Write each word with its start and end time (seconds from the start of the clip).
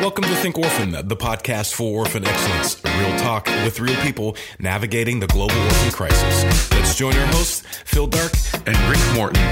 Welcome 0.00 0.24
to 0.24 0.34
Think 0.36 0.58
Orphan, 0.58 0.90
the 0.90 1.16
podcast 1.16 1.72
for 1.72 2.00
orphan 2.00 2.26
excellence. 2.26 2.82
Real 2.84 3.18
talk 3.18 3.46
with 3.46 3.80
real 3.80 3.96
people 4.02 4.36
navigating 4.58 5.20
the 5.20 5.26
global 5.26 5.58
orphan 5.58 5.90
crisis. 5.90 6.70
Let's 6.70 6.94
join 6.94 7.14
our 7.16 7.26
hosts, 7.28 7.62
Phil 7.84 8.06
Dark 8.06 8.32
and 8.66 8.76
Rick 8.90 9.00
Morton. 9.14 9.42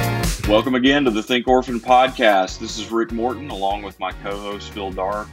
Welcome 0.48 0.74
again 0.74 1.04
to 1.04 1.10
the 1.10 1.22
Think 1.22 1.48
Orphan 1.48 1.80
podcast. 1.80 2.58
This 2.58 2.78
is 2.78 2.92
Rick 2.92 3.10
Morton 3.10 3.48
along 3.50 3.82
with 3.82 3.98
my 3.98 4.12
co 4.22 4.36
host, 4.36 4.70
Phil 4.70 4.92
Dark. 4.92 5.28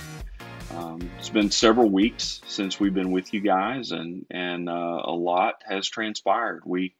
Um, 0.75 1.11
it's 1.19 1.29
been 1.29 1.51
several 1.51 1.89
weeks 1.89 2.41
since 2.47 2.79
we've 2.79 2.93
been 2.93 3.11
with 3.11 3.33
you 3.33 3.41
guys, 3.41 3.91
and, 3.91 4.25
and 4.31 4.69
uh, 4.69 5.01
a 5.03 5.11
lot 5.11 5.61
has 5.67 5.89
transpired. 5.89 6.63
We 6.65 6.95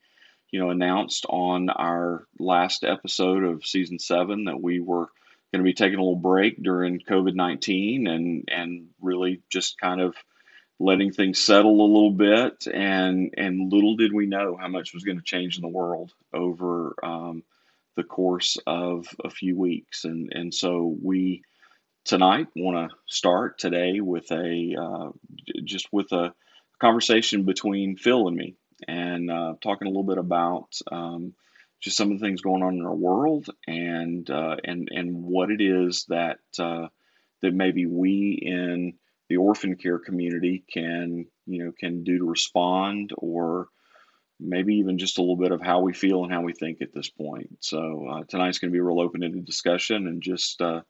you 0.52 0.60
know, 0.60 0.70
announced 0.70 1.26
on 1.30 1.70
our 1.70 2.28
last 2.38 2.84
episode 2.84 3.44
of 3.44 3.66
season 3.66 4.00
seven 4.00 4.46
that 4.46 4.62
we 4.62 4.82
were 4.82 5.08
going 5.52 5.64
to 5.64 5.70
be 5.70 5.74
taking 5.74 6.00
a 6.00 6.02
little 6.02 6.16
break 6.16 6.62
during 6.62 7.00
COVID 7.00 7.36
nineteen 7.36 8.08
and 8.08 8.50
and 8.50 8.88
really 9.02 9.42
just 9.50 9.80
kind 9.80 10.02
of 10.02 10.16
letting 10.80 11.12
things 11.12 11.40
settle 11.40 11.82
a 11.82 11.94
little 11.94 12.12
bit. 12.12 12.68
And 12.74 13.34
and 13.38 13.72
little 13.72 13.96
did 13.96 14.14
we 14.14 14.26
know 14.26 14.58
how 14.60 14.68
much 14.68 14.94
was 14.94 15.04
going 15.04 15.18
to 15.18 15.24
change 15.24 15.58
in 15.58 15.62
the 15.62 15.68
world 15.68 16.14
over 16.34 16.96
um, 17.04 17.44
the 17.96 18.04
course 18.04 18.58
of 18.66 19.08
a 19.24 19.30
few 19.30 19.58
weeks. 19.58 20.06
And 20.06 20.32
and 20.34 20.54
so 20.54 20.96
we 21.02 21.44
tonight 22.06 22.48
want 22.56 22.90
to 22.90 22.96
start 23.08 23.60
today 23.60 24.00
with 24.00 24.32
a 24.32 24.76
uh, 24.80 25.10
just 25.64 25.88
with 25.92 26.12
a 26.12 26.34
conversation 26.80 27.44
between 27.44 27.98
Phil 27.98 28.28
and 28.28 28.36
me 28.36 28.56
and 28.88 29.30
uh, 29.30 29.54
talking 29.62 29.88
a 29.88 29.92
little 29.92 30.04
bit 30.04 30.18
about 30.18 30.80
um, 30.92 31.34
just 31.82 31.98
some 31.98 32.12
of 32.12 32.20
the 32.20 32.26
things 32.26 32.42
going 32.42 32.64
on 32.64 32.76
in 32.76 32.86
our 32.86 32.96
world 32.96 33.48
and 33.68 34.30
uh, 34.30 34.56
and 34.64 34.90
and 34.92 35.24
what 35.24 35.52
it 35.52 35.62
is 35.62 36.06
that 36.10 36.40
uh, 36.60 36.88
that 37.42 37.54
maybe 37.54 37.86
we 37.86 38.40
in 38.42 38.94
the 39.30 39.38
orphan 39.38 39.76
care 39.76 40.00
community 40.00 40.64
can 40.72 41.26
you 41.46 41.66
know 41.66 41.72
can 41.78 42.04
do 42.04 42.20
to 42.20 42.30
respond 42.30 43.12
or 43.18 43.68
maybe 44.40 44.76
even 44.76 44.98
just 44.98 45.18
a 45.18 45.22
little 45.22 45.38
bit 45.38 45.52
of 45.52 45.62
how 45.62 45.82
we 45.82 45.94
feel 45.94 46.24
and 46.24 46.34
how 46.34 46.42
we 46.42 46.54
think 46.54 46.82
at 46.82 46.94
this 46.94 47.10
point. 47.10 47.58
So 47.60 48.08
uh, 48.10 48.24
tonight's 48.28 48.58
going 48.58 48.72
to 48.72 48.74
be 48.74 48.80
a 48.80 48.84
real 48.84 49.00
open-ended 49.00 49.46
discussion 49.46 50.08
and 50.08 50.22
just 50.22 50.60
uh, 50.62 50.82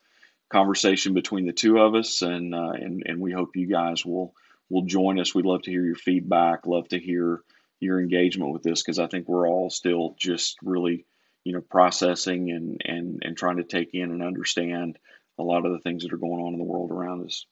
conversation 0.49 1.13
between 1.13 1.45
the 1.45 1.53
two 1.53 1.77
of 1.77 1.95
us, 1.95 2.21
and 2.21 2.55
uh, 2.55 2.71
and 2.71 3.03
and 3.05 3.19
we 3.19 3.31
hope 3.31 3.55
you 3.55 3.67
guys 3.67 4.05
will 4.05 4.33
will 4.69 4.83
join 4.83 5.19
us. 5.19 5.35
We'd 5.35 5.45
love 5.45 5.63
to 5.63 5.71
hear 5.71 5.85
your 5.85 5.95
feedback. 5.95 6.65
Love 6.65 6.87
to 6.89 6.99
hear 6.99 7.41
your 7.81 7.99
engagement 7.99 8.53
with 8.53 8.63
this 8.63 8.81
because 8.81 8.99
I 8.99 9.07
think 9.07 9.27
we're 9.27 9.49
all 9.49 9.69
still 9.69 10.15
just 10.17 10.57
really, 10.63 11.05
you 11.43 11.53
know, 11.53 11.61
processing 11.61 12.51
and 12.51 12.81
and 12.85 13.21
and 13.23 13.35
trying 13.35 13.57
to 13.57 13.63
take 13.63 13.93
in 13.93 14.11
and 14.11 14.23
understand 14.23 14.97
a 15.37 15.43
lot 15.43 15.65
of 15.65 15.73
the 15.73 15.79
things 15.79 16.03
that 16.03 16.13
are 16.13 16.17
going 16.17 16.41
on 16.41 16.53
in 16.53 16.59
the 16.59 16.65
world 16.65 16.91
around 16.91 17.25
us. 17.25 17.45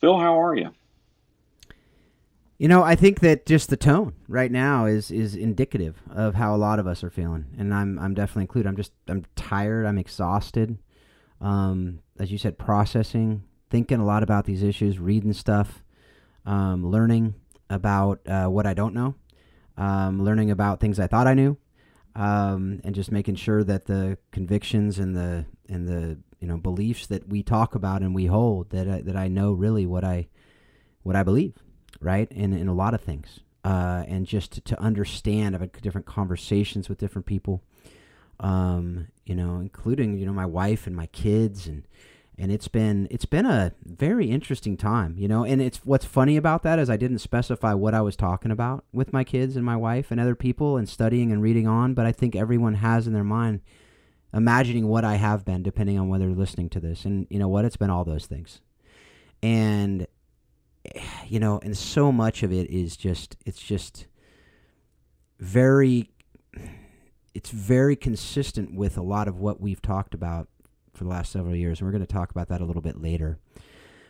Phil, 0.00 0.18
how 0.18 0.40
are 0.42 0.56
you? 0.56 0.70
You 2.56 2.66
know, 2.66 2.82
I 2.82 2.96
think 2.96 3.20
that 3.20 3.46
just 3.46 3.70
the 3.70 3.76
tone 3.76 4.14
right 4.26 4.50
now 4.50 4.86
is 4.86 5.12
is 5.12 5.36
indicative 5.36 6.02
of 6.10 6.34
how 6.34 6.54
a 6.54 6.58
lot 6.58 6.80
of 6.80 6.88
us 6.88 7.04
are 7.04 7.10
feeling, 7.10 7.46
and 7.56 7.72
I'm 7.72 7.98
I'm 7.98 8.14
definitely 8.14 8.44
included. 8.44 8.68
I'm 8.68 8.76
just 8.76 8.92
I'm 9.06 9.24
tired. 9.36 9.86
I'm 9.86 9.98
exhausted. 9.98 10.78
Um, 11.40 12.00
as 12.18 12.32
you 12.32 12.38
said, 12.38 12.58
processing, 12.58 13.44
thinking 13.70 14.00
a 14.00 14.04
lot 14.04 14.24
about 14.24 14.44
these 14.44 14.64
issues, 14.64 14.98
reading 14.98 15.32
stuff, 15.32 15.84
um, 16.44 16.84
learning 16.84 17.34
about 17.70 18.26
uh, 18.26 18.46
what 18.46 18.66
I 18.66 18.74
don't 18.74 18.94
know, 18.94 19.14
um, 19.78 20.22
learning 20.22 20.50
about 20.50 20.80
things 20.80 20.98
I 20.98 21.06
thought 21.06 21.26
I 21.26 21.34
knew, 21.34 21.56
um, 22.14 22.80
and 22.84 22.94
just 22.94 23.12
making 23.12 23.36
sure 23.36 23.62
that 23.64 23.86
the 23.86 24.18
convictions 24.32 24.98
and 24.98 25.16
the 25.16 25.46
and 25.68 25.88
the 25.88 26.18
you 26.40 26.48
know 26.48 26.58
beliefs 26.58 27.06
that 27.06 27.28
we 27.28 27.42
talk 27.42 27.74
about 27.74 28.02
and 28.02 28.14
we 28.14 28.26
hold 28.26 28.70
that 28.70 28.88
I, 28.88 29.00
that 29.02 29.16
I 29.16 29.28
know 29.28 29.52
really 29.52 29.86
what 29.86 30.04
I 30.04 30.28
what 31.04 31.14
I 31.16 31.22
believe, 31.22 31.54
right? 32.00 32.30
In 32.32 32.52
in 32.52 32.66
a 32.68 32.74
lot 32.74 32.92
of 32.92 33.00
things, 33.00 33.40
uh, 33.64 34.04
and 34.08 34.26
just 34.26 34.52
to, 34.52 34.60
to 34.62 34.80
understand, 34.80 35.54
I've 35.54 35.60
had 35.60 35.72
different 35.72 36.06
conversations 36.06 36.88
with 36.88 36.98
different 36.98 37.26
people, 37.26 37.62
um, 38.40 39.06
you 39.24 39.36
know, 39.36 39.60
including 39.60 40.18
you 40.18 40.26
know 40.26 40.32
my 40.32 40.46
wife 40.46 40.88
and 40.88 40.96
my 40.96 41.06
kids 41.06 41.68
and 41.68 41.86
and 42.38 42.52
it's 42.52 42.68
been 42.68 43.08
it's 43.10 43.24
been 43.24 43.46
a 43.46 43.72
very 43.84 44.30
interesting 44.30 44.76
time 44.76 45.14
you 45.18 45.28
know? 45.28 45.44
And 45.44 45.60
it's 45.60 45.78
what's 45.84 46.04
funny 46.04 46.36
about 46.36 46.62
that 46.62 46.78
is 46.78 46.88
i 46.88 46.96
didn't 46.96 47.18
specify 47.18 47.74
what 47.74 47.94
i 47.94 48.00
was 48.00 48.16
talking 48.16 48.50
about 48.50 48.84
with 48.92 49.12
my 49.12 49.24
kids 49.24 49.56
and 49.56 49.64
my 49.64 49.76
wife 49.76 50.10
and 50.10 50.20
other 50.20 50.34
people 50.34 50.76
and 50.76 50.88
studying 50.88 51.32
and 51.32 51.42
reading 51.42 51.66
on 51.66 51.94
but 51.94 52.06
i 52.06 52.12
think 52.12 52.36
everyone 52.36 52.74
has 52.74 53.06
in 53.06 53.12
their 53.12 53.24
mind 53.24 53.60
imagining 54.32 54.86
what 54.86 55.04
i 55.04 55.14
have 55.16 55.44
been 55.44 55.62
depending 55.62 55.98
on 55.98 56.08
whether 56.08 56.26
they're 56.26 56.34
listening 56.34 56.68
to 56.70 56.80
this. 56.80 57.04
And 57.04 57.26
you 57.30 57.38
know 57.38 57.48
what? 57.48 57.64
It's 57.64 57.76
been 57.76 57.90
all 57.90 58.04
those 58.04 58.26
things. 58.26 58.60
And 59.42 60.06
you 61.28 61.40
know 61.40 61.60
and 61.62 61.76
so 61.76 62.10
much 62.10 62.42
of 62.42 62.52
it 62.52 62.70
is 62.70 62.96
just 62.96 63.36
it's 63.44 63.60
just 63.60 64.06
very 65.38 66.10
it's 67.34 67.50
very 67.50 67.94
consistent 67.94 68.74
with 68.74 68.96
a 68.96 69.02
lot 69.02 69.28
of 69.28 69.38
what 69.38 69.60
we've 69.60 69.82
talked 69.82 70.14
about 70.14 70.48
for 70.98 71.04
the 71.04 71.10
last 71.10 71.32
several 71.32 71.54
years, 71.54 71.80
and 71.80 71.86
we're 71.86 71.92
going 71.92 72.06
to 72.06 72.12
talk 72.12 72.30
about 72.30 72.48
that 72.48 72.60
a 72.60 72.64
little 72.64 72.82
bit 72.82 73.00
later. 73.00 73.38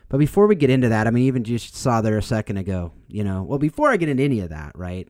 But 0.09 0.19
before 0.19 0.47
we 0.47 0.55
get 0.55 0.71
into 0.71 0.89
that, 0.89 1.07
I 1.07 1.11
mean, 1.11 1.25
even 1.25 1.45
just 1.45 1.77
saw 1.77 2.01
there 2.01 2.17
a 2.17 2.23
second 2.23 2.57
ago, 2.57 2.93
you 3.09 3.23
know, 3.23 3.43
well, 3.43 3.59
before 3.59 3.91
I 3.91 3.99
get 3.99 4.09
into 4.09 4.23
any 4.23 4.41
of 4.41 4.49
that, 4.49 4.73
right? 4.75 5.07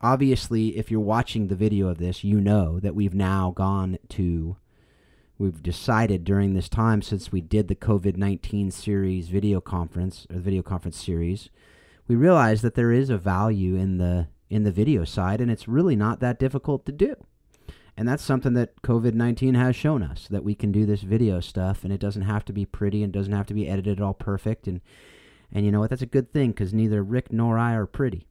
Obviously, 0.00 0.76
if 0.76 0.90
you're 0.90 1.00
watching 1.00 1.46
the 1.46 1.54
video 1.54 1.88
of 1.88 1.98
this, 1.98 2.22
you 2.22 2.40
know 2.40 2.78
that 2.80 2.94
we've 2.94 3.14
now 3.14 3.52
gone 3.56 3.98
to, 4.10 4.56
we've 5.38 5.62
decided 5.62 6.24
during 6.24 6.52
this 6.52 6.68
time 6.68 7.00
since 7.00 7.32
we 7.32 7.40
did 7.40 7.68
the 7.68 7.74
COVID 7.74 8.16
19 8.16 8.70
series 8.70 9.28
video 9.28 9.60
conference, 9.60 10.26
or 10.28 10.36
the 10.36 10.42
video 10.42 10.62
conference 10.62 11.02
series, 11.02 11.48
we 12.06 12.14
realized 12.14 12.62
that 12.62 12.74
there 12.74 12.92
is 12.92 13.08
a 13.08 13.16
value 13.16 13.76
in 13.76 13.98
the 13.98 14.28
in 14.50 14.64
the 14.64 14.70
video 14.70 15.02
side 15.02 15.40
and 15.40 15.50
it's 15.50 15.66
really 15.66 15.96
not 15.96 16.20
that 16.20 16.38
difficult 16.38 16.84
to 16.84 16.92
do 16.92 17.14
and 18.02 18.08
that's 18.08 18.24
something 18.24 18.54
that 18.54 18.82
COVID 18.82 19.14
19 19.14 19.54
has 19.54 19.76
shown 19.76 20.02
us 20.02 20.26
that 20.28 20.42
we 20.42 20.56
can 20.56 20.72
do 20.72 20.84
this 20.84 21.02
video 21.02 21.38
stuff 21.38 21.84
and 21.84 21.92
it 21.92 22.00
doesn't 22.00 22.22
have 22.22 22.44
to 22.46 22.52
be 22.52 22.66
pretty 22.66 23.04
and 23.04 23.12
doesn't 23.12 23.32
have 23.32 23.46
to 23.46 23.54
be 23.54 23.68
edited 23.68 24.00
all 24.00 24.12
perfect. 24.12 24.66
And, 24.66 24.80
and 25.52 25.64
you 25.64 25.70
know 25.70 25.78
what? 25.78 25.90
That's 25.90 26.02
a 26.02 26.06
good 26.06 26.32
thing 26.32 26.50
because 26.50 26.74
neither 26.74 27.00
Rick 27.00 27.32
nor 27.32 27.56
I 27.56 27.74
are 27.74 27.86
pretty. 27.86 28.26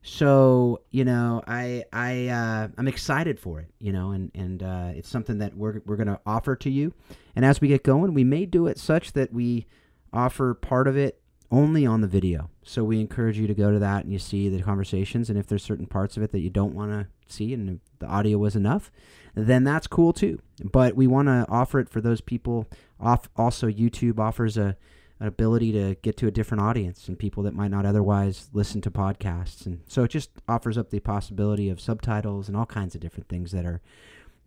So, 0.00 0.82
you 0.92 1.04
know, 1.04 1.42
I, 1.48 1.86
I, 1.92 2.28
uh, 2.28 2.68
I'm 2.78 2.86
excited 2.86 3.40
for 3.40 3.58
it, 3.58 3.66
you 3.80 3.92
know, 3.92 4.12
and, 4.12 4.30
and, 4.32 4.62
uh, 4.62 4.90
it's 4.94 5.08
something 5.08 5.38
that 5.38 5.56
we're, 5.56 5.82
we're 5.86 5.96
going 5.96 6.06
to 6.06 6.20
offer 6.24 6.54
to 6.54 6.70
you. 6.70 6.94
And 7.34 7.44
as 7.44 7.60
we 7.60 7.66
get 7.66 7.82
going, 7.82 8.14
we 8.14 8.22
may 8.22 8.46
do 8.46 8.68
it 8.68 8.78
such 8.78 9.12
that 9.14 9.32
we 9.32 9.66
offer 10.12 10.54
part 10.54 10.86
of 10.86 10.96
it 10.96 11.20
only 11.50 11.86
on 11.86 12.00
the 12.00 12.06
video. 12.06 12.50
So 12.62 12.84
we 12.84 13.00
encourage 13.00 13.38
you 13.38 13.46
to 13.46 13.54
go 13.54 13.70
to 13.70 13.78
that 13.78 14.04
and 14.04 14.12
you 14.12 14.18
see 14.18 14.48
the 14.48 14.62
conversations. 14.62 15.30
And 15.30 15.38
if 15.38 15.46
there's 15.46 15.62
certain 15.62 15.86
parts 15.86 16.16
of 16.16 16.22
it 16.22 16.32
that 16.32 16.40
you 16.40 16.50
don't 16.50 16.74
want 16.74 16.90
to 16.92 17.06
see 17.32 17.52
and 17.52 17.80
the 17.98 18.06
audio 18.06 18.38
was 18.38 18.56
enough, 18.56 18.90
then 19.34 19.64
that's 19.64 19.86
cool 19.86 20.12
too. 20.12 20.40
But 20.64 20.96
we 20.96 21.06
want 21.06 21.28
to 21.28 21.46
offer 21.48 21.78
it 21.78 21.88
for 21.88 22.00
those 22.00 22.20
people. 22.20 22.66
Off 22.98 23.28
also, 23.36 23.68
YouTube 23.68 24.18
offers 24.18 24.56
a 24.56 24.76
an 25.18 25.26
ability 25.26 25.72
to 25.72 25.96
get 26.02 26.16
to 26.18 26.26
a 26.26 26.30
different 26.30 26.62
audience 26.62 27.08
and 27.08 27.18
people 27.18 27.42
that 27.42 27.54
might 27.54 27.70
not 27.70 27.86
otherwise 27.86 28.50
listen 28.52 28.82
to 28.82 28.90
podcasts. 28.90 29.64
And 29.64 29.80
so 29.88 30.04
it 30.04 30.10
just 30.10 30.30
offers 30.46 30.76
up 30.76 30.90
the 30.90 31.00
possibility 31.00 31.70
of 31.70 31.80
subtitles 31.80 32.48
and 32.48 32.56
all 32.56 32.66
kinds 32.66 32.94
of 32.94 33.00
different 33.00 33.28
things 33.28 33.52
that 33.52 33.64
are 33.64 33.80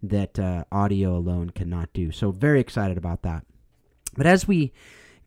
that 0.01 0.39
uh, 0.39 0.63
audio 0.71 1.17
alone 1.17 1.49
cannot 1.49 1.91
do. 1.91 2.11
So 2.11 2.31
very 2.31 2.59
excited 2.59 2.97
about 2.97 3.23
that. 3.23 3.45
But 4.15 4.27
as 4.27 4.47
we 4.47 4.71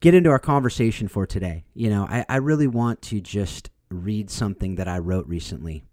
get 0.02 0.12
into 0.12 0.28
our 0.28 0.38
conversation 0.38 1.08
for 1.08 1.26
today, 1.26 1.64
you 1.72 1.88
know, 1.88 2.06
I, 2.10 2.26
I 2.28 2.36
really 2.36 2.66
want 2.66 3.00
to 3.02 3.22
just 3.22 3.70
read 3.90 4.28
something 4.28 4.74
that 4.74 4.88
I 4.88 4.98
wrote 4.98 5.26
recently 5.26 5.84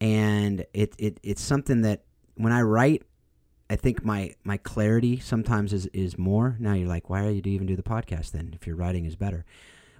and 0.00 0.66
it, 0.74 0.94
it 0.98 1.20
it's 1.22 1.40
something 1.40 1.82
that 1.82 2.02
when 2.34 2.52
I 2.52 2.62
write, 2.62 3.02
I 3.70 3.76
think 3.76 4.04
my 4.04 4.34
my 4.44 4.56
clarity 4.56 5.18
sometimes 5.18 5.72
is 5.72 5.86
is 5.86 6.18
more. 6.18 6.56
Now 6.58 6.74
you're 6.74 6.88
like, 6.88 7.08
why 7.08 7.24
are 7.24 7.30
you 7.30 7.40
do 7.40 7.50
even 7.50 7.66
do 7.66 7.76
the 7.76 7.82
podcast 7.82 8.32
then 8.32 8.52
if 8.54 8.66
your 8.66 8.76
writing 8.76 9.04
is 9.04 9.16
better? 9.16 9.44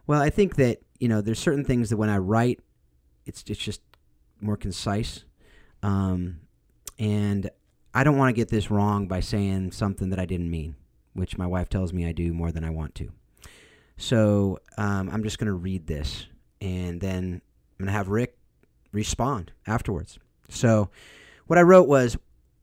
Well, 0.07 0.21
I 0.21 0.31
think 0.31 0.57
that 0.57 0.83
you 0.99 1.09
know 1.09 1.21
there's 1.21 1.39
certain 1.39 1.65
things 1.65 1.91
that 1.91 1.97
when 1.97 2.11
I 2.11 2.19
write, 2.19 2.61
it's 3.25 3.45
it's 3.47 3.59
just 3.59 3.81
more 4.41 4.57
concise, 4.57 5.25
um, 5.83 6.41
and 6.99 7.49
I 7.95 8.05
don't 8.05 8.19
want 8.19 8.29
to 8.29 8.39
get 8.39 8.49
this 8.49 8.71
wrong 8.71 9.07
by 9.07 9.21
saying 9.21 9.73
something 9.73 10.11
that 10.11 10.19
I 10.19 10.27
didn't 10.27 10.51
mean, 10.51 10.77
which 11.15 11.39
my 11.39 11.47
wife 11.47 11.69
tells 11.69 11.93
me 11.93 12.07
I 12.07 12.13
do 12.13 12.33
more 12.35 12.53
than 12.53 12.65
I 12.65 12.71
want 12.71 12.95
to. 12.97 13.11
So 13.97 14.59
um, 14.77 15.09
I'm 15.11 15.23
just 15.23 15.39
going 15.39 15.47
to 15.47 15.53
read 15.53 15.87
this, 15.87 16.27
and 16.61 17.01
then 17.01 17.41
I'm 17.79 17.85
going 17.85 17.87
to 17.87 17.93
have 17.93 18.09
Rick 18.09 18.37
respond 18.93 19.53
afterwards. 19.67 20.19
So, 20.49 20.91
what 21.47 21.59
I 21.59 21.63
wrote 21.63 21.89
was 21.89 22.17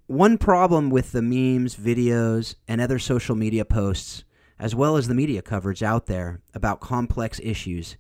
one 0.08 0.38
problem 0.38 0.90
with 0.90 1.12
the 1.12 1.22
memes, 1.22 1.76
videos, 1.76 2.56
and 2.68 2.82
other 2.82 3.00
social 3.00 3.36
media 3.36 3.64
posts, 3.64 4.24
as 4.60 4.76
well 4.76 4.98
as 4.98 5.08
the 5.08 5.16
media 5.16 5.42
coverage 5.42 5.82
out 5.84 6.08
there 6.08 6.42
about 6.54 6.80
complex 6.80 7.40
issues, 7.44 7.96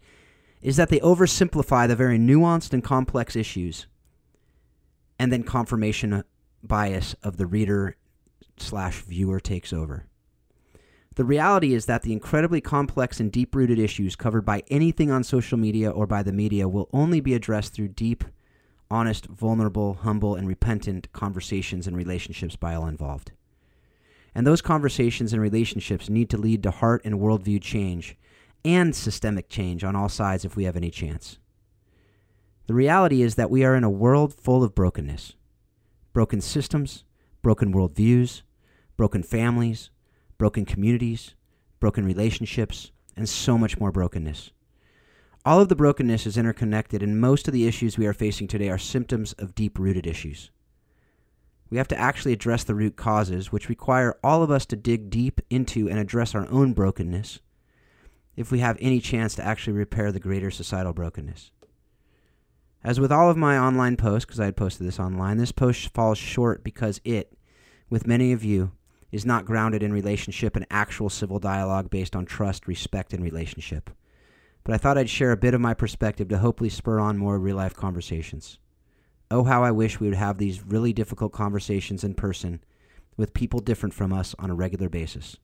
is 0.62 0.76
that 0.78 0.90
they 0.90 1.00
oversimplify 1.00 1.88
the 1.88 1.96
very 1.96 2.20
nuanced 2.20 2.74
and 2.74 2.84
complex 2.84 3.36
issues, 3.36 3.88
and 5.18 5.32
then 5.32 5.44
confirmation 5.44 6.24
bias 6.64 7.16
of 7.24 7.38
the 7.38 7.46
reader 7.46 7.96
slash 8.58 9.02
viewer 9.02 9.40
takes 9.40 9.72
over. 9.74 10.06
The 11.16 11.26
reality 11.26 11.74
is 11.74 11.88
that 11.88 12.04
the 12.04 12.14
incredibly 12.14 12.62
complex 12.62 13.20
and 13.20 13.32
deep 13.32 13.54
rooted 13.54 13.78
issues 13.78 14.16
covered 14.16 14.46
by 14.46 14.64
anything 14.70 15.12
on 15.12 15.24
social 15.24 15.58
media 15.58 15.90
or 15.90 16.08
by 16.08 16.24
the 16.24 16.32
media 16.32 16.70
will 16.70 16.90
only 16.94 17.20
be 17.20 17.34
addressed 17.34 17.74
through 17.74 17.90
deep, 17.90 18.24
honest, 18.90 19.26
vulnerable, 19.26 19.96
humble, 19.96 20.36
and 20.36 20.48
repentant 20.48 21.12
conversations 21.12 21.86
and 21.86 21.98
relationships 21.98 22.56
by 22.56 22.74
all 22.74 22.88
involved. 22.88 23.34
And 24.34 24.48
those 24.48 24.62
conversations 24.62 25.34
and 25.34 25.42
relationships 25.42 26.10
need 26.10 26.30
to 26.30 26.38
lead 26.38 26.64
to 26.64 26.72
heart 26.72 27.02
and 27.04 27.16
worldview 27.16 27.62
change 27.62 28.16
and 28.64 28.96
systemic 28.96 29.50
change 29.50 29.84
on 29.84 29.96
all 29.98 30.10
sides 30.10 30.46
if 30.46 30.56
we 30.56 30.64
have 30.64 30.78
any 30.78 30.92
chance. 30.92 31.40
The 32.68 32.74
reality 32.74 33.22
is 33.22 33.36
that 33.36 33.50
we 33.50 33.66
are 33.66 33.76
in 33.76 33.84
a 33.84 33.90
world 33.90 34.34
full 34.34 34.64
of 34.64 34.74
brokenness 34.74 35.34
broken 36.14 36.42
systems, 36.42 37.06
broken 37.42 37.74
worldviews, 37.74 38.42
broken 38.98 39.24
families, 39.24 39.90
broken 40.42 40.66
communities, 40.66 41.36
broken 41.80 42.04
relationships, 42.04 42.92
and 43.16 43.30
so 43.30 43.60
much 43.60 43.80
more 43.80 43.92
brokenness. 43.92 44.50
All 45.46 45.62
of 45.62 45.70
the 45.70 45.76
brokenness 45.76 46.26
is 46.26 46.36
interconnected, 46.36 47.04
and 47.04 47.22
most 47.22 47.48
of 47.48 47.54
the 47.54 47.68
issues 47.68 47.96
we 47.96 48.08
are 48.08 48.14
facing 48.14 48.48
today 48.48 48.68
are 48.70 48.80
symptoms 48.80 49.34
of 49.34 49.54
deep 49.54 49.78
rooted 49.78 50.08
issues. 50.08 50.50
We 51.70 51.78
have 51.78 51.88
to 51.90 51.96
actually 51.96 52.34
address 52.34 52.64
the 52.64 52.74
root 52.74 52.96
causes, 52.96 53.52
which 53.52 53.70
require 53.70 54.18
all 54.24 54.42
of 54.42 54.50
us 54.50 54.66
to 54.66 54.76
dig 54.76 55.12
deep 55.12 55.42
into 55.52 55.88
and 55.88 56.00
address 56.00 56.34
our 56.34 56.50
own 56.50 56.74
brokenness 56.74 57.40
if 58.36 58.52
we 58.52 58.62
have 58.62 58.80
any 58.82 59.00
chance 59.00 59.36
to 59.36 59.46
actually 59.46 59.74
repair 59.74 60.12
the 60.12 60.20
greater 60.20 60.50
societal 60.50 60.92
brokenness. 60.92 61.52
As 62.84 63.00
with 63.00 63.12
all 63.12 63.30
of 63.30 63.38
my 63.38 63.60
online 63.60 63.96
posts, 63.96 64.26
because 64.26 64.40
I 64.40 64.46
had 64.46 64.58
posted 64.58 64.88
this 64.88 65.00
online, 65.00 65.38
this 65.38 65.52
post 65.52 65.94
falls 65.94 66.18
short 66.18 66.64
because 66.64 67.00
it, 67.04 67.38
with 67.92 68.08
many 68.08 68.32
of 68.32 68.44
you, 68.44 68.72
is 69.12 69.26
not 69.26 69.46
grounded 69.46 69.84
in 69.84 69.92
relationship 69.92 70.56
and 70.56 70.66
actual 70.70 71.10
civil 71.10 71.40
dialogue 71.40 71.90
based 71.90 72.16
on 72.16 72.26
trust, 72.26 72.68
respect, 72.68 73.14
and 73.14 73.24
relationship. 73.24 73.90
But 74.64 74.74
I 74.74 74.78
thought 74.78 74.98
I'd 74.98 75.10
share 75.10 75.32
a 75.32 75.38
bit 75.38 75.54
of 75.54 75.62
my 75.62 75.74
perspective 75.74 76.28
to 76.30 76.38
hopefully 76.38 76.70
spur 76.70 77.00
on 77.00 77.18
more 77.18 77.40
real 77.40 77.56
life 77.56 77.76
conversations. 77.76 78.60
Oh, 79.30 79.44
how 79.44 79.64
I 79.64 79.72
wish 79.72 80.00
we 80.00 80.08
would 80.08 80.18
have 80.18 80.38
these 80.38 80.64
really 80.64 80.94
difficult 80.94 81.32
conversations 81.32 82.04
in 82.04 82.14
person 82.14 82.62
with 83.18 83.34
people 83.34 83.60
different 83.60 83.94
from 83.94 84.14
us 84.14 84.36
on 84.40 84.50
a 84.50 84.56
regular 84.56 84.90
basis. 84.90 85.38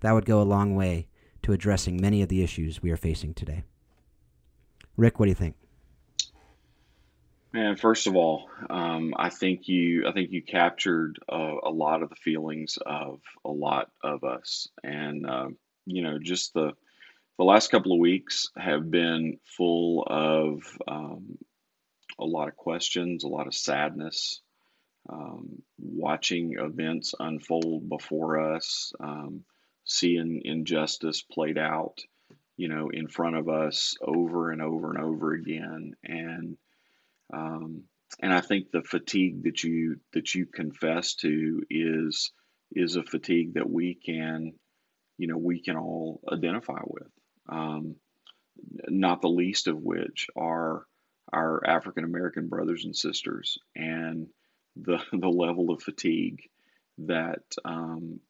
That 0.00 0.12
would 0.12 0.24
go 0.24 0.40
a 0.40 0.44
long 0.44 0.74
way 0.74 1.06
to 1.42 1.52
addressing 1.52 2.00
many 2.00 2.22
of 2.22 2.28
the 2.28 2.42
issues 2.42 2.82
we 2.82 2.90
are 2.90 2.96
facing 2.96 3.34
today. 3.34 3.64
Rick, 4.96 5.18
what 5.18 5.26
do 5.26 5.30
you 5.30 5.36
think? 5.36 5.56
Man, 7.52 7.76
first 7.76 8.06
of 8.06 8.16
all, 8.16 8.48
um, 8.70 9.12
I 9.14 9.28
think 9.28 9.68
you 9.68 10.08
I 10.08 10.12
think 10.12 10.30
you 10.30 10.42
captured 10.42 11.18
a, 11.28 11.70
lot 11.70 12.02
of 12.02 12.08
the 12.08 12.16
feelings 12.16 12.78
of 12.84 13.20
a 13.44 13.50
lot 13.50 13.90
of 14.02 14.24
us, 14.24 14.68
and 14.82 15.26
uh, 15.26 15.48
you 15.84 16.02
know, 16.02 16.18
just 16.18 16.54
the 16.54 16.72
the 17.36 17.44
last 17.44 17.70
couple 17.70 17.92
of 17.92 17.98
weeks 17.98 18.46
have 18.56 18.90
been 18.90 19.38
full 19.44 20.02
of 20.06 20.62
um, 20.88 21.36
a 22.18 22.24
lot 22.24 22.48
of 22.48 22.56
questions, 22.56 23.22
a 23.22 23.28
lot 23.28 23.46
of 23.46 23.54
sadness, 23.54 24.40
um, 25.10 25.62
watching 25.78 26.54
events 26.58 27.14
unfold 27.20 27.86
before 27.86 28.54
us, 28.54 28.94
um, 28.98 29.44
seeing 29.84 30.40
injustice 30.42 31.20
played 31.20 31.58
out, 31.58 31.98
you 32.56 32.68
know, 32.68 32.88
in 32.88 33.08
front 33.08 33.36
of 33.36 33.50
us 33.50 33.94
over 34.00 34.52
and 34.52 34.62
over 34.62 34.90
and 34.90 35.04
over 35.04 35.32
again, 35.32 35.94
and 36.02 36.56
um, 37.32 37.84
and 38.20 38.32
I 38.32 38.40
think 38.40 38.70
the 38.70 38.82
fatigue 38.82 39.44
that 39.44 39.62
you 39.62 39.96
that 40.12 40.34
you 40.34 40.46
confess 40.46 41.14
to 41.16 41.62
is 41.70 42.30
is 42.74 42.96
a 42.96 43.02
fatigue 43.02 43.54
that 43.54 43.68
we 43.68 43.94
can, 43.94 44.52
you 45.18 45.26
know, 45.28 45.38
we 45.38 45.60
can 45.60 45.76
all 45.76 46.20
identify 46.30 46.80
with. 46.84 47.10
Um, 47.48 47.96
not 48.88 49.20
the 49.20 49.28
least 49.28 49.66
of 49.66 49.78
which 49.78 50.28
are 50.36 50.84
our 51.32 51.66
African 51.66 52.04
American 52.04 52.48
brothers 52.48 52.84
and 52.84 52.96
sisters, 52.96 53.58
and 53.74 54.28
the 54.76 54.98
the 55.12 55.28
level 55.28 55.70
of 55.70 55.82
fatigue 55.82 56.42
that 56.98 57.42
um, 57.64 58.20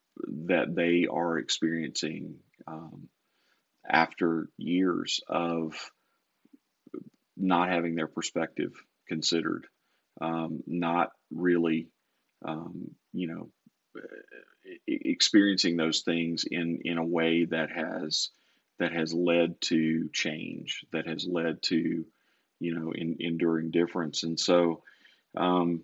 that 0.47 0.75
they 0.75 1.07
are 1.11 1.39
experiencing 1.39 2.37
um, 2.67 3.09
after 3.89 4.49
years 4.57 5.21
of 5.29 5.75
not 7.37 7.69
having 7.69 7.97
their 7.97 8.07
perspective 8.07 8.73
considered, 9.09 9.67
um, 10.21 10.63
not 10.67 11.13
really, 11.31 11.89
um, 12.45 12.91
you 13.13 13.29
know, 13.29 13.49
experiencing 14.87 15.77
those 15.77 16.01
things 16.01 16.45
in 16.51 16.81
in 16.85 16.99
a 16.99 17.05
way 17.05 17.45
that 17.45 17.71
has 17.71 18.31
that 18.79 18.93
has 18.93 19.13
led 19.13 19.61
to 19.61 20.09
change, 20.13 20.85
that 20.93 21.07
has 21.07 21.27
led 21.27 21.63
to, 21.63 22.05
you 22.59 22.75
know, 22.75 22.93
in, 22.93 23.17
enduring 23.21 23.71
difference. 23.71 24.23
And 24.23 24.39
so, 24.41 24.83
um, 25.37 25.83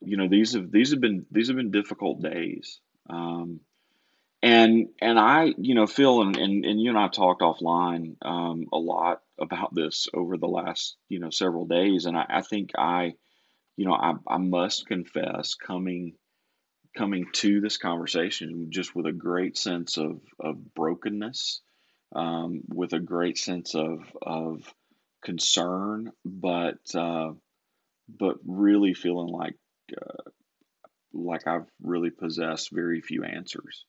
you 0.00 0.16
know, 0.16 0.28
these 0.28 0.54
have 0.54 0.70
these 0.70 0.90
have 0.92 1.00
been 1.00 1.26
these 1.30 1.48
have 1.48 1.56
been 1.56 1.70
difficult 1.70 2.22
days. 2.22 2.80
Um, 3.10 3.60
and 4.42 4.88
and 5.00 5.18
I, 5.18 5.54
you 5.58 5.74
know, 5.74 5.86
Phil 5.86 6.22
and, 6.22 6.36
and, 6.36 6.64
and 6.64 6.80
you 6.80 6.90
and 6.90 6.98
I 6.98 7.08
talked 7.08 7.42
offline 7.42 8.16
um, 8.22 8.66
a 8.72 8.78
lot 8.78 9.20
about 9.38 9.74
this 9.74 10.08
over 10.14 10.36
the 10.36 10.46
last, 10.46 10.96
you 11.08 11.18
know, 11.18 11.30
several 11.30 11.66
days. 11.66 12.06
And 12.06 12.16
I, 12.16 12.26
I 12.28 12.42
think 12.42 12.70
I, 12.76 13.14
you 13.76 13.86
know, 13.86 13.94
I, 13.94 14.14
I 14.26 14.38
must 14.38 14.86
confess 14.86 15.54
coming 15.54 16.14
coming 16.96 17.26
to 17.30 17.60
this 17.60 17.76
conversation 17.76 18.68
just 18.70 18.96
with 18.96 19.04
a 19.04 19.12
great 19.12 19.58
sense 19.58 19.98
of, 19.98 20.22
of 20.40 20.74
brokenness, 20.74 21.60
um, 22.14 22.62
with 22.68 22.94
a 22.94 23.00
great 23.00 23.36
sense 23.36 23.74
of 23.74 24.00
of 24.22 24.62
concern, 25.22 26.12
but 26.24 26.78
uh, 26.94 27.32
but 28.08 28.36
really 28.46 28.94
feeling 28.94 29.28
like 29.28 29.56
uh, 30.00 30.30
like 31.12 31.46
I've 31.46 31.66
really 31.82 32.10
possessed 32.10 32.70
very 32.72 33.00
few 33.00 33.24
answers 33.24 33.84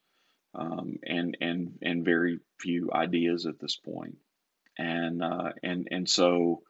um, 0.54 0.98
and 1.04 1.38
and 1.40 1.78
and 1.82 2.04
very 2.06 2.40
few 2.60 2.92
ideas 2.92 3.46
at 3.46 3.60
this 3.60 3.78
point, 3.78 4.18
and 4.78 5.24
uh, 5.24 5.52
and 5.64 5.88
and 5.92 6.10
so 6.10 6.62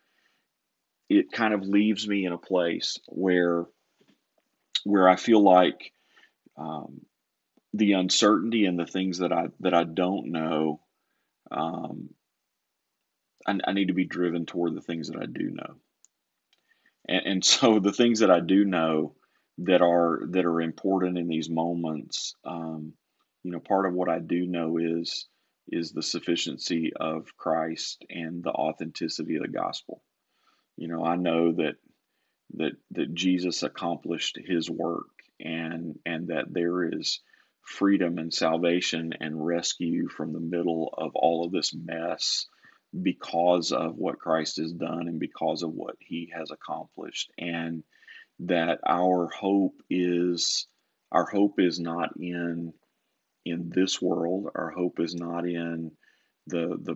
it 1.10 1.32
kind 1.32 1.54
of 1.54 1.62
leaves 1.62 2.08
me 2.08 2.26
in 2.26 2.34
a 2.34 2.38
place 2.38 2.98
where 3.08 3.66
where 4.84 5.08
I 5.10 5.16
feel 5.16 5.42
like 5.42 5.92
um, 6.58 7.02
the 7.74 7.94
uncertainty 7.94 8.66
and 8.66 8.80
the 8.80 8.86
things 8.86 9.20
that 9.20 9.32
I 9.32 9.48
that 9.60 9.74
I 9.74 9.84
don't 9.84 10.32
know, 10.32 10.82
um, 11.52 12.10
I, 13.46 13.58
I, 13.66 13.74
need 13.74 13.88
to 13.90 13.94
be 13.94 14.06
driven 14.06 14.46
toward 14.46 14.76
the 14.76 14.82
things 14.82 15.10
that 15.10 15.22
I 15.22 15.26
do 15.26 15.52
know, 15.52 15.76
and, 17.08 17.26
and 17.26 17.46
so 17.46 17.80
the 17.80 17.94
things 17.94 18.20
that 18.20 18.32
I 18.32 18.40
do 18.40 18.66
know 18.66 19.16
that 19.60 19.82
are 19.82 20.22
that 20.32 20.46
are 20.46 20.62
important 20.62 21.18
in 21.18 21.28
these 21.28 21.50
moments. 21.50 22.36
Um, 22.44 22.94
you 23.44 23.52
know, 23.52 23.60
part 23.60 23.86
of 23.86 23.94
what 23.94 24.10
I 24.10 24.20
do 24.20 24.46
know 24.46 24.78
is 24.78 25.28
is 25.72 25.92
the 25.92 26.04
sufficiency 26.04 26.92
of 26.96 27.36
Christ 27.38 28.06
and 28.10 28.44
the 28.44 28.52
authenticity 28.52 29.36
of 29.36 29.44
the 29.44 29.48
gospel. 29.48 30.02
You 30.76 30.88
know, 30.88 31.04
I 31.04 31.16
know 31.16 31.54
that 31.54 31.76
that 32.56 32.74
that 32.92 33.14
Jesus 33.14 33.64
accomplished 33.64 34.38
his 34.44 34.70
work 34.70 35.10
and 35.40 36.00
and 36.06 36.28
that 36.28 36.46
there 36.50 36.88
is 36.88 37.22
freedom 37.62 38.18
and 38.18 38.34
salvation 38.34 39.14
and 39.20 39.46
rescue 39.46 40.08
from 40.08 40.32
the 40.32 40.40
middle 40.40 40.94
of 40.98 41.12
all 41.16 41.46
of 41.46 41.52
this 41.52 41.74
mess 41.74 42.46
because 43.02 43.74
of 43.74 43.98
what 43.98 44.20
Christ 44.20 44.58
has 44.58 44.72
done 44.72 45.10
and 45.10 45.20
because 45.20 45.64
of 45.64 45.74
what 45.74 45.96
he 46.00 46.32
has 46.34 46.50
accomplished 46.52 47.32
and 47.38 47.84
that 48.40 48.80
our 48.88 49.28
hope 49.28 49.82
is 49.90 50.68
our 51.12 51.26
hope 51.26 51.60
is 51.60 51.80
not 51.80 52.12
in 52.20 52.74
in 53.50 53.70
this 53.70 54.02
world. 54.02 54.50
Our 54.56 54.70
hope 54.72 55.00
is 55.00 55.16
not 55.16 55.48
in 55.48 55.92
the 56.48 56.78
the 56.82 56.96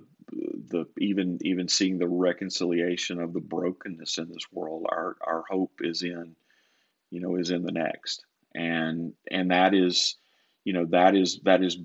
the 0.69 0.85
even 0.97 1.39
even 1.41 1.67
seeing 1.67 1.97
the 1.97 2.07
reconciliation 2.07 3.19
of 3.19 3.33
the 3.33 3.41
brokenness 3.41 4.17
in 4.17 4.29
this 4.29 4.45
world. 4.51 4.85
Our 4.89 5.17
our 5.21 5.43
hope 5.49 5.79
is 5.81 6.03
in 6.03 6.35
you 7.09 7.19
know 7.19 7.35
is 7.35 7.51
in 7.51 7.63
the 7.63 7.71
next, 7.71 8.23
and 8.55 9.13
and 9.29 9.51
that 9.51 9.73
is 9.73 10.15
you 10.63 10.73
know 10.73 10.85
that 10.91 11.15
is 11.15 11.39
that 11.43 11.63
is 11.63 11.77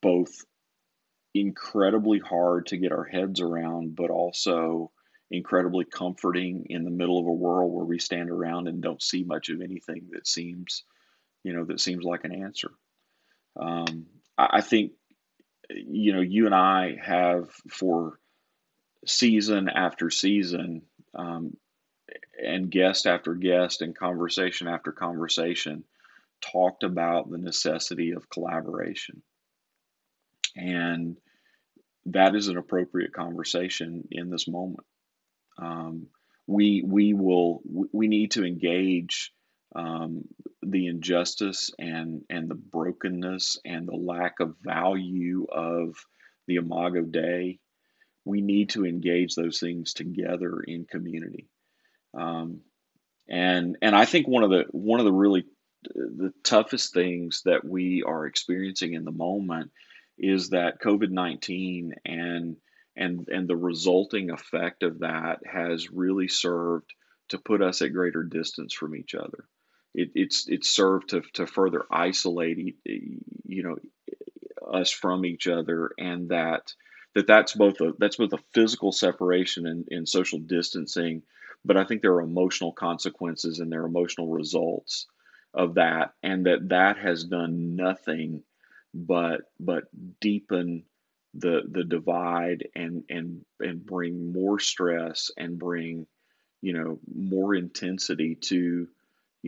both 0.00 0.44
incredibly 1.34 2.18
hard 2.18 2.66
to 2.66 2.76
get 2.76 2.92
our 2.92 3.04
heads 3.04 3.40
around, 3.40 3.94
but 3.94 4.10
also 4.10 4.90
incredibly 5.30 5.84
comforting 5.84 6.66
in 6.70 6.84
the 6.84 6.90
middle 6.90 7.18
of 7.18 7.26
a 7.26 7.32
world 7.32 7.72
where 7.72 7.84
we 7.84 7.98
stand 7.98 8.30
around 8.30 8.66
and 8.66 8.82
don't 8.82 9.02
see 9.02 9.22
much 9.24 9.50
of 9.50 9.60
anything 9.60 10.08
that 10.12 10.26
seems 10.26 10.84
you 11.44 11.52
know 11.52 11.64
that 11.64 11.80
seems 11.80 12.02
like 12.02 12.24
an 12.24 12.32
answer 12.32 12.70
um, 13.58 14.06
I 14.36 14.60
think, 14.60 14.92
you 15.70 16.12
know, 16.12 16.20
you 16.20 16.46
and 16.46 16.54
I 16.54 16.96
have 17.02 17.50
for 17.70 18.18
season 19.06 19.68
after 19.68 20.10
season 20.10 20.82
um, 21.14 21.56
and 22.44 22.70
guest 22.70 23.06
after 23.06 23.34
guest 23.34 23.82
and 23.82 23.96
conversation 23.96 24.68
after 24.68 24.92
conversation 24.92 25.84
talked 26.40 26.84
about 26.84 27.30
the 27.30 27.38
necessity 27.38 28.12
of 28.12 28.30
collaboration. 28.30 29.22
and 30.56 31.16
that 32.06 32.34
is 32.34 32.48
an 32.48 32.56
appropriate 32.56 33.12
conversation 33.12 34.06
in 34.10 34.30
this 34.30 34.48
moment. 34.48 34.86
Um, 35.58 36.08
we 36.46 36.82
we 36.86 37.14
will 37.14 37.62
we 37.92 38.08
need 38.08 38.32
to 38.32 38.44
engage 38.44 39.32
um, 39.74 40.24
the 40.62 40.86
injustice 40.86 41.70
and 41.78 42.22
and 42.30 42.48
the 42.48 42.54
brokenness 42.54 43.58
and 43.64 43.86
the 43.86 43.96
lack 43.96 44.40
of 44.40 44.56
value 44.62 45.46
of 45.50 45.96
the 46.46 46.56
Imago 46.56 47.02
Dei. 47.02 47.58
We 48.24 48.40
need 48.40 48.70
to 48.70 48.84
engage 48.84 49.34
those 49.34 49.58
things 49.58 49.94
together 49.94 50.60
in 50.60 50.84
community. 50.84 51.48
Um, 52.14 52.60
and 53.28 53.76
and 53.82 53.94
I 53.94 54.04
think 54.04 54.26
one 54.26 54.42
of 54.42 54.50
the 54.50 54.64
one 54.70 55.00
of 55.00 55.06
the 55.06 55.12
really 55.12 55.44
the 55.84 56.32
toughest 56.42 56.92
things 56.92 57.42
that 57.44 57.64
we 57.64 58.02
are 58.02 58.26
experiencing 58.26 58.94
in 58.94 59.04
the 59.04 59.12
moment 59.12 59.70
is 60.18 60.50
that 60.50 60.80
COVID 60.80 61.10
nineteen 61.10 61.94
and 62.04 62.56
and 62.96 63.28
and 63.28 63.46
the 63.46 63.56
resulting 63.56 64.30
effect 64.30 64.82
of 64.82 65.00
that 65.00 65.40
has 65.46 65.90
really 65.90 66.28
served 66.28 66.92
to 67.28 67.38
put 67.38 67.62
us 67.62 67.82
at 67.82 67.92
greater 67.92 68.22
distance 68.22 68.74
from 68.74 68.96
each 68.96 69.14
other. 69.14 69.44
It, 69.94 70.10
it's 70.14 70.48
it's 70.48 70.70
served 70.70 71.10
to 71.10 71.22
to 71.34 71.46
further 71.46 71.84
isolate 71.90 72.76
you 72.84 73.62
know 73.62 73.76
us 74.66 74.90
from 74.90 75.24
each 75.24 75.46
other, 75.46 75.90
and 75.98 76.28
that 76.30 76.72
that 77.14 77.26
that's 77.26 77.54
both 77.54 77.80
a 77.80 77.92
that's 77.98 78.16
both 78.16 78.32
a 78.32 78.42
physical 78.54 78.92
separation 78.92 79.66
and, 79.66 79.86
and 79.90 80.08
social 80.08 80.38
distancing, 80.38 81.22
but 81.64 81.76
I 81.76 81.84
think 81.84 82.02
there 82.02 82.14
are 82.14 82.20
emotional 82.22 82.72
consequences 82.72 83.58
and 83.60 83.72
there 83.72 83.82
are 83.82 83.86
emotional 83.86 84.28
results 84.28 85.06
of 85.54 85.74
that, 85.74 86.12
and 86.22 86.46
that 86.46 86.68
that 86.68 86.98
has 86.98 87.24
done 87.24 87.76
nothing 87.76 88.42
but 88.94 89.42
but 89.58 89.84
deepen 90.20 90.84
the 91.34 91.62
the 91.70 91.84
divide 91.84 92.68
and 92.74 93.04
and 93.08 93.44
and 93.60 93.84
bring 93.84 94.32
more 94.32 94.58
stress 94.58 95.30
and 95.36 95.58
bring 95.58 96.06
you 96.62 96.72
know 96.72 96.98
more 97.14 97.54
intensity 97.54 98.34
to 98.36 98.88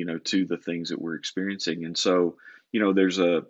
you 0.00 0.06
know 0.06 0.18
to 0.18 0.46
the 0.46 0.56
things 0.56 0.88
that 0.88 1.00
we're 1.00 1.16
experiencing. 1.16 1.84
And 1.84 1.96
so 1.96 2.36
you 2.72 2.80
know 2.80 2.94
there's 2.94 3.18
a 3.18 3.44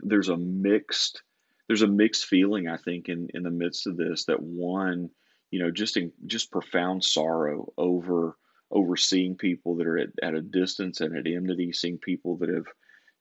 there's 0.00 0.28
a 0.28 0.36
mixed 0.36 1.22
there's 1.66 1.82
a 1.82 1.86
mixed 1.86 2.26
feeling 2.26 2.68
i 2.68 2.76
think 2.76 3.08
in 3.08 3.28
in 3.32 3.42
the 3.42 3.50
midst 3.50 3.86
of 3.86 3.96
this 3.96 4.26
that 4.26 4.42
one 4.42 5.08
you 5.50 5.62
know 5.62 5.70
just 5.70 5.96
in 5.96 6.12
just 6.26 6.50
profound 6.50 7.02
sorrow 7.02 7.72
over 7.78 8.36
over 8.70 8.96
seeing 8.96 9.36
people 9.36 9.76
that 9.76 9.86
are 9.86 9.98
at, 9.98 10.10
at 10.22 10.34
a 10.34 10.42
distance 10.42 11.00
and 11.00 11.16
at 11.16 11.26
enmity 11.26 11.72
seeing 11.72 11.98
people 11.98 12.36
that 12.36 12.48
have 12.48 12.66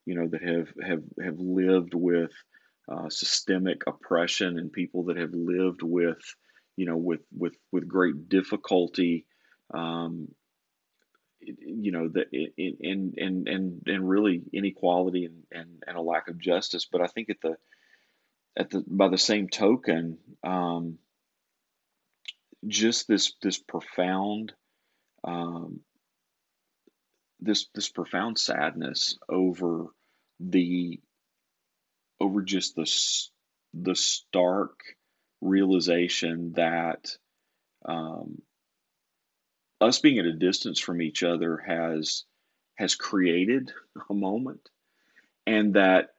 you 0.06 0.16
know 0.16 0.28
that 0.28 0.44
have 0.44 0.68
have 0.86 1.04
have 1.24 1.40
lived 1.40 1.94
with 1.94 2.32
uh, 2.92 3.10
systemic 3.10 3.84
oppression 3.88 4.58
and 4.60 4.74
people 4.74 5.06
that 5.06 5.16
have 5.18 5.34
lived 5.34 5.82
with 5.82 6.22
you 6.76 6.86
know 6.86 6.98
with 6.98 7.22
with 7.32 7.56
with 7.72 7.88
great 7.88 8.28
difficulty 8.28 9.26
um, 9.74 10.28
you 11.46 11.92
know 11.92 12.08
the 12.08 12.26
in 12.58 13.14
and 13.18 13.48
and 13.48 13.84
and 13.86 14.10
really 14.10 14.42
inequality 14.52 15.26
and, 15.26 15.44
and 15.52 15.84
and 15.88 15.98
a 15.98 16.02
lack 16.02 16.28
of 16.28 16.38
justice. 16.38 16.88
But 16.92 17.02
i 17.02 17.08
think 17.08 17.30
at 17.30 17.42
the 17.42 17.58
at 18.56 18.70
the 18.70 18.84
by 18.88 19.10
the 19.10 19.18
same 19.18 19.50
token 19.50 20.18
um, 20.44 20.98
just 22.68 23.08
this 23.08 23.34
this 23.42 23.58
profound 23.58 24.54
um, 25.24 25.82
this 27.40 27.68
this 27.74 27.90
profound 27.90 28.38
sadness 28.38 29.18
over 29.28 29.88
the 30.40 31.00
over 32.20 32.42
just 32.42 32.76
the 32.76 32.86
the 33.74 33.96
stark 33.96 34.80
realization 35.42 36.54
that 36.56 37.18
um, 37.86 38.42
us 39.84 40.00
being 40.00 40.20
at 40.20 40.26
a 40.26 40.34
distance 40.34 40.80
from 40.80 41.02
each 41.02 41.24
other 41.24 41.58
has 41.58 42.24
has 42.76 42.96
created 42.96 43.72
a 44.10 44.14
moment, 44.14 44.70
and 45.46 45.76
that 45.76 46.10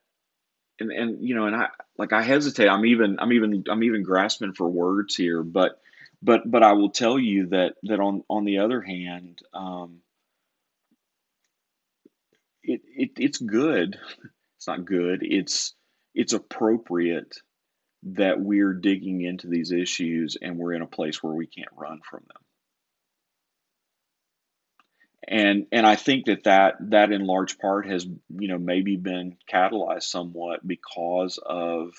and 0.79 0.91
and 0.91 1.27
you 1.27 1.35
know 1.35 1.47
and 1.47 1.57
I 1.57 1.69
like 1.99 2.13
I 2.13 2.23
hesitate. 2.23 2.69
I'm 2.69 2.87
even 2.87 3.19
I'm 3.19 3.33
even 3.33 3.65
I'm 3.69 3.83
even 3.83 4.03
grasping 4.03 4.55
for 4.55 4.69
words 4.69 5.15
here, 5.17 5.43
but 5.43 5.81
but 6.23 6.51
but 6.51 6.63
I 6.63 6.73
will 6.73 6.91
tell 6.91 7.19
you 7.19 7.49
that 7.49 7.75
that 7.85 8.01
on 8.01 8.23
on 8.29 8.45
the 8.45 8.59
other 8.59 8.81
hand, 8.81 9.41
um, 9.53 9.99
it, 12.63 12.83
it 12.87 13.11
it's 13.19 13.39
good. 13.39 13.99
It's 14.57 14.67
not 14.67 14.85
good. 14.85 15.21
It's 15.23 15.75
it's 16.15 16.33
appropriate 16.33 17.37
that 18.05 18.41
we're 18.41 18.75
digging 18.75 19.23
into 19.23 19.49
these 19.49 19.73
issues 19.73 20.37
and 20.41 20.59
we're 20.59 20.75
in 20.75 20.83
a 20.83 20.87
place 20.87 21.23
where 21.23 21.35
we 21.35 21.47
can't 21.47 21.69
run 21.77 22.01
from 22.09 22.21
them. 22.29 22.43
And 25.27 25.67
and 25.73 25.87
I 25.87 25.97
think 25.97 26.27
that 26.27 26.45
that 26.45 26.75
that 26.91 27.13
in 27.13 27.27
large 27.27 27.59
part 27.59 27.89
has 27.89 28.05
you 28.05 28.49
know 28.49 28.59
maybe 28.59 28.97
been 28.97 29.37
catalyzed 29.51 30.05
somewhat 30.05 30.67
because 30.67 31.39
of 31.45 31.93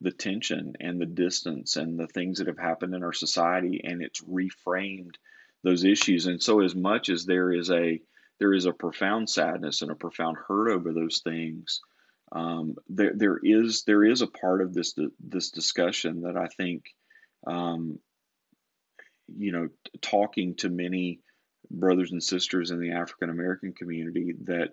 the 0.00 0.12
tension 0.12 0.74
and 0.80 1.00
the 1.00 1.06
distance 1.06 1.76
and 1.76 1.98
the 1.98 2.06
things 2.06 2.38
that 2.38 2.46
have 2.46 2.58
happened 2.58 2.94
in 2.94 3.02
our 3.02 3.12
society 3.12 3.82
and 3.84 4.02
it's 4.02 4.22
reframed 4.22 5.16
those 5.62 5.84
issues 5.84 6.24
and 6.24 6.42
so 6.42 6.60
as 6.60 6.74
much 6.74 7.10
as 7.10 7.26
there 7.26 7.52
is 7.52 7.70
a 7.70 8.00
there 8.40 8.54
is 8.54 8.64
a 8.64 8.72
profound 8.72 9.30
sadness 9.30 9.82
and 9.82 9.92
a 9.92 9.94
profound 9.94 10.36
hurt 10.48 10.70
over 10.70 10.92
those 10.92 11.20
things. 11.22 11.80
Um, 12.32 12.76
there, 12.88 13.12
there 13.14 13.38
is 13.42 13.84
there 13.84 14.04
is 14.04 14.22
a 14.22 14.26
part 14.26 14.62
of 14.62 14.72
this 14.72 14.94
this 15.20 15.50
discussion 15.50 16.22
that 16.22 16.36
I 16.36 16.46
think, 16.46 16.84
um, 17.46 17.98
you 19.36 19.52
know, 19.52 19.68
talking 20.00 20.56
to 20.56 20.70
many 20.70 21.20
brothers 21.70 22.12
and 22.12 22.22
sisters 22.22 22.70
in 22.70 22.80
the 22.80 22.92
African 22.92 23.30
American 23.30 23.72
community 23.72 24.34
that, 24.44 24.70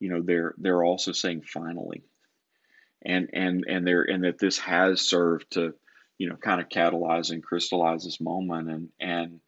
you 0.00 0.10
know, 0.10 0.22
they're 0.22 0.54
they're 0.58 0.84
also 0.84 1.12
saying 1.12 1.42
finally, 1.42 2.02
and 3.02 3.30
and 3.32 3.64
and 3.68 3.86
they're 3.86 4.02
and 4.02 4.24
that 4.24 4.38
this 4.38 4.58
has 4.58 5.00
served 5.00 5.52
to, 5.52 5.74
you 6.18 6.28
know, 6.28 6.36
kind 6.36 6.60
of 6.60 6.68
catalyze 6.68 7.30
and 7.30 7.42
crystallize 7.42 8.04
this 8.04 8.20
moment, 8.20 8.68
and 8.70 8.88
and 9.00 9.40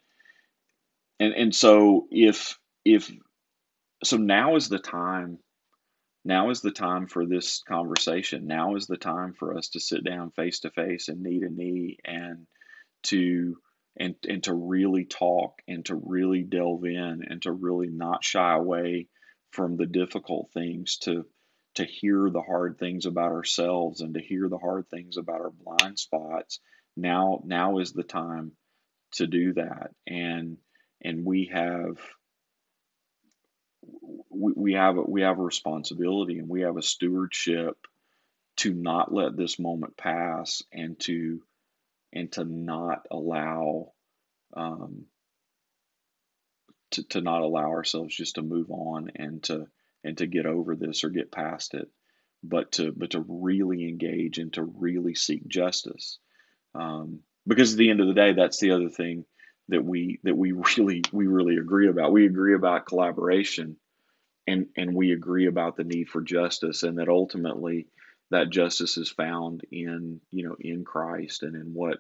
and 1.19 1.35
and 1.35 1.55
so 1.55 2.07
if 2.11 2.59
if 2.85 3.11
so 4.03 4.17
now 4.17 4.57
is 4.57 4.69
the 4.69 4.79
time 4.79 5.39
now 6.25 6.51
is 6.51 6.61
the 6.61 6.71
time 6.71 7.07
for 7.07 7.25
this 7.25 7.63
conversation. 7.67 8.47
Now 8.47 8.77
is 8.77 8.87
the 8.87 8.99
time 8.99 9.33
for 9.33 9.57
us 9.57 9.69
to 9.71 9.81
sit 9.81 10.05
down 10.05 10.31
face 10.33 10.61
to 10.61 10.71
face 10.71 11.09
and 11.09 11.23
knee 11.23 11.41
to 11.41 11.49
knee 11.49 11.99
and 12.05 12.47
to 13.05 13.57
and 14.01 14.17
and 14.29 14.43
to 14.45 14.55
really 14.55 15.05
talk 15.05 15.61
and 15.69 15.85
to 15.85 15.95
really 15.95 16.43
delve 16.43 16.85
in 16.85 17.25
and 17.29 17.43
to 17.43 17.53
really 17.53 17.89
not 17.89 18.25
shy 18.25 18.55
away 18.55 19.09
from 19.51 19.77
the 19.77 19.87
difficult 19.87 20.51
things 20.53 20.97
to 20.99 21.27
to 21.75 21.85
hear 21.85 22.29
the 22.31 22.43
hard 22.43 22.79
things 22.79 23.07
about 23.07 23.31
ourselves 23.31 24.01
and 24.01 24.15
to 24.15 24.21
hear 24.21 24.49
the 24.49 24.59
hard 24.59 24.89
things 24.89 25.17
about 25.19 25.41
our 25.41 25.51
blind 25.51 25.99
spots. 25.99 26.59
Now 26.97 27.43
now 27.45 27.79
is 27.79 27.93
the 27.93 28.03
time 28.03 28.53
to 29.13 29.27
do 29.27 29.53
that. 29.53 29.91
And 30.07 30.57
and 31.03 31.25
we 31.25 31.51
have 31.53 31.99
we, 34.31 34.75
have 34.75 34.97
a, 34.97 35.03
we 35.03 35.23
have 35.23 35.39
a 35.39 35.43
responsibility 35.43 36.39
and 36.39 36.49
we 36.49 36.63
have 36.63 36.77
a 36.77 36.83
stewardship 36.83 37.77
to 38.57 38.73
not 38.73 39.13
let 39.13 39.37
this 39.37 39.59
moment 39.59 39.97
pass 39.97 40.63
and 40.73 40.99
to 41.01 41.43
and 42.13 42.31
to 42.33 42.45
not 42.45 43.07
allow 43.11 43.93
um, 44.57 45.07
to, 46.93 47.03
to 47.05 47.21
not 47.21 47.43
allow 47.43 47.71
ourselves 47.71 48.15
just 48.15 48.35
to 48.35 48.43
move 48.43 48.71
on 48.71 49.11
and 49.17 49.43
to 49.45 49.67
and 50.03 50.19
to 50.19 50.27
get 50.27 50.47
over 50.47 50.75
this 50.75 51.05
or 51.05 51.11
get 51.11 51.31
past 51.31 51.75
it 51.75 51.89
but 52.43 52.73
to 52.73 52.93
but 52.93 53.11
to 53.11 53.25
really 53.29 53.89
engage 53.89 54.39
and 54.39 54.53
to 54.55 54.63
really 54.63 55.15
seek 55.15 55.47
justice. 55.47 56.19
Um, 56.75 57.21
because 57.47 57.73
at 57.73 57.79
the 57.79 57.91
end 57.91 58.01
of 58.01 58.07
the 58.07 58.15
day 58.15 58.33
that's 58.33 58.61
the 58.61 58.73
other 58.73 58.89
thing 58.89 59.25
that 59.69 59.85
we 59.85 60.21
that 60.25 60.37
we 60.37 60.53
really 60.77 61.03
we 61.13 61.27
really 61.27 61.57
agree 61.57 61.89
about. 61.89 62.13
We 62.13 62.27
agree 62.27 62.55
about 62.55 62.87
collaboration 62.87 63.77
and 64.47 64.67
and 64.77 64.95
we 64.95 65.13
agree 65.13 65.47
about 65.47 65.77
the 65.77 65.85
need 65.85 66.09
for 66.09 66.23
justice 66.23 66.83
and 66.83 66.99
that 66.99 67.09
ultimately 67.09 67.87
that 68.31 68.51
justice 68.51 68.97
is 68.97 69.11
found 69.11 69.63
in 69.71 70.21
you 70.31 70.49
know 70.49 70.57
in 70.59 70.85
Christ 70.85 71.43
and 71.43 71.55
in 71.55 71.75
what 71.75 71.99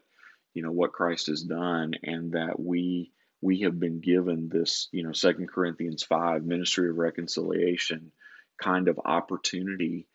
you 0.54 0.62
know 0.62 0.72
what 0.72 0.92
Christ 0.92 1.28
has 1.28 1.42
done 1.42 1.94
and 2.02 2.32
that 2.32 2.58
we 2.58 3.12
we 3.42 3.60
have 3.60 3.78
been 3.78 4.00
given 4.00 4.48
this 4.48 4.88
you 4.92 5.02
know 5.02 5.12
second 5.12 5.48
Corinthians 5.48 6.02
5 6.02 6.44
ministry 6.44 6.90
of 6.90 6.96
reconciliation 6.96 8.12
kind 8.60 8.88
of 8.88 9.00
opportunity 9.04 10.06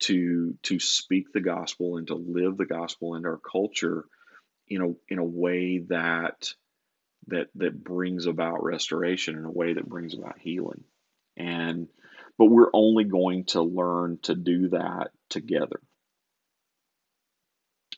to 0.00 0.56
to 0.64 0.78
speak 0.80 1.32
the 1.32 1.40
gospel 1.40 1.96
and 1.96 2.08
to 2.08 2.14
live 2.14 2.56
the 2.56 2.66
gospel 2.66 3.14
in 3.14 3.24
our 3.24 3.38
culture 3.38 4.04
in 4.68 4.82
a 4.82 5.12
in 5.12 5.18
a 5.18 5.24
way 5.24 5.78
that 5.88 6.52
that 7.28 7.48
that 7.54 7.82
brings 7.82 8.26
about 8.26 8.64
restoration 8.64 9.36
in 9.36 9.44
a 9.44 9.50
way 9.50 9.74
that 9.74 9.88
brings 9.88 10.14
about 10.14 10.38
healing. 10.38 10.84
And 11.36 11.88
but 12.38 12.46
we're 12.46 12.70
only 12.72 13.04
going 13.04 13.44
to 13.44 13.62
learn 13.62 14.18
to 14.22 14.34
do 14.34 14.68
that 14.70 15.10
together 15.28 15.80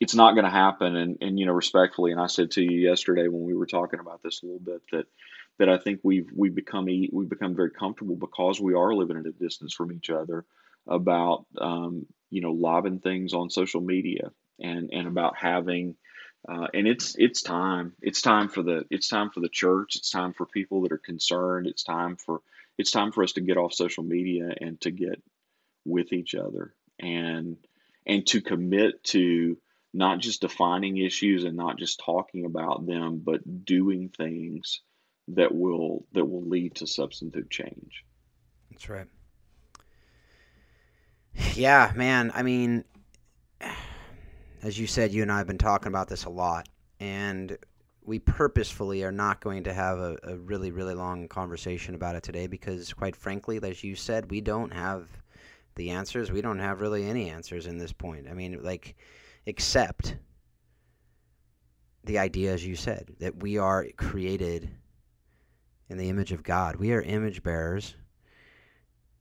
it's 0.01 0.15
not 0.15 0.33
going 0.33 0.45
to 0.45 0.51
happen. 0.51 0.97
And, 0.97 1.19
and, 1.21 1.39
you 1.39 1.47
know, 1.47 1.53
respectfully, 1.53 2.13
and 2.13 2.21
I 2.21 2.27
said 2.27 2.53
to 2.53 2.63
you 2.63 2.79
yesterday 2.79 3.29
when 3.29 3.45
we 3.45 3.55
were 3.55 3.67
talking 3.67 4.01
about 4.01 4.23
this 4.23 4.43
a 4.43 4.47
little 4.47 4.61
bit 4.61 4.83
that, 4.93 5.07
that 5.59 5.69
I 5.69 5.79
think 5.79 6.01
we've, 6.03 6.29
we've 6.35 6.55
become, 6.55 6.87
we 6.87 7.27
become 7.29 7.55
very 7.55 7.71
comfortable 7.71 8.17
because 8.17 8.61
we 8.61 8.75
are 8.75 8.95
living 8.95 9.17
at 9.17 9.27
a 9.27 9.33
distance 9.33 9.73
from 9.73 9.93
each 9.93 10.11
other 10.11 10.45
about, 10.87 11.47
um, 11.59 12.07
you 12.31 12.41
know, 12.41 12.53
lobbing 12.53 12.99
things 12.99 13.33
on 13.35 13.51
social 13.51 13.81
media 13.81 14.31
and, 14.61 14.91
and 14.93 15.07
about 15.07 15.37
having, 15.37 15.95
uh, 16.47 16.67
and 16.75 16.87
it's 16.87 17.17
it's 17.17 17.41
time. 17.41 17.95
It's 18.03 18.21
time 18.21 18.51
for 18.51 18.63
the 18.63 18.85
it's 18.91 19.09
time 19.09 19.31
for 19.31 19.41
the 19.41 19.49
church. 19.49 19.97
It's 19.97 20.11
time 20.11 20.35
for 20.35 20.45
people 20.45 20.83
that 20.83 20.93
are 20.93 20.99
concerned. 20.99 21.67
It's 21.67 21.83
time 21.83 22.17
for 22.17 22.43
it's 22.79 22.91
time 22.91 23.13
for 23.13 23.23
us 23.23 23.33
to 23.33 23.41
get 23.41 23.57
off 23.57 23.73
social 23.73 24.05
media 24.05 24.53
and 24.61 24.81
to 24.81 24.91
get 24.91 25.23
with 25.85 26.13
each 26.13 26.35
other 26.35 26.75
and 26.99 27.57
and 28.07 28.27
to 28.27 28.41
commit 28.41 29.03
to 29.05 29.57
not 29.93 30.19
just 30.19 30.41
defining 30.41 30.97
issues 30.97 31.45
and 31.45 31.57
not 31.57 31.79
just 31.79 32.01
talking 32.01 32.45
about 32.45 32.85
them, 32.85 33.23
but 33.25 33.65
doing 33.65 34.09
things 34.09 34.81
that 35.29 35.55
will 35.55 36.05
that 36.13 36.25
will 36.25 36.45
lead 36.45 36.75
to 36.77 36.87
substantive 36.87 37.49
change. 37.49 38.05
That's 38.71 38.89
right. 38.89 39.07
Yeah, 41.55 41.93
man. 41.95 42.33
I 42.35 42.43
mean, 42.43 42.85
as 44.63 44.79
you 44.79 44.87
said, 44.87 45.13
you 45.13 45.23
and 45.23 45.31
I 45.33 45.39
have 45.39 45.47
been 45.47 45.59
talking 45.59 45.89
about 45.89 46.09
this 46.09 46.25
a 46.25 46.31
lot, 46.31 46.69
and 46.99 47.57
we 48.05 48.19
purposefully 48.19 49.03
are 49.03 49.13
not 49.13 49.41
going 49.41 49.65
to 49.65 49.73
have 49.73 49.99
a, 49.99 50.19
a, 50.25 50.37
really, 50.37 50.71
really 50.71 50.95
long 50.95 51.27
conversation 51.27 51.95
about 51.95 52.15
it 52.15 52.23
today 52.23 52.47
because, 52.47 52.93
quite 52.93 53.17
frankly, 53.17 53.59
as 53.63 53.83
you 53.83 53.97
said, 53.97 54.31
we 54.31 54.41
don't 54.41 54.73
have 54.73 55.09
the 55.77 55.91
answers. 55.91 56.31
We 56.31 56.43
don't 56.43 56.59
have 56.59 56.81
really 56.81 57.05
any 57.05 57.31
answers 57.31 57.67
in 57.67 57.79
this 57.79 57.93
point. 57.93 58.27
I 58.31 58.35
mean, 58.35 58.63
like, 58.63 58.95
except 59.47 60.17
the 62.05 62.19
idea, 62.19 62.53
as 62.53 62.65
you 62.65 62.77
said, 62.77 63.09
that 63.21 63.43
we 63.43 63.57
are 63.57 63.87
created 63.97 64.71
in 65.89 65.97
the 65.97 66.11
image 66.11 66.33
of 66.33 66.43
God. 66.43 66.77
We 66.77 66.93
are 66.93 67.01
image 67.01 67.43
bearers. 67.43 67.95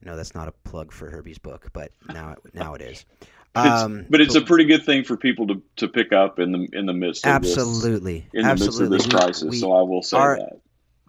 No, 0.01 0.17
that's 0.17 0.35
not 0.35 0.49
a 0.49 0.51
plug 0.51 0.91
for 0.91 1.09
Herbie's 1.09 1.37
book, 1.37 1.69
but 1.71 1.91
now 2.09 2.35
now 2.53 2.73
it 2.73 2.81
is. 2.81 3.05
Um, 3.55 3.99
it's, 3.99 4.09
but 4.09 4.21
it's 4.21 4.35
a 4.35 4.41
pretty 4.41 4.65
good 4.65 4.83
thing 4.85 5.03
for 5.03 5.15
people 5.15 5.47
to, 5.47 5.61
to 5.77 5.87
pick 5.87 6.11
up 6.11 6.39
in 6.39 6.51
the 6.51 6.67
in 6.73 6.85
the 6.85 6.93
midst 6.93 7.25
of 7.25 7.31
absolutely 7.31 8.27
this, 8.31 8.41
in 8.41 8.45
absolutely. 8.45 8.85
the 8.85 8.89
midst 8.89 9.05
of 9.05 9.11
this 9.11 9.21
crisis. 9.21 9.49
We, 9.51 9.59
so 9.59 9.71
I 9.73 9.81
will 9.81 10.01
say 10.01 10.17
that 10.17 10.59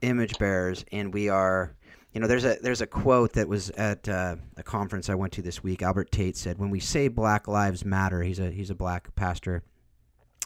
image 0.03 0.39
bearers, 0.39 0.85
and 0.93 1.13
we 1.13 1.29
are. 1.29 1.75
You 2.13 2.21
know, 2.21 2.29
there's 2.29 2.45
a 2.45 2.57
there's 2.63 2.81
a 2.81 2.87
quote 2.87 3.33
that 3.33 3.49
was 3.49 3.71
at 3.71 4.09
uh, 4.09 4.37
a 4.57 4.63
conference 4.63 5.11
I 5.11 5.17
went 5.17 5.33
to 5.33 5.43
this 5.43 5.65
week. 5.65 5.83
Albert 5.83 6.13
Tate 6.13 6.37
said, 6.37 6.59
"When 6.59 6.71
we 6.71 6.79
say 6.79 7.09
Black 7.09 7.49
Lives 7.49 7.85
Matter, 7.85 8.23
he's 8.23 8.39
a 8.39 8.51
he's 8.53 8.71
a 8.71 8.75
black 8.75 9.13
pastor, 9.17 9.65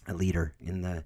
a 0.07 0.15
leader 0.15 0.55
in 0.61 0.81
the 0.81 1.05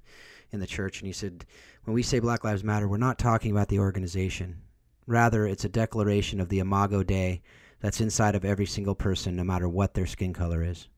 in 0.52 0.60
the 0.60 0.66
church, 0.66 1.00
and 1.00 1.06
he 1.06 1.12
said, 1.12 1.44
when 1.84 1.94
we 1.94 2.02
say 2.02 2.20
Black 2.20 2.44
Lives 2.44 2.62
Matter, 2.62 2.86
we're 2.86 2.98
not 2.98 3.18
talking 3.18 3.50
about 3.50 3.68
the 3.68 3.80
organization. 3.80 4.62
Rather, 5.06 5.46
it's 5.46 5.64
a 5.64 5.68
declaration 5.68 6.40
of 6.40 6.48
the 6.48 6.60
Imago 6.60 7.02
Dei 7.02 7.42
that's 7.82 8.00
inside 8.00 8.36
of 8.36 8.44
every 8.44 8.64
single 8.64 8.94
person, 8.94 9.36
no 9.36 9.44
matter 9.44 9.68
what 9.68 9.92
their 9.92 10.06
skin 10.06 10.32
color 10.32 10.62
is. 10.62 10.88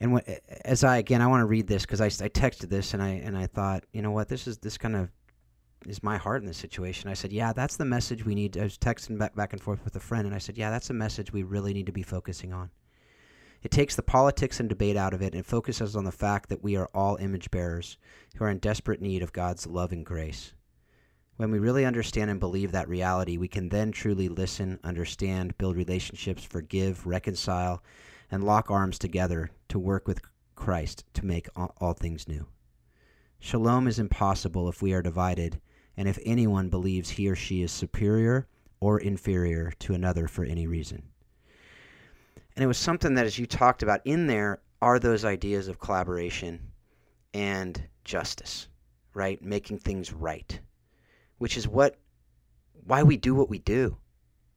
And 0.00 0.20
as 0.64 0.84
I 0.84 0.98
again, 0.98 1.22
I 1.22 1.28
want 1.28 1.40
to 1.40 1.46
read 1.46 1.68
this 1.68 1.86
because 1.86 2.00
I, 2.00 2.06
I 2.06 2.28
texted 2.28 2.68
this 2.68 2.92
and 2.92 3.02
I 3.02 3.10
and 3.10 3.38
I 3.38 3.46
thought, 3.46 3.84
you 3.92 4.02
know 4.02 4.10
what, 4.10 4.28
this 4.28 4.46
is 4.46 4.58
this 4.58 4.76
kind 4.76 4.96
of 4.96 5.08
is 5.86 6.02
my 6.02 6.16
heart 6.16 6.42
in 6.42 6.46
this 6.46 6.58
situation. 6.58 7.08
I 7.08 7.14
said, 7.14 7.32
yeah, 7.32 7.52
that's 7.52 7.76
the 7.76 7.84
message 7.84 8.24
we 8.24 8.34
need. 8.34 8.58
I 8.58 8.64
was 8.64 8.76
texting 8.76 9.18
back 9.18 9.34
back 9.36 9.52
and 9.52 9.62
forth 9.62 9.84
with 9.84 9.94
a 9.94 10.00
friend, 10.00 10.26
and 10.26 10.34
I 10.34 10.38
said, 10.38 10.58
yeah, 10.58 10.70
that's 10.70 10.90
a 10.90 10.94
message 10.94 11.32
we 11.32 11.44
really 11.44 11.72
need 11.72 11.86
to 11.86 11.92
be 11.92 12.02
focusing 12.02 12.52
on. 12.52 12.70
It 13.62 13.70
takes 13.70 13.94
the 13.96 14.02
politics 14.02 14.60
and 14.60 14.68
debate 14.68 14.96
out 14.96 15.14
of 15.14 15.22
it 15.22 15.34
and 15.34 15.46
focuses 15.46 15.94
on 15.94 16.04
the 16.04 16.12
fact 16.12 16.48
that 16.48 16.62
we 16.62 16.76
are 16.76 16.90
all 16.92 17.16
image 17.16 17.50
bearers 17.50 17.96
who 18.36 18.44
are 18.44 18.50
in 18.50 18.58
desperate 18.58 19.00
need 19.00 19.22
of 19.22 19.32
God's 19.32 19.66
love 19.66 19.92
and 19.92 20.04
grace. 20.04 20.52
When 21.36 21.50
we 21.50 21.58
really 21.58 21.84
understand 21.84 22.30
and 22.30 22.38
believe 22.38 22.70
that 22.72 22.88
reality, 22.88 23.38
we 23.38 23.48
can 23.48 23.68
then 23.68 23.90
truly 23.90 24.28
listen, 24.28 24.78
understand, 24.84 25.58
build 25.58 25.76
relationships, 25.76 26.44
forgive, 26.44 27.04
reconcile, 27.06 27.82
and 28.30 28.44
lock 28.44 28.70
arms 28.70 29.00
together 29.00 29.50
to 29.68 29.78
work 29.80 30.06
with 30.06 30.20
Christ 30.54 31.04
to 31.14 31.26
make 31.26 31.48
all 31.56 31.92
things 31.92 32.28
new. 32.28 32.46
Shalom 33.40 33.88
is 33.88 33.98
impossible 33.98 34.68
if 34.68 34.80
we 34.80 34.92
are 34.92 35.02
divided 35.02 35.60
and 35.96 36.08
if 36.08 36.20
anyone 36.24 36.68
believes 36.68 37.10
he 37.10 37.28
or 37.28 37.34
she 37.34 37.62
is 37.62 37.72
superior 37.72 38.46
or 38.78 39.00
inferior 39.00 39.72
to 39.80 39.92
another 39.92 40.28
for 40.28 40.44
any 40.44 40.68
reason. 40.68 41.02
And 42.54 42.62
it 42.62 42.68
was 42.68 42.78
something 42.78 43.14
that, 43.14 43.26
as 43.26 43.40
you 43.40 43.46
talked 43.46 43.82
about 43.82 44.02
in 44.04 44.28
there, 44.28 44.62
are 44.80 45.00
those 45.00 45.24
ideas 45.24 45.66
of 45.66 45.80
collaboration 45.80 46.60
and 47.32 47.82
justice, 48.04 48.68
right? 49.14 49.42
Making 49.42 49.78
things 49.78 50.12
right 50.12 50.60
which 51.38 51.56
is 51.56 51.68
what 51.68 51.96
why 52.86 53.02
we 53.02 53.16
do 53.16 53.34
what 53.34 53.48
we 53.48 53.58
do, 53.58 53.96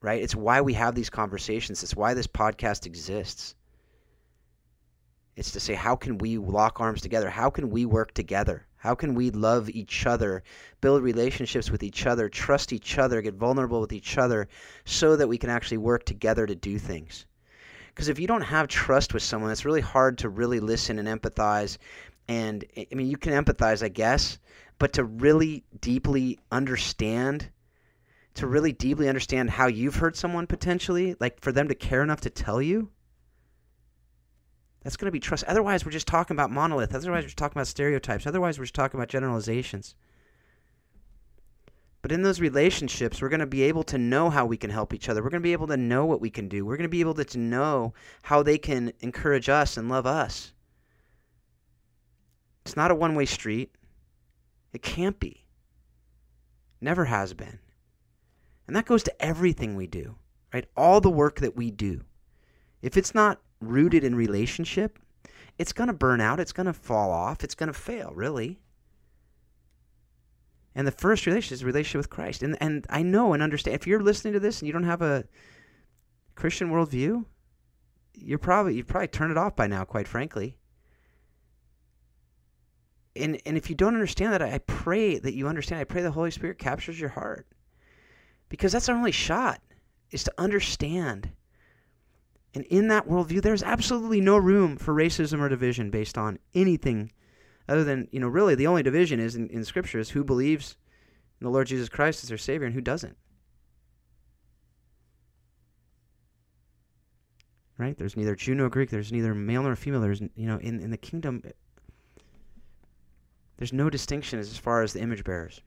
right? 0.02 0.22
It's 0.22 0.36
why 0.36 0.62
we 0.62 0.74
have 0.74 0.96
these 0.96 1.10
conversations. 1.10 1.82
It's 1.82 1.96
why 1.96 2.14
this 2.14 2.28
podcast 2.28 2.86
exists. 2.86 3.56
It's 5.36 5.52
to 5.52 5.60
say, 5.60 5.76
how 5.76 5.96
can 5.96 6.18
we 6.18 6.38
lock 6.38 6.82
arms 6.82 7.02
together? 7.02 7.30
How 7.30 7.50
can 7.50 7.70
we 7.70 7.86
work 7.86 8.14
together? 8.14 8.66
How 8.76 8.96
can 8.96 9.16
we 9.16 9.32
love 9.32 9.70
each 9.70 10.06
other, 10.06 10.44
build 10.82 11.04
relationships 11.04 11.72
with 11.72 11.84
each 11.84 12.06
other, 12.06 12.30
trust 12.30 12.74
each 12.74 12.98
other, 12.98 13.22
get 13.22 13.34
vulnerable 13.34 13.82
with 13.82 13.92
each 13.94 14.18
other 14.18 14.48
so 14.86 15.16
that 15.16 15.28
we 15.28 15.38
can 15.38 15.50
actually 15.50 15.78
work 15.78 16.06
together 16.06 16.46
to 16.46 16.56
do 16.56 16.78
things? 16.78 17.26
Because 17.88 18.08
if 18.08 18.20
you 18.20 18.28
don't 18.28 18.42
have 18.42 18.68
trust 18.68 19.14
with 19.14 19.24
someone, 19.24 19.52
it's 19.52 19.66
really 19.66 19.82
hard 19.82 20.20
to 20.20 20.30
really 20.30 20.60
listen 20.60 21.00
and 21.00 21.08
empathize. 21.08 21.78
And 22.28 22.64
I 22.78 22.94
mean, 22.94 23.08
you 23.08 23.18
can 23.18 23.34
empathize, 23.34 23.82
I 23.84 23.90
guess, 23.90 24.38
but 24.80 24.94
to 24.94 25.04
really 25.04 25.64
deeply 25.80 26.40
understand 26.52 27.50
to 28.36 28.46
really 28.46 28.72
deeply 28.72 29.10
understand 29.10 29.50
how 29.50 29.66
you've 29.66 29.96
hurt 29.96 30.16
someone 30.16 30.46
potentially 30.46 31.16
like 31.20 31.42
for 31.42 31.52
them 31.52 31.68
to 31.68 31.76
care 31.76 32.04
enough 32.04 32.22
to 32.22 32.30
tell 32.30 32.62
you 32.62 32.90
that's 34.84 34.96
going 34.96 35.08
to 35.08 35.12
be 35.12 35.20
trust 35.20 35.44
otherwise 35.46 35.84
we're 35.86 35.92
just 35.92 36.08
talking 36.08 36.36
about 36.36 36.52
monolith 36.52 36.94
otherwise 36.94 37.24
we're 37.24 37.28
just 37.28 37.38
talking 37.38 37.58
about 37.58 37.68
stereotypes 37.68 38.28
otherwise 38.28 38.58
we're 38.58 38.66
just 38.66 38.76
talking 38.76 39.00
about 39.00 39.10
generalizations. 39.10 39.96
But 42.04 42.12
in 42.12 42.22
those 42.22 42.40
relationships 42.40 43.22
we're 43.22 43.30
going 43.30 43.42
to 43.42 43.48
be 43.48 43.64
able 43.64 43.84
to 43.86 43.98
know 43.98 44.30
how 44.30 44.46
we 44.46 44.56
can 44.56 44.70
help 44.70 44.94
each 44.94 45.10
other 45.10 45.24
we're 45.24 45.32
going 45.32 45.42
to 45.42 45.48
be 45.48 45.52
able 45.52 45.68
to 45.68 45.78
know 45.78 46.06
what 46.06 46.22
we 46.22 46.30
can 46.30 46.48
do 46.48 46.64
we're 46.64 46.78
going 46.78 46.84
to 46.84 46.90
be 46.90 47.02
able 47.02 47.16
to 47.16 47.38
know 47.38 47.94
how 48.22 48.44
they 48.44 48.58
can 48.58 48.94
encourage 49.02 49.50
us 49.50 49.78
and 49.78 49.90
love 49.90 50.06
us. 50.06 50.54
It's 52.66 52.78
not 52.78 52.92
a 52.92 52.96
one-way 52.96 53.26
street 53.26 53.74
it 54.78 54.84
can't 54.84 55.20
be. 55.20 55.44
Never 56.80 57.06
has 57.06 57.34
been. 57.34 57.58
And 58.68 58.76
that 58.76 58.86
goes 58.86 59.02
to 59.04 59.22
everything 59.26 59.76
we 59.76 59.88
do, 59.88 60.18
right? 60.54 60.68
All 60.78 61.02
the 61.02 61.10
work 61.10 61.40
that 61.40 61.56
we 61.56 61.72
do. 61.72 62.04
If 62.84 62.96
it's 62.96 63.16
not 63.16 63.42
rooted 63.60 64.04
in 64.04 64.14
relationship, 64.14 65.00
it's 65.58 65.74
going 65.74 65.88
to 65.88 65.94
burn 65.94 66.22
out, 66.22 66.40
it's 66.40 66.54
going 66.54 66.68
to 66.68 66.74
fall 66.74 67.10
off, 67.10 67.44
it's 67.44 67.56
going 67.56 67.74
to 67.74 67.74
fail, 67.74 68.12
really. 68.14 68.60
And 70.76 70.86
the 70.86 70.92
first 70.92 71.26
relationship 71.26 71.56
is 71.56 71.64
relationship 71.64 71.98
with 71.98 72.12
Christ. 72.12 72.44
And 72.44 72.56
and 72.62 72.86
I 72.88 73.02
know 73.02 73.34
and 73.34 73.42
understand 73.42 73.74
if 73.74 73.88
you're 73.88 74.04
listening 74.04 74.34
to 74.34 74.40
this 74.40 74.60
and 74.60 74.68
you 74.68 74.74
don't 74.74 74.84
have 74.84 75.02
a 75.02 75.26
Christian 76.36 76.70
worldview, 76.70 77.26
you're 78.14 78.38
probably 78.38 78.76
you've 78.76 78.86
probably 78.86 79.08
turned 79.08 79.32
it 79.32 79.40
off 79.40 79.56
by 79.56 79.66
now, 79.66 79.86
quite 79.86 80.08
frankly 80.08 80.56
and 83.18 83.42
and 83.46 83.58
if 83.58 83.70
you 83.70 83.76
don't 83.76 83.94
understand 83.94 84.34
that, 84.34 84.42
I 84.42 84.60
pray 84.60 85.18
that 85.20 85.34
you 85.34 85.48
understand. 85.48 85.82
I 85.82 85.86
pray 85.86 86.02
the 86.02 86.12
Holy 86.12 86.32
Spirit 86.32 86.58
captures 86.58 87.00
your 87.00 87.10
heart, 87.10 87.48
because 88.50 88.72
that's 88.72 88.90
our 88.90 88.96
only 88.96 89.12
shot 89.12 89.62
is 90.12 90.24
to 90.24 90.34
understand. 90.38 91.30
And 92.54 92.66
in 92.66 92.88
that 92.88 93.08
worldview, 93.08 93.42
there's 93.42 93.62
absolutely 93.62 94.22
no 94.22 94.38
room 94.38 94.78
for 94.78 94.94
racism 94.94 95.40
or 95.40 95.50
division 95.50 95.92
based 95.92 96.18
on 96.18 96.40
anything 96.54 97.12
other 97.70 97.84
than 97.84 98.08
you 98.12 98.20
know 98.20 98.28
really 98.28 98.56
the 98.56 98.68
only 98.68 98.84
division 98.84 99.20
is 99.20 99.36
in, 99.36 99.50
in 99.50 99.64
Scripture 99.64 100.00
is 100.00 100.10
who 100.10 100.24
believes 100.24 100.78
in 101.40 101.46
the 101.46 101.52
Lord 101.52 101.68
Jesus 101.68 101.90
Christ 101.90 102.24
as 102.24 102.30
their 102.30 102.38
Savior 102.38 102.66
and 102.66 102.74
who 102.74 102.82
doesn't. 102.82 103.18
Right? 107.78 107.96
There's 107.96 108.18
neither 108.18 108.36
Jew 108.36 108.56
nor 108.56 108.70
Greek. 108.70 108.90
There's 108.90 109.12
neither 109.12 109.36
male 109.36 109.62
nor 109.62 109.76
female. 109.76 110.02
There's 110.02 110.22
you 110.22 110.48
know 110.48 110.58
in 110.58 110.80
in 110.80 110.90
the 110.90 110.98
kingdom 110.98 111.44
there's 113.58 113.74
no 113.74 113.90
distinction 113.90 114.40
as 114.40 114.58
far 114.58 114.82
as 114.82 114.94
the 114.94 115.02
image 115.02 115.24
bearers. 115.24 115.62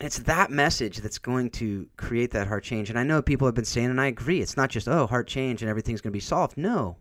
And 0.00 0.06
it's 0.06 0.18
that 0.20 0.50
message 0.50 0.98
that's 0.98 1.18
going 1.18 1.50
to 1.50 1.88
create 1.96 2.32
that 2.32 2.48
heart 2.48 2.64
change. 2.64 2.90
And 2.90 2.98
I 2.98 3.04
know 3.04 3.22
people 3.22 3.46
have 3.46 3.54
been 3.54 3.64
saying, 3.64 3.90
and 3.90 4.00
I 4.00 4.06
agree, 4.06 4.40
it's 4.40 4.56
not 4.56 4.70
just, 4.70 4.88
oh, 4.88 5.06
heart 5.06 5.28
change 5.28 5.62
and 5.62 5.70
everything's 5.70 6.00
going 6.00 6.10
to 6.10 6.16
be 6.16 6.20
solved. 6.20 6.56
No. 6.56 6.96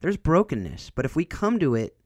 There's 0.00 0.16
brokenness. 0.16 0.90
But 0.90 1.04
if 1.04 1.14
we 1.14 1.26
come 1.26 1.58
to 1.58 1.74
it, 1.74 1.96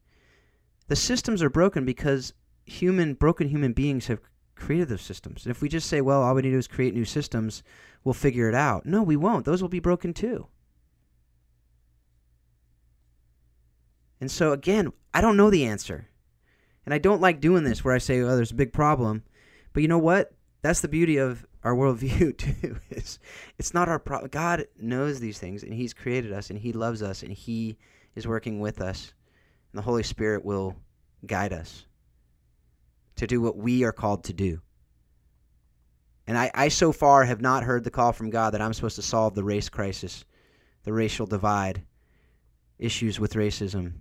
the 0.89 0.97
systems 0.97 1.43
are 1.43 1.51
broken 1.51 1.85
because 1.85 2.35
human, 2.65 3.15
broken 3.15 3.49
human 3.49 3.73
beings 3.73 4.09
have 4.09 4.21
created 4.57 4.89
those 4.89 5.03
systems. 5.03 5.45
And 5.45 5.51
if 5.53 5.63
we 5.63 5.69
just 5.69 5.89
say, 5.89 6.01
well, 6.01 6.23
all 6.23 6.35
we 6.35 6.43
need 6.43 6.49
to 6.49 6.55
do 6.55 6.59
is 6.59 6.67
create 6.67 6.95
new 6.95 7.05
systems, 7.05 7.63
we'll 8.03 8.15
figure 8.15 8.49
it 8.49 8.55
out. 8.55 8.87
No, 8.87 9.03
we 9.03 9.17
won't. 9.17 9.45
Those 9.45 9.63
will 9.63 9.69
be 9.69 9.81
broken 9.81 10.13
too. 10.13 10.49
And 14.21 14.31
so, 14.31 14.53
again, 14.53 14.93
I 15.13 15.21
don't 15.21 15.37
know 15.37 15.51
the 15.51 15.65
answer. 15.65 16.09
And 16.85 16.95
I 16.95 16.99
don't 16.99 17.21
like 17.21 17.41
doing 17.41 17.65
this 17.65 17.85
where 17.85 17.95
I 17.95 17.99
say, 17.99 18.21
oh, 18.21 18.37
there's 18.37 18.51
a 18.51 18.57
big 18.57 18.73
problem. 18.73 19.23
But 19.73 19.83
you 19.83 19.89
know 19.89 19.99
what? 19.99 20.33
That's 20.63 20.81
the 20.81 20.89
beauty 20.89 21.17
of 21.17 21.47
our 21.63 21.75
worldview, 21.77 22.37
too. 22.37 22.79
it's, 22.91 23.19
it's 23.59 23.75
not 23.75 23.89
our 23.89 23.99
problem. 23.99 24.31
God 24.31 24.67
knows 24.79 25.21
these 25.21 25.39
things, 25.39 25.63
and 25.63 25.73
He's 25.73 25.95
created 25.95 26.33
us, 26.33 26.51
and 26.51 26.59
He 26.59 26.73
loves 26.73 27.03
us, 27.03 27.23
and 27.23 27.33
He 27.33 27.77
is 28.15 28.27
working 28.27 28.61
with 28.61 28.81
us. 28.81 29.13
And 29.73 29.79
the 29.79 29.85
Holy 29.85 30.03
Spirit 30.03 30.45
will 30.45 30.77
guide 31.27 31.53
us 31.53 31.87
to 33.17 33.27
do 33.27 33.41
what 33.41 33.57
we 33.57 33.85
are 33.85 33.93
called 33.93 34.25
to 34.25 34.33
do. 34.33 34.61
And 36.27 36.39
I, 36.39 36.51
I 36.55 36.69
so 36.69 36.93
far 36.93 37.25
have 37.25 37.41
not 37.41 37.65
heard 37.65 37.85
the 37.85 37.91
call 37.91 38.13
from 38.13 38.31
God 38.31 38.55
that 38.55 38.63
I'm 38.63 38.73
supposed 38.73 38.97
to 38.97 39.03
solve 39.03 39.35
the 39.35 39.45
race 39.45 39.69
crisis, 39.69 40.25
the 40.85 40.93
racial 40.93 41.27
divide, 41.27 41.83
issues 42.79 43.21
with 43.21 43.35
racism. 43.35 43.93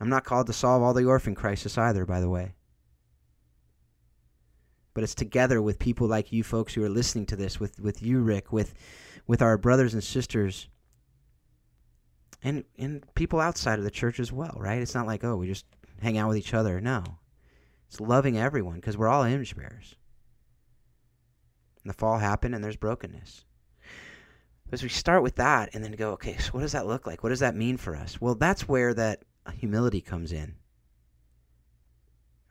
I'm 0.00 0.08
not 0.08 0.24
called 0.24 0.46
to 0.48 0.52
solve 0.52 0.82
all 0.82 0.94
the 0.94 1.04
orphan 1.04 1.34
crisis 1.34 1.78
either, 1.78 2.04
by 2.04 2.20
the 2.20 2.28
way. 2.28 2.54
But 4.94 5.04
it's 5.04 5.14
together 5.14 5.60
with 5.60 5.78
people 5.78 6.06
like 6.06 6.32
you 6.32 6.42
folks 6.42 6.74
who 6.74 6.82
are 6.82 6.88
listening 6.88 7.26
to 7.26 7.36
this, 7.36 7.60
with, 7.60 7.80
with 7.80 8.02
you, 8.02 8.20
Rick, 8.20 8.52
with 8.52 8.74
with 9.26 9.42
our 9.42 9.58
brothers 9.58 9.92
and 9.92 10.04
sisters 10.04 10.68
and 12.42 12.64
and 12.78 13.02
people 13.14 13.40
outside 13.40 13.78
of 13.78 13.84
the 13.84 13.90
church 13.90 14.20
as 14.20 14.32
well, 14.32 14.54
right? 14.58 14.80
It's 14.80 14.94
not 14.94 15.06
like, 15.06 15.24
oh, 15.24 15.36
we 15.36 15.46
just 15.46 15.66
hang 16.00 16.18
out 16.18 16.28
with 16.28 16.36
each 16.36 16.54
other. 16.54 16.80
No. 16.80 17.02
It's 17.88 18.00
loving 18.00 18.38
everyone 18.38 18.76
because 18.76 18.96
we're 18.96 19.08
all 19.08 19.24
image 19.24 19.56
bearers. 19.56 19.96
And 21.82 21.90
the 21.90 21.94
fall 21.94 22.18
happened 22.18 22.54
and 22.54 22.62
there's 22.62 22.76
brokenness. 22.76 23.44
As 24.72 24.82
we 24.82 24.88
start 24.88 25.22
with 25.22 25.36
that 25.36 25.70
and 25.72 25.84
then 25.84 25.92
go, 25.92 26.10
okay, 26.12 26.36
so 26.36 26.50
what 26.50 26.60
does 26.60 26.72
that 26.72 26.86
look 26.86 27.06
like? 27.06 27.22
What 27.22 27.30
does 27.30 27.40
that 27.40 27.54
mean 27.54 27.76
for 27.76 27.94
us? 27.94 28.20
Well, 28.20 28.34
that's 28.34 28.68
where 28.68 28.92
that 28.94 29.22
humility 29.54 30.00
comes 30.00 30.32
in. 30.32 30.54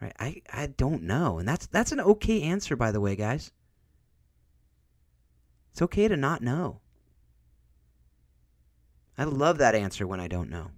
Right? 0.01 0.13
I, 0.19 0.41
I 0.51 0.67
don't 0.67 1.03
know. 1.03 1.39
And 1.39 1.47
that's 1.47 1.67
that's 1.67 1.91
an 1.91 1.99
okay 1.99 2.41
answer, 2.41 2.75
by 2.75 2.91
the 2.91 3.01
way, 3.01 3.15
guys. 3.15 3.51
It's 5.71 5.81
okay 5.81 6.07
to 6.07 6.17
not 6.17 6.41
know. 6.41 6.81
I 9.17 9.23
love 9.23 9.57
that 9.57 9.75
answer 9.75 10.05
when 10.05 10.19
I 10.19 10.27
don't 10.27 10.49
know 10.49 10.71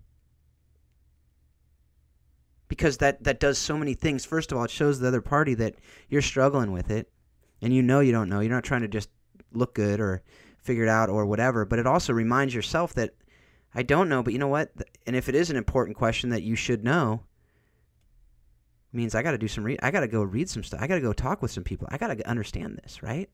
because 2.67 2.97
that 2.97 3.23
that 3.23 3.39
does 3.39 3.57
so 3.57 3.77
many 3.77 3.93
things. 3.93 4.25
First 4.25 4.51
of 4.51 4.57
all, 4.57 4.65
it 4.65 4.71
shows 4.71 4.99
the 4.99 5.07
other 5.07 5.21
party 5.21 5.53
that 5.55 5.75
you're 6.09 6.21
struggling 6.21 6.71
with 6.71 6.89
it, 6.89 7.09
and 7.61 7.73
you 7.73 7.81
know 7.81 7.99
you 7.99 8.11
don't 8.11 8.29
know. 8.29 8.39
You're 8.39 8.51
not 8.51 8.63
trying 8.63 8.81
to 8.81 8.87
just 8.87 9.09
look 9.51 9.73
good 9.73 9.99
or 9.99 10.21
figure 10.59 10.83
it 10.83 10.89
out 10.89 11.09
or 11.09 11.25
whatever. 11.25 11.65
But 11.65 11.79
it 11.79 11.87
also 11.87 12.13
reminds 12.13 12.53
yourself 12.53 12.93
that 12.95 13.11
I 13.73 13.83
don't 13.83 14.09
know, 14.09 14.23
but 14.23 14.33
you 14.33 14.39
know 14.39 14.47
what? 14.47 14.71
And 15.07 15.15
if 15.15 15.29
it 15.29 15.35
is 15.35 15.49
an 15.49 15.55
important 15.55 15.97
question 15.97 16.29
that 16.29 16.43
you 16.43 16.55
should 16.55 16.83
know, 16.83 17.23
means 18.91 19.15
I 19.15 19.23
got 19.23 19.31
to 19.31 19.37
do 19.37 19.47
some 19.47 19.63
read. 19.63 19.79
I 19.81 19.89
got 19.89 20.01
to 20.01 20.07
go 20.07 20.21
read 20.21 20.49
some 20.49 20.63
stuff. 20.63 20.81
I 20.81 20.87
got 20.87 20.95
to 20.95 21.01
go 21.01 21.13
talk 21.13 21.41
with 21.41 21.51
some 21.51 21.63
people. 21.63 21.87
I 21.89 21.97
got 21.97 22.07
to 22.07 22.29
understand 22.29 22.79
this, 22.83 23.01
right? 23.01 23.29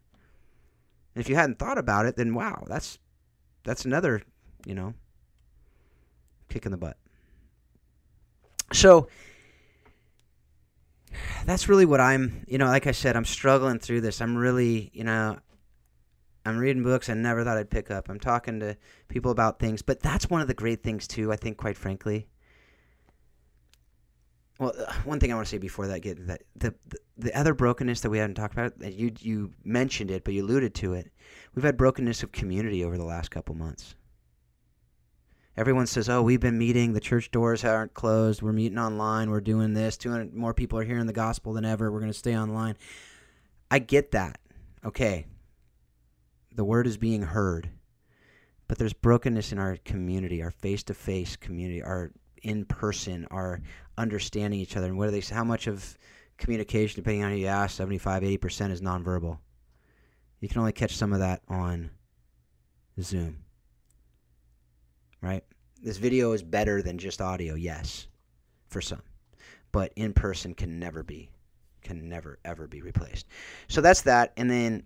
And 1.16 1.22
if 1.22 1.30
you 1.30 1.36
hadn't 1.36 1.60
thought 1.60 1.78
about 1.78 2.06
it, 2.06 2.16
then 2.16 2.36
wow, 2.36 2.64
that's 2.68 3.00
that's 3.64 3.86
another, 3.86 4.22
you 4.66 4.76
know, 4.76 4.94
kick 6.50 6.66
in 6.66 6.72
the 6.72 6.78
butt. 6.78 6.98
So 8.72 9.08
that's 11.46 11.70
really 11.70 11.86
what 11.86 12.02
I'm, 12.02 12.46
you 12.48 12.58
know, 12.58 12.66
like 12.66 12.88
I 12.88 12.92
said, 12.92 13.16
I'm 13.16 13.26
struggling 13.26 13.80
through 13.80 14.02
this. 14.02 14.22
I'm 14.22 14.36
really, 14.36 14.92
you 14.94 15.04
know, 15.04 15.38
I'm 16.46 16.58
reading 16.58 16.84
books 16.84 17.10
I 17.10 17.14
never 17.14 17.44
thought 17.44 17.58
I'd 17.58 17.70
pick 17.70 17.90
up. 17.90 18.10
I'm 18.10 18.20
talking 18.20 18.60
to 18.60 18.76
people 19.08 19.32
about 19.32 19.60
things, 19.60 19.82
but 19.82 20.02
that's 20.02 20.30
one 20.30 20.42
of 20.42 20.48
the 20.48 20.54
great 20.54 20.84
things 20.84 21.08
too, 21.08 21.32
I 21.32 21.36
think 21.36 21.58
quite 21.58 21.78
frankly. 21.78 22.28
Well, 24.60 24.74
uh, 24.78 24.94
one 25.04 25.20
thing 25.20 25.32
I 25.32 25.36
want 25.36 25.48
to 25.48 25.52
say 25.52 25.58
before 25.58 25.88
that 25.88 26.02
get 26.02 26.28
that 26.28 26.44
the, 26.56 26.76
the 26.88 26.98
the 27.18 27.38
other 27.38 27.54
brokenness 27.54 28.02
that 28.02 28.10
we 28.10 28.20
haven't 28.20 28.36
talked 28.36 28.54
about, 28.54 28.80
that 28.80 28.94
you 28.94 29.12
you 29.20 29.52
mentioned 29.64 30.12
it, 30.12 30.24
but 30.24 30.34
you 30.34 30.44
alluded 30.44 30.76
to 30.76 30.94
it. 30.94 31.12
We've 31.56 31.66
had 31.66 31.78
brokenness 31.78 32.24
of 32.24 32.32
community 32.32 32.84
over 32.84 32.98
the 32.98 33.06
last 33.06 33.32
couple 33.32 33.56
months 33.56 33.96
everyone 35.56 35.88
says, 35.88 36.10
"Oh, 36.10 36.22
we've 36.22 36.40
been 36.40 36.58
meeting. 36.58 36.94
The 36.94 37.00
church 37.00 37.32
doors 37.32 37.64
aren't 37.64 37.94
closed. 37.94 38.42
We're 38.42 38.54
meeting 38.54 38.78
online. 38.78 39.30
We're 39.30 39.42
doing 39.42 39.74
this. 39.74 39.98
200 39.98 40.34
more 40.34 40.54
people 40.54 40.80
are 40.80 40.84
hearing 40.84 41.06
the 41.06 41.14
gospel 41.14 41.54
than 41.54 41.66
ever. 41.66 41.92
We're 41.92 42.00
going 42.00 42.12
to 42.12 42.18
stay 42.18 42.38
online." 42.38 42.76
I 43.72 43.80
get 43.80 44.12
that. 44.12 44.40
Okay. 44.86 45.26
The 46.56 46.64
word 46.64 46.88
is 46.88 46.98
being 46.98 47.22
heard. 47.22 47.70
But 48.68 48.78
there's 48.78 48.94
brokenness 48.94 49.52
in 49.52 49.60
our 49.60 49.78
community, 49.84 50.42
our 50.42 50.52
face-to-face 50.52 51.36
community, 51.36 51.84
our 51.84 52.12
in-person, 52.42 53.28
our 53.30 53.62
understanding 53.98 54.60
each 54.60 54.78
other. 54.78 54.88
And 54.88 54.98
what 54.98 55.08
are 55.08 55.12
they 55.12 55.22
how 55.22 55.44
much 55.44 55.68
of 55.68 55.98
communication 56.38 57.02
depending 57.02 57.24
on 57.24 57.32
who 57.32 57.38
you 57.38 57.48
ask, 57.48 57.76
75, 57.76 58.24
80% 58.24 58.72
is 58.72 58.82
nonverbal. 58.82 59.38
You 60.40 60.50
can 60.50 60.60
only 60.60 60.72
catch 60.72 60.96
some 60.96 61.14
of 61.14 61.20
that 61.20 61.42
on 61.48 61.92
Zoom 63.00 63.44
right? 65.24 65.44
This 65.82 65.98
video 65.98 66.34
is 66.34 66.44
better 66.44 66.84
than 66.84 67.00
just 67.00 67.22
audio, 67.22 67.56
yes, 67.56 68.08
for 68.68 68.82
some. 68.82 69.02
But 69.72 69.92
in 69.96 70.14
person 70.14 70.54
can 70.54 70.78
never 70.78 71.02
be, 71.02 71.32
can 71.82 72.08
never, 72.08 72.38
ever 72.46 72.68
be 72.68 72.82
replaced. 72.82 73.26
So 73.70 73.82
that's 73.82 74.02
that. 74.02 74.34
And 74.38 74.52
then, 74.52 74.84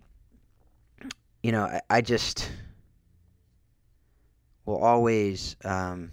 you 1.48 1.52
know, 1.52 1.64
I, 1.64 1.80
I 1.88 2.00
just 2.02 2.46
will 4.66 4.76
always, 4.76 5.56
um, 5.64 6.10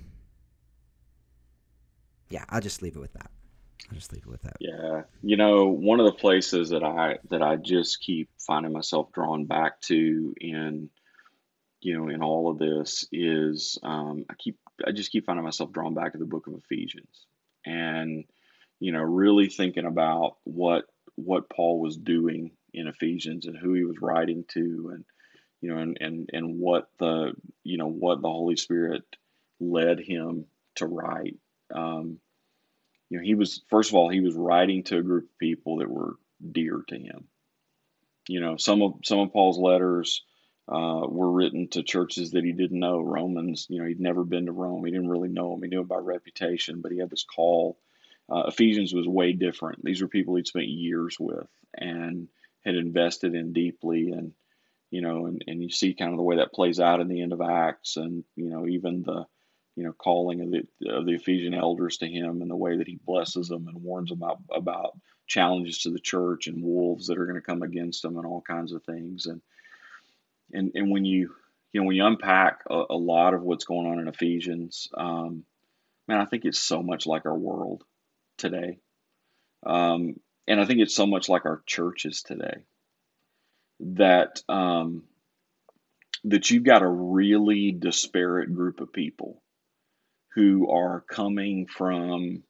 yeah, 2.29 2.45
I'll 2.47 2.61
just 2.61 2.81
leave 2.81 2.95
it 2.95 2.99
with 2.99 3.11
that. 3.15 3.29
I'll 3.89 3.97
just 3.97 4.13
leave 4.13 4.23
it 4.25 4.29
with 4.29 4.43
that. 4.43 4.55
Yeah, 4.61 5.01
you 5.21 5.35
know, 5.35 5.65
one 5.65 5.99
of 5.99 6.05
the 6.05 6.13
places 6.13 6.69
that 6.69 6.85
I 6.85 7.17
that 7.31 7.41
I 7.41 7.57
just 7.57 7.99
keep 7.99 8.29
finding 8.39 8.71
myself 8.71 9.11
drawn 9.11 9.43
back 9.43 9.81
to 9.81 10.33
in 10.39 10.89
you 11.81 11.97
know, 11.97 12.07
in 12.07 12.23
all 12.23 12.49
of 12.49 12.57
this 12.57 13.05
is 13.11 13.77
um, 13.83 14.23
I 14.29 14.35
keep 14.35 14.57
I 14.87 14.93
just 14.93 15.11
keep 15.11 15.25
finding 15.25 15.43
myself 15.43 15.73
drawn 15.73 15.95
back 15.95 16.13
to 16.13 16.17
the 16.17 16.23
book 16.23 16.47
of 16.47 16.53
Ephesians, 16.53 17.27
and 17.65 18.23
you 18.79 18.93
know, 18.93 19.01
really 19.01 19.49
thinking 19.49 19.85
about 19.85 20.37
what 20.45 20.85
what 21.15 21.49
Paul 21.49 21.81
was 21.81 21.97
doing 21.97 22.51
in 22.73 22.87
Ephesians 22.87 23.47
and 23.47 23.57
who 23.57 23.73
he 23.73 23.83
was 23.83 23.99
writing 23.99 24.45
to, 24.53 24.91
and 24.93 25.03
you 25.65 25.73
know, 25.73 25.81
and 25.81 25.97
and 25.99 26.29
and 26.31 26.59
what 26.59 26.89
the 26.99 27.33
you 27.63 27.79
know 27.79 27.87
what 27.87 28.21
the 28.21 28.27
Holy 28.27 28.55
Spirit 28.55 29.01
led 29.59 29.99
him 29.99 30.45
to 30.75 30.85
write. 30.85 31.37
Um, 31.73 32.19
you 33.09 33.17
know, 33.17 33.23
he 33.23 33.33
was 33.33 33.63
first 33.71 33.89
of 33.89 33.95
all 33.95 34.07
he 34.07 34.19
was 34.19 34.35
writing 34.35 34.83
to 34.83 34.99
a 34.99 35.01
group 35.01 35.23
of 35.23 35.39
people 35.39 35.77
that 35.77 35.89
were 35.89 36.17
dear 36.51 36.83
to 36.89 36.95
him. 36.95 37.25
You 38.27 38.41
know, 38.41 38.57
some 38.57 38.83
of 38.83 38.99
some 39.03 39.17
of 39.17 39.33
Paul's 39.33 39.57
letters 39.57 40.21
uh, 40.71 41.01
were 41.07 41.31
written 41.31 41.67
to 41.69 41.81
churches 41.81 42.31
that 42.31 42.43
he 42.43 42.51
didn't 42.51 42.79
know. 42.79 43.01
Romans, 43.01 43.65
you 43.67 43.81
know, 43.81 43.87
he'd 43.87 43.99
never 43.99 44.23
been 44.23 44.45
to 44.45 44.51
Rome. 44.51 44.85
He 44.85 44.91
didn't 44.91 45.09
really 45.09 45.29
know 45.29 45.49
them. 45.49 45.63
He 45.63 45.69
knew 45.69 45.79
them 45.79 45.87
by 45.87 45.97
reputation, 45.97 46.81
but 46.81 46.91
he 46.91 46.99
had 46.99 47.09
this 47.09 47.25
call. 47.25 47.79
Uh, 48.29 48.43
Ephesians 48.49 48.93
was 48.93 49.07
way 49.07 49.33
different. 49.33 49.83
These 49.83 50.03
were 50.03 50.07
people 50.09 50.35
he'd 50.35 50.45
spent 50.45 50.67
years 50.67 51.17
with 51.19 51.47
and 51.75 52.27
had 52.63 52.75
invested 52.75 53.33
in 53.33 53.51
deeply. 53.51 54.11
And, 54.11 54.33
you 54.91 55.01
know, 55.01 55.25
and, 55.25 55.43
and 55.47 55.61
you 55.61 55.69
see 55.69 55.93
kind 55.93 56.11
of 56.11 56.17
the 56.17 56.23
way 56.23 56.37
that 56.37 56.53
plays 56.53 56.79
out 56.79 57.01
in 57.01 57.07
the 57.07 57.21
end 57.21 57.33
of 57.33 57.41
Acts 57.41 57.97
and, 57.97 58.23
you 58.35 58.49
know, 58.49 58.67
even 58.67 59.03
the, 59.03 59.25
you 59.75 59.83
know, 59.83 59.91
calling 59.91 60.41
of 60.41 60.51
the, 60.51 60.89
of 60.91 61.05
the 61.05 61.13
Ephesian 61.13 61.53
elders 61.53 61.97
to 61.97 62.07
him 62.07 62.41
and 62.41 62.49
the 62.49 62.55
way 62.55 62.77
that 62.77 62.87
he 62.87 62.99
blesses 63.05 63.49
them 63.49 63.67
and 63.67 63.83
warns 63.83 64.09
them 64.09 64.21
about, 64.21 64.39
about 64.53 64.97
challenges 65.27 65.79
to 65.79 65.89
the 65.89 65.99
church 65.99 66.47
and 66.47 66.63
wolves 66.63 67.07
that 67.07 67.17
are 67.17 67.25
going 67.25 67.35
to 67.35 67.41
come 67.41 67.61
against 67.61 68.01
them 68.01 68.17
and 68.17 68.25
all 68.25 68.41
kinds 68.41 68.71
of 68.71 68.83
things. 68.83 69.25
And, 69.25 69.41
and 70.53 70.71
and 70.75 70.91
when 70.91 71.05
you 71.05 71.35
you 71.71 71.81
know 71.81 71.87
when 71.87 71.95
you 71.95 72.05
unpack 72.05 72.61
a, 72.69 72.83
a 72.91 72.97
lot 72.97 73.33
of 73.33 73.41
what's 73.41 73.65
going 73.65 73.87
on 73.87 73.99
in 73.99 74.07
Ephesians, 74.07 74.87
um, 74.95 75.43
man, 76.07 76.21
I 76.21 76.25
think 76.25 76.45
it's 76.45 76.59
so 76.59 76.81
much 76.81 77.05
like 77.07 77.25
our 77.25 77.37
world 77.37 77.83
today, 78.37 78.79
um, 79.65 80.19
and 80.47 80.61
I 80.61 80.65
think 80.65 80.79
it's 80.79 80.95
so 80.95 81.07
much 81.07 81.29
like 81.29 81.45
our 81.45 81.61
churches 81.65 82.21
today 82.21 82.63
that 83.79 84.41
um, 84.49 85.03
that 86.25 86.49
you've 86.49 86.63
got 86.63 86.81
a 86.81 86.87
really 86.87 87.71
disparate 87.71 88.53
group 88.53 88.81
of 88.81 88.93
people 88.93 89.41
who 90.33 90.69
are 90.69 91.01
coming 91.01 91.67
from 91.67 92.43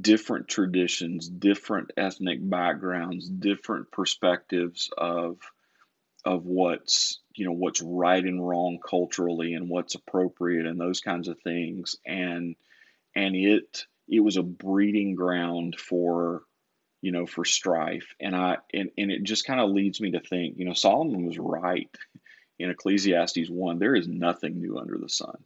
different 0.00 0.48
traditions, 0.48 1.28
different 1.28 1.92
ethnic 1.96 2.38
backgrounds, 2.40 3.28
different 3.28 3.90
perspectives 3.90 4.90
of 4.96 5.38
of 6.24 6.44
what's 6.44 7.20
you 7.34 7.46
know 7.46 7.52
what's 7.52 7.80
right 7.80 8.24
and 8.24 8.46
wrong 8.46 8.78
culturally 8.86 9.54
and 9.54 9.68
what's 9.68 9.94
appropriate 9.94 10.66
and 10.66 10.80
those 10.80 11.00
kinds 11.00 11.28
of 11.28 11.38
things. 11.40 11.96
And 12.04 12.56
and 13.14 13.36
it 13.36 13.84
it 14.08 14.20
was 14.20 14.36
a 14.36 14.42
breeding 14.42 15.14
ground 15.14 15.76
for 15.78 16.42
you 17.06 17.12
know 17.12 17.24
for 17.24 17.44
strife. 17.44 18.16
And 18.20 18.34
i 18.34 18.56
and, 18.74 18.90
and 18.98 19.12
it 19.12 19.22
just 19.22 19.46
kind 19.46 19.60
of 19.60 19.70
leads 19.70 20.00
me 20.00 20.10
to 20.10 20.20
think 20.20 20.58
you 20.58 20.64
know 20.64 20.72
solomon 20.72 21.24
was 21.24 21.38
right 21.38 21.88
in 22.58 22.68
ecclesiastes 22.68 23.48
1 23.48 23.78
there 23.78 23.94
is 23.94 24.08
nothing 24.08 24.58
new 24.58 24.76
under 24.76 24.98
the 24.98 25.08
sun. 25.08 25.36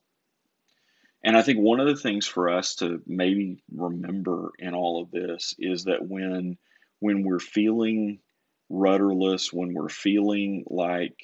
And 1.23 1.37
I 1.37 1.43
think 1.43 1.59
one 1.59 1.81
of 1.81 1.87
the 1.87 2.01
things 2.01 2.27
for 2.27 2.49
us 2.49 2.77
to 2.77 3.03
maybe 3.07 3.63
remember 3.71 4.53
in 4.59 4.73
all 4.73 5.03
of 5.03 5.11
this 5.11 5.55
is 5.59 5.85
that 5.85 6.09
when 6.09 6.57
when 7.01 7.25
we're 7.25 7.41
feeling 7.41 8.21
rudderless, 8.71 9.53
when 9.53 9.75
we're 9.75 9.91
feeling 9.91 10.65
like 10.67 11.19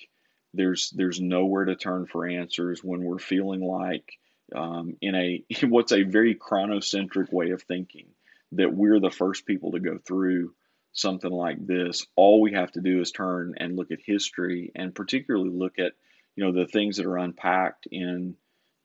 there's 0.52 0.90
there's 0.90 1.18
nowhere 1.18 1.64
to 1.64 1.76
turn 1.76 2.04
for 2.04 2.28
answers, 2.28 2.84
when 2.84 3.02
we're 3.04 3.18
feeling 3.18 3.62
like 3.62 4.18
um, 4.54 4.98
in 5.00 5.14
a 5.14 5.44
what's 5.62 5.92
a 5.92 6.02
very 6.02 6.34
chronocentric 6.34 7.32
way 7.32 7.52
of 7.52 7.62
thinking 7.62 8.08
that 8.52 8.72
we're 8.72 9.00
the 9.00 9.10
first 9.10 9.46
people 9.46 9.72
to 9.72 9.80
go 9.80 9.98
through 9.98 10.52
something 10.92 11.30
like 11.30 11.64
this, 11.66 12.06
all 12.16 12.40
we 12.40 12.52
have 12.52 12.72
to 12.72 12.80
do 12.80 13.00
is 13.00 13.10
turn 13.10 13.54
and 13.58 13.76
look 13.76 13.90
at 13.90 13.98
history 14.04 14.72
and 14.74 14.94
particularly 14.94 15.50
look 15.50 15.78
at 15.78 15.92
you 16.36 16.44
know 16.44 16.52
the 16.52 16.66
things 16.66 16.96
that 16.96 17.06
are 17.06 17.18
unpacked 17.18 17.86
in 17.90 18.36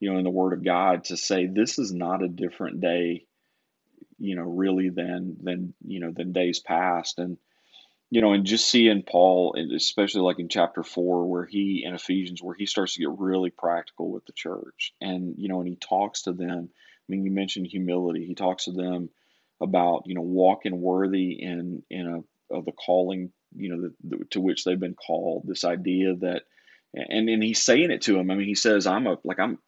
you 0.01 0.11
know, 0.11 0.17
in 0.17 0.25
the 0.25 0.31
Word 0.31 0.53
of 0.53 0.65
God 0.65 1.05
to 1.05 1.15
say 1.15 1.45
this 1.45 1.77
is 1.77 1.93
not 1.93 2.23
a 2.23 2.27
different 2.27 2.81
day, 2.81 3.27
you 4.17 4.35
know, 4.35 4.41
really 4.41 4.89
than 4.89 5.37
than 5.41 5.73
you 5.85 5.99
know 6.01 6.11
than 6.11 6.33
days 6.33 6.59
past, 6.59 7.19
and 7.19 7.37
you 8.09 8.19
know, 8.19 8.33
and 8.33 8.45
just 8.45 8.67
seeing 8.67 9.03
Paul, 9.03 9.55
especially 9.75 10.21
like 10.21 10.39
in 10.39 10.49
chapter 10.49 10.81
four, 10.81 11.27
where 11.27 11.45
he 11.45 11.83
in 11.85 11.93
Ephesians, 11.93 12.41
where 12.41 12.55
he 12.55 12.65
starts 12.65 12.95
to 12.95 12.99
get 12.99 13.19
really 13.19 13.51
practical 13.51 14.11
with 14.11 14.25
the 14.25 14.33
church, 14.33 14.91
and 14.99 15.35
you 15.37 15.47
know, 15.47 15.59
and 15.59 15.69
he 15.69 15.75
talks 15.75 16.23
to 16.23 16.33
them. 16.33 16.69
I 16.73 17.05
mean, 17.07 17.23
you 17.23 17.31
mentioned 17.31 17.67
humility. 17.67 18.25
He 18.25 18.33
talks 18.33 18.65
to 18.65 18.71
them 18.71 19.09
about 19.61 20.03
you 20.05 20.15
know 20.15 20.21
walking 20.21 20.81
worthy 20.81 21.41
in 21.41 21.83
in 21.89 22.07
a 22.07 22.55
of 22.55 22.65
the 22.65 22.71
calling 22.71 23.31
you 23.55 23.69
know 23.69 23.81
the, 23.81 24.17
the, 24.17 24.25
to 24.31 24.41
which 24.41 24.63
they've 24.63 24.79
been 24.79 24.95
called. 24.95 25.43
This 25.45 25.63
idea 25.63 26.15
that 26.15 26.43
and 26.93 27.29
and 27.29 27.43
he's 27.43 27.63
saying 27.63 27.91
it 27.91 28.01
to 28.03 28.17
him. 28.17 28.29
I 28.29 28.35
mean, 28.35 28.47
he 28.47 28.55
says, 28.55 28.87
"I'm 28.87 29.07
a 29.07 29.17
like 29.23 29.39
I'm 29.39 29.59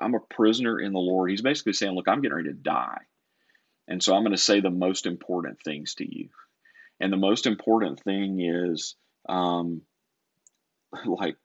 I'm 0.00 0.14
a 0.14 0.20
prisoner 0.20 0.80
in 0.80 0.92
the 0.92 0.98
Lord." 0.98 1.30
He's 1.30 1.42
basically 1.42 1.74
saying, 1.74 1.94
"Look, 1.94 2.08
I'm 2.08 2.22
getting 2.22 2.36
ready 2.36 2.48
to 2.48 2.54
die, 2.54 3.02
and 3.86 4.02
so 4.02 4.14
I'm 4.14 4.22
going 4.22 4.32
to 4.32 4.38
say 4.38 4.60
the 4.60 4.70
most 4.70 5.06
important 5.06 5.58
things 5.62 5.94
to 5.96 6.04
you." 6.04 6.30
And 7.00 7.12
the 7.12 7.16
most 7.16 7.46
important 7.46 8.00
thing 8.00 8.40
is, 8.40 8.96
um, 9.28 9.82
like, 11.06 11.36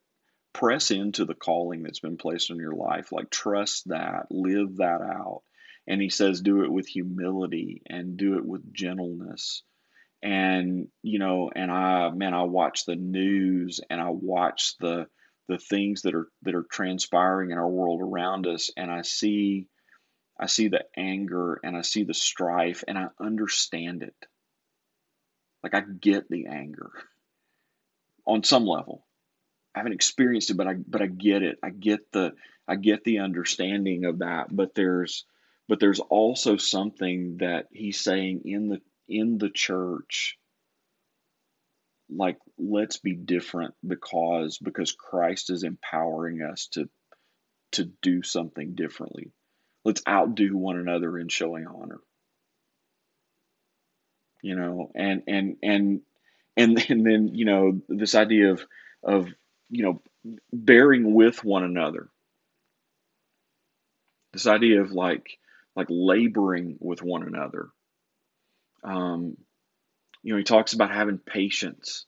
press 0.54 0.91
into 0.91 1.26
the 1.26 1.36
calling 1.36 1.84
that's 1.84 2.00
been 2.00 2.17
placed 2.17 2.52
on 2.52 2.58
your 2.58 2.74
life. 2.74 3.12
Like, 3.12 3.30
trust 3.30 3.88
that, 3.89 4.28
live 4.30 4.78
that 4.78 5.02
out. 5.02 5.41
And 5.88 6.02
he 6.02 6.10
says, 6.10 6.41
do 6.41 6.63
it 6.63 6.71
with 6.71 6.88
humility 6.88 7.82
and 7.88 8.17
do 8.17 8.38
it 8.38 8.45
with 8.45 8.73
gentleness 8.73 9.63
and 10.23 10.88
you 11.04 11.19
know 11.19 11.52
and 11.56 11.71
i 11.71 12.10
man 12.10 12.34
i 12.34 12.41
watch 12.41 12.86
the 12.86 12.95
news 12.95 13.80
and 13.88 14.02
i 14.02 14.10
watch 14.10 14.76
the 14.80 15.06
the 15.47 15.58
things 15.58 16.02
that 16.02 16.13
are 16.13 16.28
that 16.43 16.56
are 16.56 16.65
transpiring 16.69 17.52
in 17.52 17.58
our 17.58 17.67
world 17.67 18.02
around 18.02 18.47
us 18.47 18.69
and 18.76 18.91
I 18.91 19.02
see 19.02 19.67
I 20.39 20.47
see 20.47 20.67
the 20.67 20.86
anger 20.95 21.60
and 21.63 21.76
I 21.76 21.82
see 21.82 22.04
the 22.04 22.13
strife 22.13 22.84
and 22.88 22.97
I 22.97 23.08
understand 23.19 24.04
it. 24.04 24.15
Like 25.63 25.73
I 25.73 25.82
get 25.82 26.30
the 26.30 26.47
anger 26.47 26.91
on 28.26 28.43
some 28.43 28.65
level. 28.65 29.06
I 29.73 29.80
haven't 29.80 29.93
experienced 29.93 30.52
it, 30.52 30.58
but 30.58 30.67
I 30.67 30.73
but 30.73 31.02
I 31.02 31.08
get 31.08 31.43
it. 31.43 31.60
I 31.63 31.69
get 31.69 32.12
the 32.12 32.34
I 32.67 32.76
get 32.76 33.04
the 33.04 33.19
understanding 33.19 34.06
of 34.06 34.19
that. 34.19 34.54
But 34.54 34.76
there's 34.76 35.26
but 35.67 35.80
there's 35.80 35.99
also 35.99 36.58
something 36.58 37.38
that 37.39 37.67
he's 37.71 37.99
saying 37.99 38.41
in 38.45 38.69
the 38.69 38.82
in 39.08 39.38
the 39.38 39.49
church 39.49 40.38
like 42.10 42.38
let's 42.58 42.97
be 42.97 43.13
different 43.13 43.73
because 43.86 44.58
because 44.60 44.93
Christ 44.93 45.49
is 45.49 45.63
empowering 45.63 46.41
us 46.41 46.67
to 46.73 46.89
to 47.73 47.86
do 48.01 48.23
something 48.23 48.75
differently. 48.75 49.32
Let's 49.84 50.01
outdo 50.08 50.56
one 50.56 50.77
another 50.77 51.17
in 51.17 51.27
showing 51.27 51.67
honor. 51.67 51.99
You 54.41 54.56
know, 54.56 54.91
and 54.95 55.23
and 55.27 55.58
and 55.62 56.01
and 56.56 56.86
and 56.89 57.06
then 57.06 57.30
you 57.34 57.45
know 57.45 57.82
this 57.89 58.15
idea 58.15 58.51
of 58.51 58.65
of 59.03 59.27
you 59.69 59.84
know 59.84 60.01
bearing 60.53 61.13
with 61.13 61.43
one 61.43 61.63
another. 61.63 62.08
This 64.34 64.47
idea 64.47 64.82
of 64.82 64.91
like 64.91 65.39
like 65.78 65.88
laboring 65.92 66.76
with 66.80 67.04
one 67.04 67.22
another. 67.22 67.70
Um, 68.84 69.38
you 70.24 70.34
know, 70.34 70.38
he 70.40 70.44
talks 70.44 70.74
about 70.74 70.92
having 70.92 71.20
patience. 71.20 72.08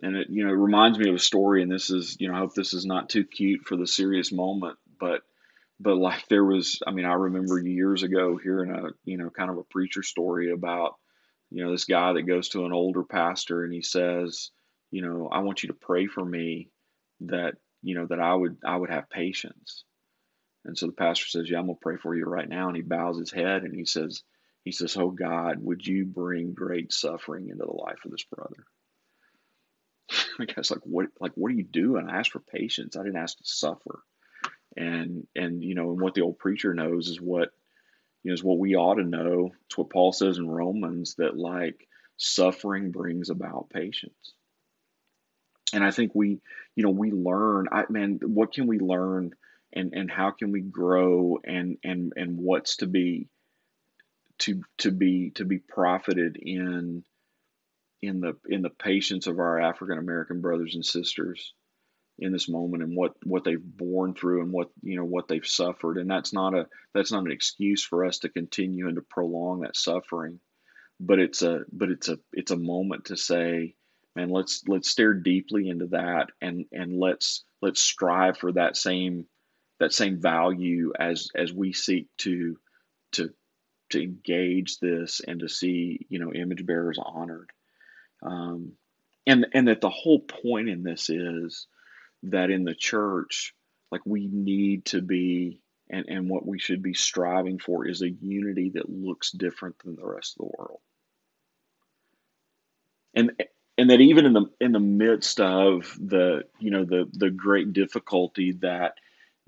And 0.00 0.14
it, 0.14 0.28
you 0.30 0.44
know, 0.44 0.50
it 0.50 0.56
reminds 0.56 0.98
me 0.98 1.08
of 1.08 1.16
a 1.16 1.18
story, 1.18 1.62
and 1.62 1.72
this 1.72 1.90
is, 1.90 2.18
you 2.20 2.28
know, 2.28 2.34
I 2.34 2.38
hope 2.38 2.54
this 2.54 2.72
is 2.72 2.86
not 2.86 3.08
too 3.08 3.24
cute 3.24 3.62
for 3.64 3.76
the 3.76 3.86
serious 3.86 4.30
moment, 4.30 4.78
but, 5.00 5.22
but 5.80 5.96
like 5.96 6.28
there 6.28 6.44
was, 6.44 6.80
I 6.86 6.92
mean, 6.92 7.04
I 7.04 7.14
remember 7.14 7.58
years 7.58 8.04
ago 8.04 8.38
hearing 8.40 8.70
a, 8.70 8.90
you 9.04 9.16
know, 9.16 9.28
kind 9.30 9.50
of 9.50 9.58
a 9.58 9.64
preacher 9.64 10.04
story 10.04 10.52
about, 10.52 10.94
you 11.50 11.64
know, 11.64 11.72
this 11.72 11.86
guy 11.86 12.12
that 12.12 12.22
goes 12.22 12.50
to 12.50 12.64
an 12.64 12.72
older 12.72 13.02
pastor 13.02 13.64
and 13.64 13.72
he 13.72 13.82
says, 13.82 14.50
you 14.92 15.02
know, 15.02 15.28
I 15.32 15.40
want 15.40 15.64
you 15.64 15.68
to 15.68 15.74
pray 15.74 16.06
for 16.06 16.24
me 16.24 16.70
that, 17.22 17.54
you 17.82 17.96
know, 17.96 18.06
that 18.06 18.20
I 18.20 18.34
would, 18.34 18.58
I 18.64 18.76
would 18.76 18.90
have 18.90 19.10
patience. 19.10 19.84
And 20.66 20.76
so 20.76 20.86
the 20.86 20.92
pastor 20.92 21.26
says, 21.26 21.48
yeah, 21.48 21.58
I'm 21.58 21.66
going 21.66 21.76
to 21.76 21.80
pray 21.80 21.96
for 21.96 22.14
you 22.14 22.24
right 22.24 22.48
now. 22.48 22.68
And 22.68 22.76
he 22.76 22.82
bows 22.82 23.18
his 23.18 23.30
head 23.30 23.62
and 23.62 23.74
he 23.74 23.84
says, 23.84 24.22
he 24.66 24.72
says, 24.72 24.96
Oh 24.96 25.10
God, 25.10 25.58
would 25.60 25.86
you 25.86 26.04
bring 26.04 26.52
great 26.52 26.92
suffering 26.92 27.50
into 27.50 27.64
the 27.64 27.70
life 27.70 28.04
of 28.04 28.10
this 28.10 28.24
brother? 28.24 28.66
the 30.38 30.46
guy's 30.46 30.72
like, 30.72 30.80
What 30.82 31.06
like 31.20 31.30
what 31.36 31.52
are 31.52 31.54
you 31.54 31.62
doing? 31.62 32.08
I 32.08 32.18
asked 32.18 32.32
for 32.32 32.40
patience. 32.40 32.96
I 32.96 33.04
didn't 33.04 33.16
ask 33.16 33.38
to 33.38 33.44
suffer. 33.44 34.02
And 34.76 35.28
and 35.36 35.62
you 35.62 35.76
know, 35.76 35.92
and 35.92 36.00
what 36.00 36.14
the 36.14 36.22
old 36.22 36.40
preacher 36.40 36.74
knows 36.74 37.06
is 37.06 37.20
what 37.20 37.50
you 38.24 38.30
know 38.30 38.34
is 38.34 38.42
what 38.42 38.58
we 38.58 38.74
ought 38.74 38.96
to 38.96 39.04
know. 39.04 39.52
It's 39.66 39.78
what 39.78 39.90
Paul 39.90 40.12
says 40.12 40.36
in 40.36 40.50
Romans 40.50 41.14
that 41.18 41.36
like 41.36 41.86
suffering 42.16 42.90
brings 42.90 43.30
about 43.30 43.70
patience. 43.70 44.34
And 45.72 45.84
I 45.84 45.92
think 45.92 46.10
we, 46.12 46.40
you 46.74 46.82
know, 46.82 46.90
we 46.90 47.12
learn, 47.12 47.68
I 47.70 47.84
man, 47.88 48.18
what 48.24 48.52
can 48.52 48.66
we 48.66 48.80
learn 48.80 49.32
and 49.76 49.94
and 49.94 50.10
how 50.10 50.30
can 50.30 50.52
we 50.52 50.60
grow 50.60 51.38
and 51.44 51.78
and 51.84 52.12
and 52.16 52.38
what's 52.38 52.76
to 52.76 52.86
be 52.86 53.28
to 54.38 54.62
to 54.78 54.90
be 54.90 55.30
to 55.30 55.44
be 55.44 55.58
profited 55.58 56.36
in 56.36 57.04
in 58.02 58.20
the 58.20 58.36
in 58.48 58.62
the 58.62 58.70
patience 58.70 59.26
of 59.26 59.38
our 59.38 59.60
African 59.60 59.98
American 59.98 60.40
brothers 60.40 60.74
and 60.74 60.84
sisters 60.84 61.54
in 62.18 62.32
this 62.32 62.48
moment 62.48 62.82
and 62.82 62.96
what 62.96 63.12
what 63.24 63.44
they've 63.44 63.62
borne 63.62 64.14
through 64.14 64.42
and 64.42 64.52
what 64.52 64.70
you 64.82 64.96
know 64.96 65.04
what 65.04 65.28
they've 65.28 65.46
suffered. 65.46 65.98
And 65.98 66.10
that's 66.10 66.32
not 66.32 66.54
a 66.54 66.66
that's 66.94 67.12
not 67.12 67.24
an 67.24 67.32
excuse 67.32 67.84
for 67.84 68.04
us 68.04 68.18
to 68.20 68.28
continue 68.28 68.88
and 68.88 68.96
to 68.96 69.02
prolong 69.02 69.60
that 69.60 69.76
suffering 69.76 70.40
but 71.00 71.18
it's 71.18 71.42
a 71.42 71.60
but 71.72 71.90
it's 71.90 72.08
a 72.08 72.18
it's 72.32 72.50
a 72.50 72.56
moment 72.56 73.06
to 73.06 73.16
say 73.16 73.74
man 74.14 74.30
let's 74.30 74.62
let's 74.66 74.88
stare 74.88 75.14
deeply 75.14 75.68
into 75.68 75.86
that 75.88 76.30
and 76.40 76.64
and 76.72 76.98
let's 76.98 77.44
let's 77.60 77.80
strive 77.80 78.38
for 78.38 78.52
that 78.52 78.76
same 78.76 79.26
that 79.78 79.92
same 79.92 80.20
value 80.20 80.92
as 80.98 81.28
as 81.34 81.52
we 81.52 81.72
seek 81.72 82.08
to 82.18 82.58
to 83.12 83.30
to 83.90 84.02
engage 84.02 84.78
this 84.78 85.20
and 85.26 85.40
to 85.40 85.48
see 85.48 86.06
you 86.08 86.18
know 86.18 86.32
image 86.32 86.64
bearers 86.66 86.98
honored. 87.02 87.50
Um, 88.22 88.72
and 89.26 89.46
and 89.52 89.68
that 89.68 89.80
the 89.80 89.90
whole 89.90 90.20
point 90.20 90.68
in 90.68 90.82
this 90.82 91.10
is 91.10 91.66
that 92.24 92.50
in 92.50 92.64
the 92.64 92.74
church 92.74 93.54
like 93.90 94.02
we 94.04 94.26
need 94.26 94.84
to 94.86 95.00
be 95.00 95.60
and, 95.88 96.06
and 96.08 96.28
what 96.28 96.46
we 96.46 96.58
should 96.58 96.82
be 96.82 96.94
striving 96.94 97.58
for 97.58 97.86
is 97.86 98.02
a 98.02 98.10
unity 98.10 98.70
that 98.74 98.90
looks 98.90 99.30
different 99.30 99.78
than 99.78 99.94
the 99.94 100.06
rest 100.06 100.34
of 100.34 100.46
the 100.46 100.52
world. 100.58 100.80
And 103.14 103.32
and 103.78 103.90
that 103.90 104.00
even 104.00 104.26
in 104.26 104.32
the 104.32 104.46
in 104.60 104.72
the 104.72 104.80
midst 104.80 105.40
of 105.40 105.96
the 106.00 106.44
you 106.58 106.70
know 106.70 106.84
the 106.84 107.08
the 107.12 107.30
great 107.30 107.72
difficulty 107.72 108.52
that 108.60 108.94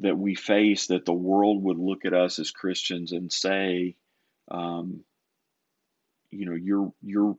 that 0.00 0.16
we 0.16 0.34
face 0.34 0.88
that 0.88 1.04
the 1.04 1.12
world 1.12 1.62
would 1.64 1.78
look 1.78 2.04
at 2.04 2.14
us 2.14 2.38
as 2.38 2.50
Christians 2.50 3.12
and 3.12 3.32
say 3.32 3.96
um, 4.50 5.04
you 6.30 6.46
know 6.46 6.54
you're 6.54 6.92
you're 7.02 7.36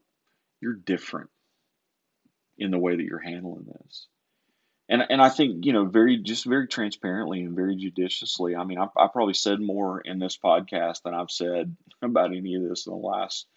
you're 0.61 0.73
different 0.73 1.29
in 2.57 2.71
the 2.71 2.77
way 2.77 2.95
that 2.95 3.03
you're 3.03 3.19
handling 3.19 3.65
this. 3.65 4.07
And 4.89 5.03
and 5.09 5.21
I 5.21 5.29
think 5.29 5.65
you 5.65 5.73
know 5.73 5.85
very 5.85 6.17
just 6.17 6.45
very 6.45 6.67
transparently 6.67 7.41
and 7.41 7.55
very 7.55 7.75
judiciously 7.75 8.55
I 8.55 8.63
mean 8.63 8.79
I, 8.79 8.87
I 8.97 9.07
probably 9.07 9.35
said 9.35 9.59
more 9.59 10.01
in 10.01 10.19
this 10.19 10.37
podcast 10.37 11.03
than 11.03 11.13
I've 11.13 11.31
said 11.31 11.75
about 12.01 12.35
any 12.35 12.55
of 12.55 12.67
this 12.67 12.87
in 12.87 12.91
the 12.91 12.97
last 12.97 13.47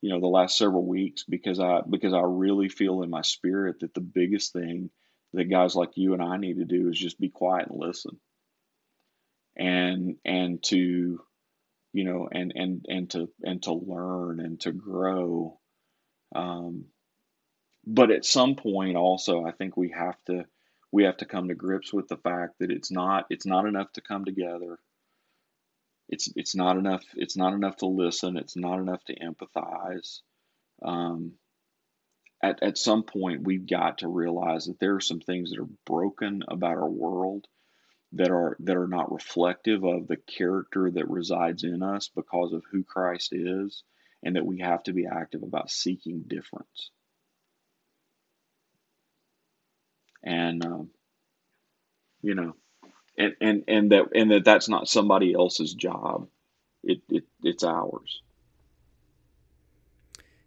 you 0.00 0.10
know 0.10 0.20
the 0.20 0.26
last 0.26 0.58
several 0.58 0.84
weeks 0.84 1.24
because 1.24 1.60
I 1.60 1.80
because 1.88 2.12
I 2.12 2.22
really 2.24 2.68
feel 2.68 3.02
in 3.02 3.10
my 3.10 3.22
spirit 3.22 3.80
that 3.80 3.94
the 3.94 4.00
biggest 4.00 4.52
thing 4.52 4.90
that 5.32 5.44
guys 5.44 5.76
like 5.76 5.90
you 5.94 6.12
and 6.12 6.22
I 6.22 6.36
need 6.38 6.58
to 6.58 6.64
do 6.64 6.88
is 6.88 6.98
just 6.98 7.20
be 7.20 7.28
quiet 7.28 7.68
and 7.68 7.78
listen 7.78 8.18
and 9.60 10.16
and 10.24 10.62
to 10.64 11.20
you 11.92 12.04
know, 12.04 12.28
and 12.32 12.52
and 12.56 12.86
and 12.88 13.10
to 13.10 13.30
and 13.42 13.62
to 13.64 13.74
learn 13.74 14.40
and 14.40 14.60
to 14.62 14.72
grow. 14.72 15.58
Um, 16.34 16.86
but 17.86 18.10
at 18.10 18.24
some 18.24 18.56
point, 18.56 18.96
also, 18.96 19.44
I 19.44 19.52
think 19.52 19.76
we 19.76 19.90
have 19.90 20.16
to 20.26 20.44
we 20.92 21.04
have 21.04 21.18
to 21.18 21.26
come 21.26 21.48
to 21.48 21.54
grips 21.54 21.92
with 21.92 22.08
the 22.08 22.16
fact 22.16 22.58
that 22.60 22.70
it's 22.70 22.90
not 22.90 23.26
it's 23.30 23.46
not 23.46 23.66
enough 23.66 23.92
to 23.94 24.00
come 24.02 24.24
together. 24.24 24.78
it's 26.08 26.30
it's 26.36 26.54
not 26.54 26.76
enough. 26.76 27.04
It's 27.16 27.36
not 27.36 27.54
enough 27.54 27.76
to 27.78 27.86
listen. 27.86 28.36
It's 28.36 28.56
not 28.56 28.78
enough 28.80 29.04
to 29.06 29.16
empathize. 29.18 30.20
Um, 30.82 31.34
at 32.42 32.62
at 32.62 32.78
some 32.78 33.04
point, 33.04 33.44
we've 33.44 33.68
got 33.68 33.98
to 33.98 34.08
realize 34.08 34.66
that 34.66 34.78
there 34.80 34.94
are 34.96 35.00
some 35.00 35.20
things 35.20 35.50
that 35.50 35.60
are 35.60 35.68
broken 35.86 36.42
about 36.48 36.76
our 36.78 36.90
world 36.90 37.46
that 38.12 38.30
are 38.30 38.56
that 38.60 38.76
are 38.76 38.88
not 38.88 39.12
reflective 39.12 39.84
of 39.84 40.08
the 40.08 40.16
character 40.16 40.90
that 40.90 41.08
resides 41.08 41.64
in 41.64 41.82
us 41.82 42.08
because 42.08 42.52
of 42.52 42.64
who 42.70 42.82
Christ 42.82 43.32
is, 43.32 43.82
and 44.22 44.36
that 44.36 44.46
we 44.46 44.58
have 44.58 44.82
to 44.84 44.92
be 44.92 45.06
active 45.06 45.42
about 45.42 45.70
seeking 45.70 46.24
difference. 46.26 46.90
And 50.22 50.64
um, 50.64 50.90
you 52.22 52.34
know, 52.34 52.56
and 53.16 53.34
and 53.40 53.64
and 53.68 53.92
that 53.92 54.06
and 54.14 54.30
that 54.32 54.44
that's 54.44 54.68
not 54.68 54.88
somebody 54.88 55.32
else's 55.32 55.74
job. 55.74 56.28
It, 56.82 57.00
it 57.08 57.24
it's 57.42 57.64
ours. 57.64 58.22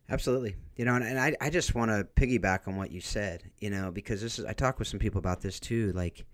Absolutely. 0.10 0.56
You 0.76 0.86
know, 0.86 0.96
and, 0.96 1.04
and 1.04 1.20
I, 1.20 1.36
I 1.40 1.50
just 1.50 1.76
want 1.76 1.90
to 1.90 2.08
piggyback 2.16 2.68
on 2.68 2.76
what 2.76 2.92
you 2.92 3.00
said, 3.00 3.44
you 3.60 3.70
know, 3.70 3.90
because 3.90 4.22
this 4.22 4.38
is 4.38 4.46
I 4.46 4.54
talk 4.54 4.78
with 4.80 4.88
some 4.88 5.00
people 5.00 5.20
about 5.20 5.42
this 5.42 5.60
too, 5.60 5.92
like 5.94 6.26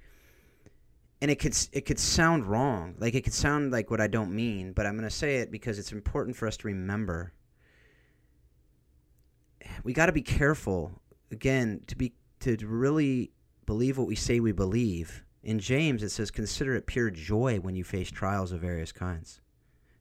and 1.21 1.29
it 1.29 1.35
could 1.35 1.55
it 1.73 1.81
could 1.81 1.99
sound 1.99 2.45
wrong. 2.45 2.95
Like 2.97 3.13
it 3.13 3.23
could 3.23 3.33
sound 3.33 3.71
like 3.71 3.91
what 3.91 4.01
I 4.01 4.07
don't 4.07 4.33
mean, 4.33 4.73
but 4.73 4.85
I'm 4.85 4.95
going 4.95 5.09
to 5.09 5.15
say 5.15 5.37
it 5.37 5.51
because 5.51 5.77
it's 5.77 5.91
important 5.91 6.35
for 6.35 6.47
us 6.47 6.57
to 6.57 6.67
remember. 6.67 7.33
We 9.83 9.93
got 9.93 10.05
to 10.07 10.11
be 10.11 10.21
careful 10.21 11.01
again 11.31 11.81
to 11.87 11.95
be 11.95 12.13
to 12.41 12.55
really 12.65 13.31
believe 13.65 13.97
what 13.97 14.07
we 14.07 14.15
say 14.15 14.39
we 14.39 14.51
believe. 14.51 15.23
In 15.43 15.59
James 15.59 16.03
it 16.03 16.09
says 16.09 16.31
consider 16.31 16.75
it 16.75 16.85
pure 16.85 17.09
joy 17.09 17.59
when 17.59 17.75
you 17.75 17.83
face 17.83 18.09
trials 18.09 18.51
of 18.51 18.61
various 18.61 18.91
kinds. 18.91 19.41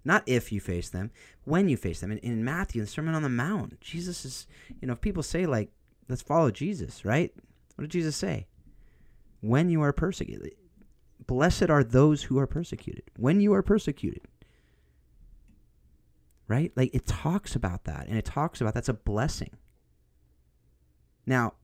Not 0.04 0.22
if 0.26 0.52
you 0.52 0.61
face 0.61 0.88
them, 0.88 1.11
when 1.44 1.68
you 1.68 1.76
face 1.76 2.00
them. 2.00 2.12
In, 2.12 2.18
in 2.18 2.44
Matthew, 2.44 2.81
the 2.81 2.87
Sermon 2.87 3.14
on 3.14 3.22
the 3.22 3.28
Mount, 3.28 3.78
Jesus 3.81 4.24
is, 4.24 4.46
you 4.81 4.87
know, 4.87 4.94
if 4.94 5.00
people 5.00 5.22
say 5.22 5.44
like, 5.44 5.70
let's 6.09 6.22
follow 6.22 6.50
Jesus, 6.50 7.04
right? 7.04 7.33
What 7.74 7.83
did 7.83 7.90
Jesus 7.90 8.16
say? 8.16 8.46
When 9.40 9.68
you 9.68 9.83
are 9.83 9.92
persecuted 9.92 10.52
Blessed 11.26 11.70
are 11.70 11.85
those 11.85 12.24
who 12.24 12.38
are 12.38 12.46
persecuted. 12.46 13.04
When 13.16 13.40
you 13.40 13.52
are 13.54 13.62
persecuted. 13.62 14.22
Right? 16.46 16.72
Like 16.76 16.94
it 16.94 17.07
talks 17.07 17.54
about 17.54 17.85
that. 17.85 18.07
And 18.09 18.16
it 18.16 18.24
talks 18.24 18.61
about 18.61 18.74
that's 18.74 18.88
a 18.88 18.94
blessing. 18.94 19.50
Now, 21.26 21.54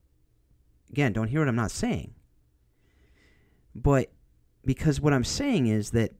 again, 0.90 1.12
don't 1.12 1.28
hear 1.28 1.40
what 1.40 1.48
I'm 1.48 1.56
not 1.56 1.70
saying. 1.70 2.14
But 3.74 4.12
because 4.64 5.00
what 5.00 5.12
I'm 5.12 5.24
saying 5.24 5.66
is 5.66 5.90
that 5.90 6.12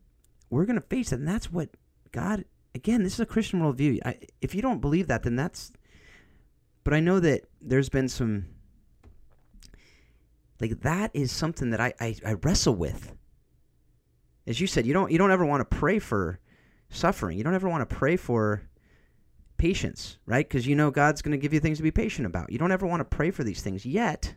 we're 0.51 0.65
going 0.65 0.81
to 0.81 0.87
face 0.87 1.13
it. 1.13 1.19
And 1.19 1.29
that's 1.29 1.53
what 1.53 1.69
God, 2.13 2.45
again, 2.75 3.03
this 3.03 3.15
is 3.15 3.21
a 3.21 3.27
Christian 3.27 3.61
worldview. 3.61 4.01
I, 4.05 4.19
if 4.41 4.55
you 4.55 4.63
don't 4.63 4.81
believe 4.81 5.09
that, 5.09 5.23
then 5.23 5.37
that's. 5.37 5.73
But 6.85 6.95
I 6.95 7.01
know 7.01 7.21
that 7.21 7.43
there's 7.61 7.89
been 7.89 8.09
some. 8.09 8.47
Like 10.61 10.81
that 10.83 11.11
is 11.13 11.33
something 11.33 11.71
that 11.71 11.81
I, 11.81 11.93
I, 12.01 12.17
I 12.25 12.33
wrestle 12.35 12.77
with 12.77 13.13
as 14.47 14.61
you 14.61 14.67
said, 14.67 14.87
you 14.87 14.93
don't 14.93 15.11
you 15.11 15.19
don't 15.19 15.31
ever 15.31 15.45
want 15.45 15.61
to 15.61 15.77
pray 15.77 15.99
for 15.99 16.39
suffering. 16.91 17.39
You 17.39 17.45
don't 17.45 17.55
ever 17.55 17.69
want 17.69 17.89
to 17.89 17.97
pray 17.97 18.17
for 18.17 18.63
patience, 19.57 20.19
right? 20.27 20.47
Because 20.47 20.67
you 20.67 20.75
know 20.75 20.91
God's 20.91 21.23
going 21.23 21.33
to 21.33 21.39
give 21.39 21.53
you 21.53 21.61
things 21.61 21.79
to 21.79 21.83
be 21.83 21.91
patient 21.91 22.27
about. 22.27 22.51
You 22.51 22.59
don't 22.59 22.73
ever 22.73 22.87
want 22.87 23.01
to 23.01 23.05
pray 23.05 23.31
for 23.31 23.45
these 23.45 23.63
things 23.63 23.87
yet. 23.87 24.35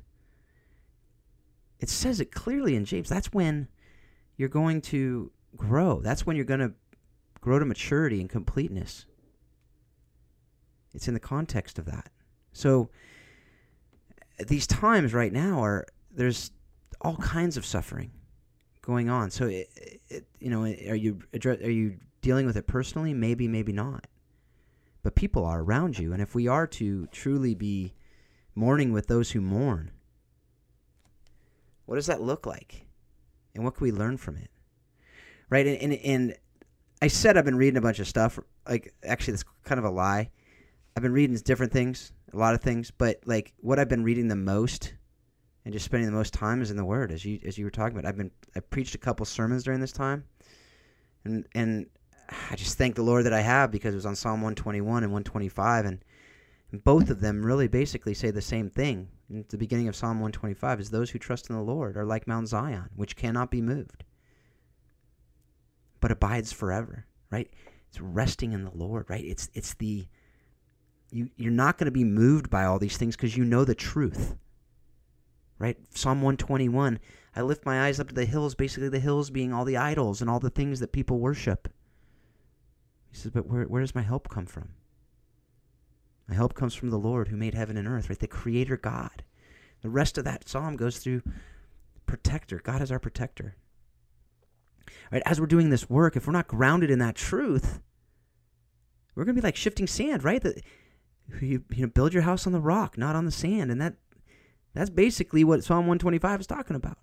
It 1.80 1.90
says 1.90 2.20
it 2.20 2.32
clearly 2.32 2.76
in 2.76 2.86
James. 2.86 3.10
That's 3.10 3.34
when 3.34 3.68
you're 4.36 4.50
going 4.50 4.82
to 4.82 5.32
grow. 5.56 6.02
That's 6.02 6.26
when 6.26 6.36
you're 6.36 6.46
going 6.46 6.60
to 6.60 6.74
grow 7.42 7.60
to 7.60 7.66
maturity 7.66 8.20
and 8.20 8.30
completeness. 8.30 9.06
It's 10.94 11.08
in 11.08 11.14
the 11.14 11.20
context 11.20 11.78
of 11.78 11.86
that. 11.86 12.10
So 12.54 12.90
these 14.48 14.66
times 14.66 15.14
right 15.14 15.34
now 15.34 15.64
are 15.64 15.86
there's 16.12 16.52
all 17.02 17.18
kinds 17.18 17.58
of 17.58 17.66
suffering 17.66 18.12
going 18.88 19.10
on. 19.10 19.30
So, 19.30 19.46
it, 19.48 19.70
it, 20.08 20.26
you 20.40 20.50
know, 20.50 20.64
are 20.64 20.96
you 20.96 21.20
are 21.34 21.70
you 21.70 21.98
dealing 22.22 22.46
with 22.46 22.56
it 22.56 22.66
personally? 22.66 23.14
Maybe, 23.14 23.48
maybe 23.48 23.74
not. 23.74 24.08
But 25.04 25.14
people 25.14 25.46
are 25.46 25.62
around 25.62 26.00
you, 26.00 26.14
and 26.14 26.22
if 26.22 26.34
we 26.34 26.48
are 26.48 26.66
to 26.68 27.06
truly 27.08 27.54
be 27.54 27.94
mourning 28.56 28.94
with 28.94 29.08
those 29.08 29.32
who 29.32 29.42
mourn, 29.42 29.92
what 31.86 31.96
does 31.96 32.08
that 32.08 32.22
look 32.22 32.46
like, 32.46 32.88
and 33.54 33.64
what 33.64 33.76
can 33.76 33.84
we 33.84 33.92
learn 33.92 34.18
from 34.18 34.38
it? 34.38 34.50
Right, 35.50 35.68
and 35.68 35.78
and, 35.82 35.94
and 35.94 36.36
I 37.02 37.08
said 37.08 37.38
I've 37.38 37.46
been 37.46 37.58
reading 37.58 37.78
a 37.78 37.82
bunch 37.82 38.00
of 38.00 38.08
stuff. 38.08 38.40
Like, 38.68 38.94
actually, 39.04 39.34
that's 39.34 39.46
kind 39.64 39.80
of 39.80 39.86
a 39.86 39.90
lie. 39.90 40.32
I've 40.96 41.04
been 41.04 41.14
reading 41.14 41.36
different 41.38 41.72
things, 41.72 42.12
a 42.34 42.38
lot 42.38 42.56
of 42.56 42.62
things, 42.62 42.90
but 42.90 43.20
like 43.26 43.54
what 43.60 43.80
I've 43.80 43.90
been 43.90 44.04
reading 44.04 44.30
the 44.30 44.36
most 44.36 44.94
and 45.68 45.74
just 45.74 45.84
spending 45.84 46.10
the 46.10 46.16
most 46.16 46.34
time 46.34 46.62
is 46.62 46.72
in 46.72 46.78
the 46.78 46.86
Word, 46.86 47.12
as 47.12 47.26
you 47.26 47.42
as 47.46 47.58
you 47.58 47.66
were 47.66 47.72
talking 47.72 48.00
about. 48.00 48.08
I've 48.08 48.16
been 48.16 48.32
I 48.56 48.62
preached 48.62 48.96
a 48.96 48.98
couple 48.98 49.26
sermons 49.26 49.66
during 49.66 49.82
this 49.82 49.92
time, 49.92 50.24
and 51.26 51.46
and 51.54 51.88
I 52.50 52.56
just 52.56 52.78
thank 52.78 52.96
the 52.96 53.02
Lord 53.02 53.26
that 53.26 53.34
I 53.34 53.42
have 53.42 53.70
because 53.70 53.94
it 53.94 53.98
was 53.98 54.06
on 54.06 54.16
Psalm 54.16 54.40
121 54.40 55.04
and 55.04 55.12
125, 55.12 55.86
and, 55.86 56.06
and 56.72 56.82
both 56.86 57.10
of 57.10 57.20
them 57.20 57.46
really 57.46 57.68
basically 57.68 58.14
say 58.14 58.32
the 58.32 58.42
same 58.42 58.70
thing. 58.70 59.10
And 59.28 59.40
at 59.40 59.50
the 59.50 59.58
beginning 59.58 59.90
of 59.90 59.96
Psalm 59.98 60.22
125 60.22 60.80
is 60.80 60.90
those 60.90 61.10
who 61.10 61.20
trust 61.20 61.50
in 61.50 61.58
the 61.58 61.62
Lord 61.62 61.98
are 61.98 62.06
like 62.06 62.30
Mount 62.30 62.48
Zion, 62.48 62.88
which 62.96 63.18
cannot 63.18 63.52
be 63.52 63.62
moved, 63.62 64.06
but 66.00 66.12
abides 66.12 66.54
forever. 66.54 67.08
Right? 67.30 67.52
It's 67.90 68.00
resting 68.00 68.54
in 68.54 68.64
the 68.64 68.72
Lord. 68.74 69.10
Right? 69.10 69.26
It's 69.26 69.50
it's 69.54 69.74
the 69.74 70.08
you 71.12 71.30
you're 71.36 71.52
not 71.52 71.78
going 71.78 71.88
to 71.88 71.92
be 71.92 72.06
moved 72.06 72.50
by 72.50 72.64
all 72.64 72.80
these 72.80 72.96
things 72.96 73.18
because 73.18 73.36
you 73.36 73.44
know 73.44 73.66
the 73.66 73.76
truth 73.76 74.38
right? 75.60 75.78
Psalm 75.94 76.22
121 76.22 77.00
I 77.36 77.42
lift 77.42 77.68
my 77.68 77.86
eyes 77.86 78.00
up 78.00 78.08
to 78.08 78.16
the 78.16 78.26
hills, 78.26 78.56
basically, 78.56 78.90
the 78.90 79.00
hills 79.00 79.30
being 79.30 79.54
all 79.54 79.64
the 79.64 79.78
idols 79.78 80.22
and 80.22 80.30
all 80.30 80.40
the 80.40 80.50
things 80.50 80.80
that 80.80 80.92
people 80.92 81.20
worship. 81.20 81.68
He 83.12 83.18
says, 83.18 83.32
But 83.32 83.46
where, 83.46 83.66
where 83.66 83.82
does 83.82 83.94
my 83.94 84.02
help 84.02 84.28
come 84.28 84.48
from? 84.48 84.70
My 86.28 86.34
help 86.34 86.56
comes 86.56 86.74
from 86.74 86.90
the 86.90 86.98
Lord 86.98 87.28
who 87.28 87.38
made 87.38 87.54
heaven 87.54 87.78
and 87.78 87.88
earth, 87.88 88.10
right? 88.10 88.18
The 88.18 88.28
Creator 88.28 88.78
God. 88.78 89.24
The 89.82 89.90
rest 89.90 90.18
of 90.18 90.24
that 90.24 90.50
psalm 90.50 90.78
goes 90.78 90.98
through 90.98 91.22
protector. 92.08 92.60
God 92.64 92.82
is 92.82 92.92
our 92.92 93.00
protector. 93.00 93.56
Right? 95.12 95.22
As 95.26 95.40
we're 95.40 95.46
doing 95.46 95.70
this 95.70 95.90
work, 95.90 96.16
if 96.16 96.26
we're 96.26 96.34
not 96.34 96.48
grounded 96.48 96.90
in 96.90 97.00
that 97.00 97.16
truth, 97.16 97.80
we're 99.14 99.26
going 99.26 99.36
to 99.36 99.42
be 99.42 99.46
like 99.46 99.56
shifting 99.56 99.88
sand, 99.88 100.24
right? 100.24 100.42
That 100.42 100.64
you, 101.40 101.64
you 101.72 101.84
know, 101.84 101.88
build 101.88 102.14
your 102.14 102.24
house 102.24 102.48
on 102.48 102.54
the 102.54 102.60
rock, 102.60 102.98
not 102.98 103.16
on 103.16 103.26
the 103.26 103.32
sand, 103.32 103.72
and 103.72 103.80
that 103.80 103.96
that's 104.78 104.90
basically 104.90 105.44
what 105.44 105.64
Psalm 105.64 105.88
125 105.88 106.42
is 106.42 106.48
talking 106.48 106.76
about. 106.76 106.98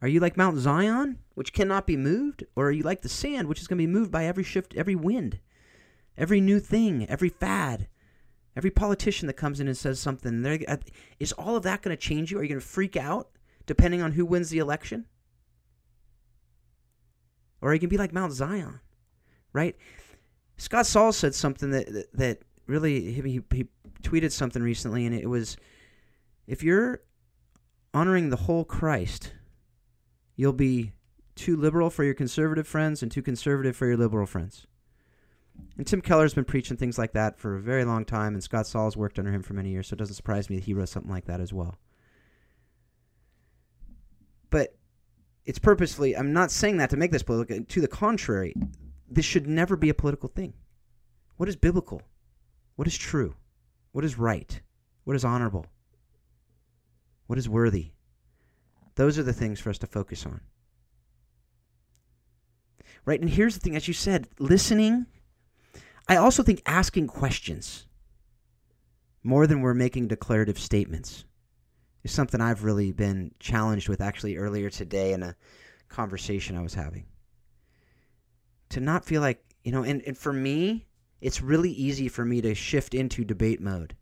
Are 0.00 0.08
you 0.08 0.18
like 0.18 0.36
Mount 0.36 0.58
Zion, 0.58 1.18
which 1.34 1.52
cannot 1.52 1.86
be 1.86 1.96
moved? 1.96 2.44
Or 2.56 2.66
are 2.66 2.72
you 2.72 2.82
like 2.82 3.02
the 3.02 3.08
sand, 3.08 3.48
which 3.48 3.60
is 3.60 3.68
going 3.68 3.78
to 3.78 3.86
be 3.86 3.92
moved 3.92 4.10
by 4.10 4.24
every 4.24 4.42
shift, 4.42 4.74
every 4.74 4.96
wind, 4.96 5.38
every 6.18 6.40
new 6.40 6.58
thing, 6.58 7.06
every 7.08 7.28
fad, 7.28 7.86
every 8.56 8.70
politician 8.70 9.28
that 9.28 9.34
comes 9.34 9.60
in 9.60 9.68
and 9.68 9.76
says 9.76 10.00
something? 10.00 10.44
Uh, 10.44 10.76
is 11.20 11.32
all 11.32 11.54
of 11.54 11.62
that 11.62 11.82
going 11.82 11.96
to 11.96 12.00
change 12.00 12.32
you? 12.32 12.38
Are 12.38 12.42
you 12.42 12.48
going 12.48 12.60
to 12.60 12.66
freak 12.66 12.96
out 12.96 13.30
depending 13.64 14.02
on 14.02 14.12
who 14.12 14.26
wins 14.26 14.50
the 14.50 14.58
election? 14.58 15.06
Or 17.60 17.70
are 17.70 17.74
you 17.74 17.78
going 17.78 17.90
to 17.90 17.94
be 17.94 17.98
like 17.98 18.12
Mount 18.12 18.32
Zion, 18.32 18.80
right? 19.52 19.76
Scott 20.56 20.86
Sauls 20.86 21.16
said 21.16 21.32
something 21.32 21.70
that, 21.70 21.92
that, 21.92 22.12
that 22.14 22.38
really, 22.66 23.12
he, 23.12 23.40
he 23.52 23.68
tweeted 24.02 24.32
something 24.32 24.62
recently, 24.62 25.06
and 25.06 25.14
it 25.14 25.28
was 25.28 25.56
if 26.46 26.62
you're 26.62 27.02
honoring 27.94 28.30
the 28.30 28.36
whole 28.36 28.64
Christ, 28.64 29.32
you'll 30.36 30.52
be 30.52 30.92
too 31.34 31.56
liberal 31.56 31.90
for 31.90 32.04
your 32.04 32.14
conservative 32.14 32.66
friends 32.66 33.02
and 33.02 33.10
too 33.10 33.22
conservative 33.22 33.76
for 33.76 33.86
your 33.86 33.96
liberal 33.96 34.26
friends. 34.26 34.66
And 35.76 35.86
Tim 35.86 36.00
Keller's 36.00 36.34
been 36.34 36.44
preaching 36.44 36.76
things 36.76 36.98
like 36.98 37.12
that 37.12 37.38
for 37.38 37.54
a 37.54 37.60
very 37.60 37.84
long 37.84 38.04
time, 38.04 38.34
and 38.34 38.42
Scott 38.42 38.66
Sauls 38.66 38.96
worked 38.96 39.18
under 39.18 39.32
him 39.32 39.42
for 39.42 39.54
many 39.54 39.70
years, 39.70 39.88
so 39.88 39.94
it 39.94 39.98
doesn't 39.98 40.14
surprise 40.14 40.50
me 40.50 40.56
that 40.56 40.64
he 40.64 40.74
wrote 40.74 40.88
something 40.88 41.10
like 41.10 41.26
that 41.26 41.40
as 41.40 41.52
well. 41.52 41.76
But 44.50 44.76
it's 45.44 45.58
purposefully, 45.58 46.16
I'm 46.16 46.32
not 46.32 46.50
saying 46.50 46.76
that 46.78 46.90
to 46.90 46.96
make 46.96 47.10
this 47.10 47.22
political. 47.22 47.64
To 47.64 47.80
the 47.80 47.88
contrary, 47.88 48.54
this 49.08 49.24
should 49.24 49.46
never 49.46 49.76
be 49.76 49.88
a 49.88 49.94
political 49.94 50.28
thing. 50.28 50.54
What 51.36 51.48
is 51.48 51.56
biblical? 51.56 52.02
What 52.76 52.88
is 52.88 52.96
true? 52.96 53.34
What 53.92 54.04
is 54.04 54.18
right? 54.18 54.60
What 55.04 55.16
is 55.16 55.24
honorable? 55.24 55.66
What 57.26 57.38
is 57.38 57.48
worthy? 57.48 57.92
Those 58.94 59.18
are 59.18 59.22
the 59.22 59.32
things 59.32 59.60
for 59.60 59.70
us 59.70 59.78
to 59.78 59.86
focus 59.86 60.26
on. 60.26 60.40
Right? 63.04 63.20
And 63.20 63.30
here's 63.30 63.54
the 63.54 63.60
thing 63.60 63.76
as 63.76 63.88
you 63.88 63.94
said, 63.94 64.28
listening. 64.38 65.06
I 66.08 66.16
also 66.16 66.42
think 66.42 66.62
asking 66.66 67.06
questions 67.06 67.86
more 69.22 69.46
than 69.46 69.60
we're 69.60 69.74
making 69.74 70.08
declarative 70.08 70.58
statements 70.58 71.24
is 72.02 72.12
something 72.12 72.40
I've 72.40 72.64
really 72.64 72.92
been 72.92 73.32
challenged 73.38 73.88
with 73.88 74.00
actually 74.00 74.36
earlier 74.36 74.68
today 74.68 75.12
in 75.12 75.22
a 75.22 75.36
conversation 75.88 76.56
I 76.56 76.62
was 76.62 76.74
having. 76.74 77.06
to 78.70 78.80
not 78.80 79.04
feel 79.04 79.20
like, 79.20 79.44
you 79.64 79.70
know, 79.70 79.84
and, 79.84 80.02
and 80.06 80.16
for 80.16 80.32
me, 80.32 80.86
it's 81.22 81.40
really 81.40 81.70
easy 81.70 82.08
for 82.08 82.24
me 82.24 82.40
to 82.42 82.54
shift 82.54 82.94
into 82.94 83.24
debate 83.24 83.60
mode. 83.60 83.96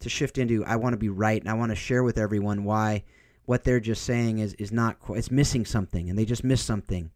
To 0.00 0.08
shift 0.08 0.38
into 0.38 0.64
I 0.64 0.76
want 0.76 0.94
to 0.94 0.98
be 0.98 1.10
right 1.10 1.40
and 1.40 1.50
I 1.50 1.54
want 1.54 1.70
to 1.70 1.76
share 1.76 2.02
with 2.02 2.18
everyone 2.18 2.64
why 2.64 3.04
what 3.44 3.64
they're 3.64 3.80
just 3.80 4.04
saying 4.04 4.38
is 4.38 4.54
is 4.54 4.72
not 4.72 4.96
it's 5.10 5.30
missing 5.30 5.66
something 5.66 6.08
and 6.08 6.18
they 6.18 6.24
just 6.24 6.42
missed 6.42 6.66
something. 6.66 7.10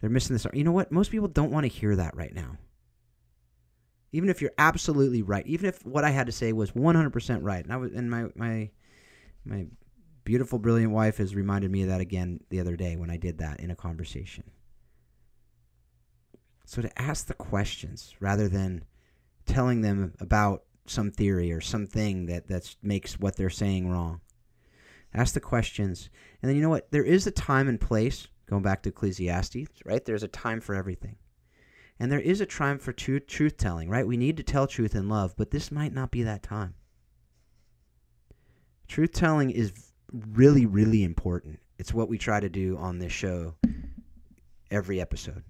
They're 0.00 0.08
missing 0.08 0.34
this. 0.34 0.46
You 0.54 0.64
know 0.64 0.72
what? 0.72 0.90
Most 0.90 1.10
people 1.10 1.28
don't 1.28 1.50
want 1.50 1.64
to 1.64 1.68
hear 1.68 1.94
that 1.96 2.16
right 2.16 2.34
now. 2.34 2.56
Even 4.12 4.30
if 4.30 4.40
you're 4.40 4.50
absolutely 4.56 5.22
right, 5.22 5.46
even 5.46 5.66
if 5.66 5.84
what 5.84 6.04
I 6.04 6.10
had 6.10 6.26
to 6.26 6.32
say 6.32 6.52
was 6.52 6.72
100% 6.72 7.38
right, 7.42 7.62
and 7.62 7.72
I 7.72 7.76
was, 7.76 7.92
and 7.92 8.10
my 8.10 8.24
my 8.34 8.70
my 9.44 9.66
beautiful, 10.24 10.58
brilliant 10.58 10.92
wife 10.92 11.18
has 11.18 11.34
reminded 11.34 11.70
me 11.70 11.82
of 11.82 11.88
that 11.88 12.00
again 12.00 12.40
the 12.48 12.60
other 12.60 12.76
day 12.76 12.96
when 12.96 13.10
I 13.10 13.18
did 13.18 13.38
that 13.38 13.60
in 13.60 13.70
a 13.70 13.76
conversation. 13.76 14.44
So 16.70 16.80
to 16.82 17.02
ask 17.02 17.26
the 17.26 17.34
questions 17.34 18.14
rather 18.20 18.46
than 18.46 18.84
telling 19.44 19.80
them 19.80 20.14
about 20.20 20.62
some 20.86 21.10
theory 21.10 21.50
or 21.50 21.60
something 21.60 22.26
that 22.26 22.46
that 22.46 22.76
makes 22.80 23.18
what 23.18 23.34
they're 23.34 23.50
saying 23.50 23.90
wrong. 23.90 24.20
Ask 25.12 25.34
the 25.34 25.40
questions, 25.40 26.10
and 26.40 26.48
then 26.48 26.54
you 26.54 26.62
know 26.62 26.68
what? 26.68 26.92
There 26.92 27.02
is 27.02 27.26
a 27.26 27.32
time 27.32 27.66
and 27.66 27.80
place. 27.80 28.28
Going 28.46 28.62
back 28.62 28.84
to 28.84 28.90
Ecclesiastes, 28.90 29.82
right? 29.84 30.04
There's 30.04 30.22
a 30.22 30.28
time 30.28 30.60
for 30.60 30.76
everything. 30.76 31.16
And 31.98 32.12
there 32.12 32.20
is 32.20 32.40
a 32.40 32.46
time 32.46 32.78
for 32.78 32.92
truth, 32.92 33.26
truth 33.26 33.56
telling, 33.56 33.88
right? 33.90 34.06
We 34.06 34.16
need 34.16 34.36
to 34.36 34.44
tell 34.44 34.68
truth 34.68 34.94
in 34.94 35.08
love, 35.08 35.34
but 35.36 35.50
this 35.50 35.72
might 35.72 35.92
not 35.92 36.12
be 36.12 36.22
that 36.22 36.44
time. 36.44 36.74
Truth 38.86 39.10
telling 39.10 39.50
is 39.50 39.72
really, 40.12 40.66
really 40.66 41.02
important. 41.02 41.58
It's 41.80 41.92
what 41.92 42.08
we 42.08 42.16
try 42.16 42.38
to 42.38 42.48
do 42.48 42.76
on 42.76 43.00
this 43.00 43.12
show 43.12 43.56
every 44.70 45.00
episode. 45.00 45.42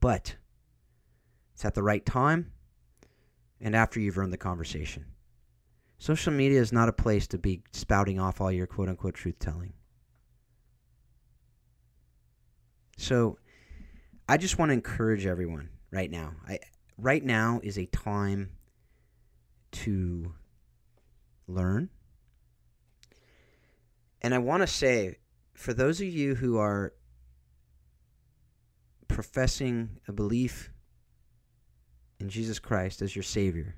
But 0.00 0.36
it's 1.54 1.64
at 1.64 1.74
the 1.74 1.82
right 1.82 2.04
time 2.04 2.52
and 3.60 3.76
after 3.76 4.00
you've 4.00 4.18
earned 4.18 4.32
the 4.32 4.38
conversation. 4.38 5.06
Social 5.98 6.32
media 6.32 6.60
is 6.60 6.72
not 6.72 6.88
a 6.88 6.92
place 6.92 7.28
to 7.28 7.38
be 7.38 7.62
spouting 7.72 8.18
off 8.18 8.40
all 8.40 8.50
your 8.50 8.66
quote 8.66 8.88
unquote 8.88 9.14
truth 9.14 9.38
telling. 9.38 9.72
So 12.98 13.38
I 14.28 14.36
just 14.36 14.58
want 14.58 14.70
to 14.70 14.74
encourage 14.74 15.26
everyone 15.26 15.68
right 15.90 16.10
now. 16.10 16.32
I 16.46 16.58
right 16.98 17.24
now 17.24 17.60
is 17.62 17.78
a 17.78 17.86
time 17.86 18.50
to 19.72 20.34
learn. 21.46 21.90
And 24.20 24.34
I 24.34 24.38
want 24.38 24.62
to 24.62 24.66
say 24.66 25.18
for 25.54 25.72
those 25.72 26.00
of 26.00 26.06
you 26.06 26.34
who 26.34 26.58
are 26.58 26.94
professing 29.12 30.00
a 30.08 30.12
belief 30.12 30.70
in 32.18 32.28
Jesus 32.28 32.58
Christ 32.58 33.02
as 33.02 33.14
your 33.14 33.22
Savior, 33.22 33.76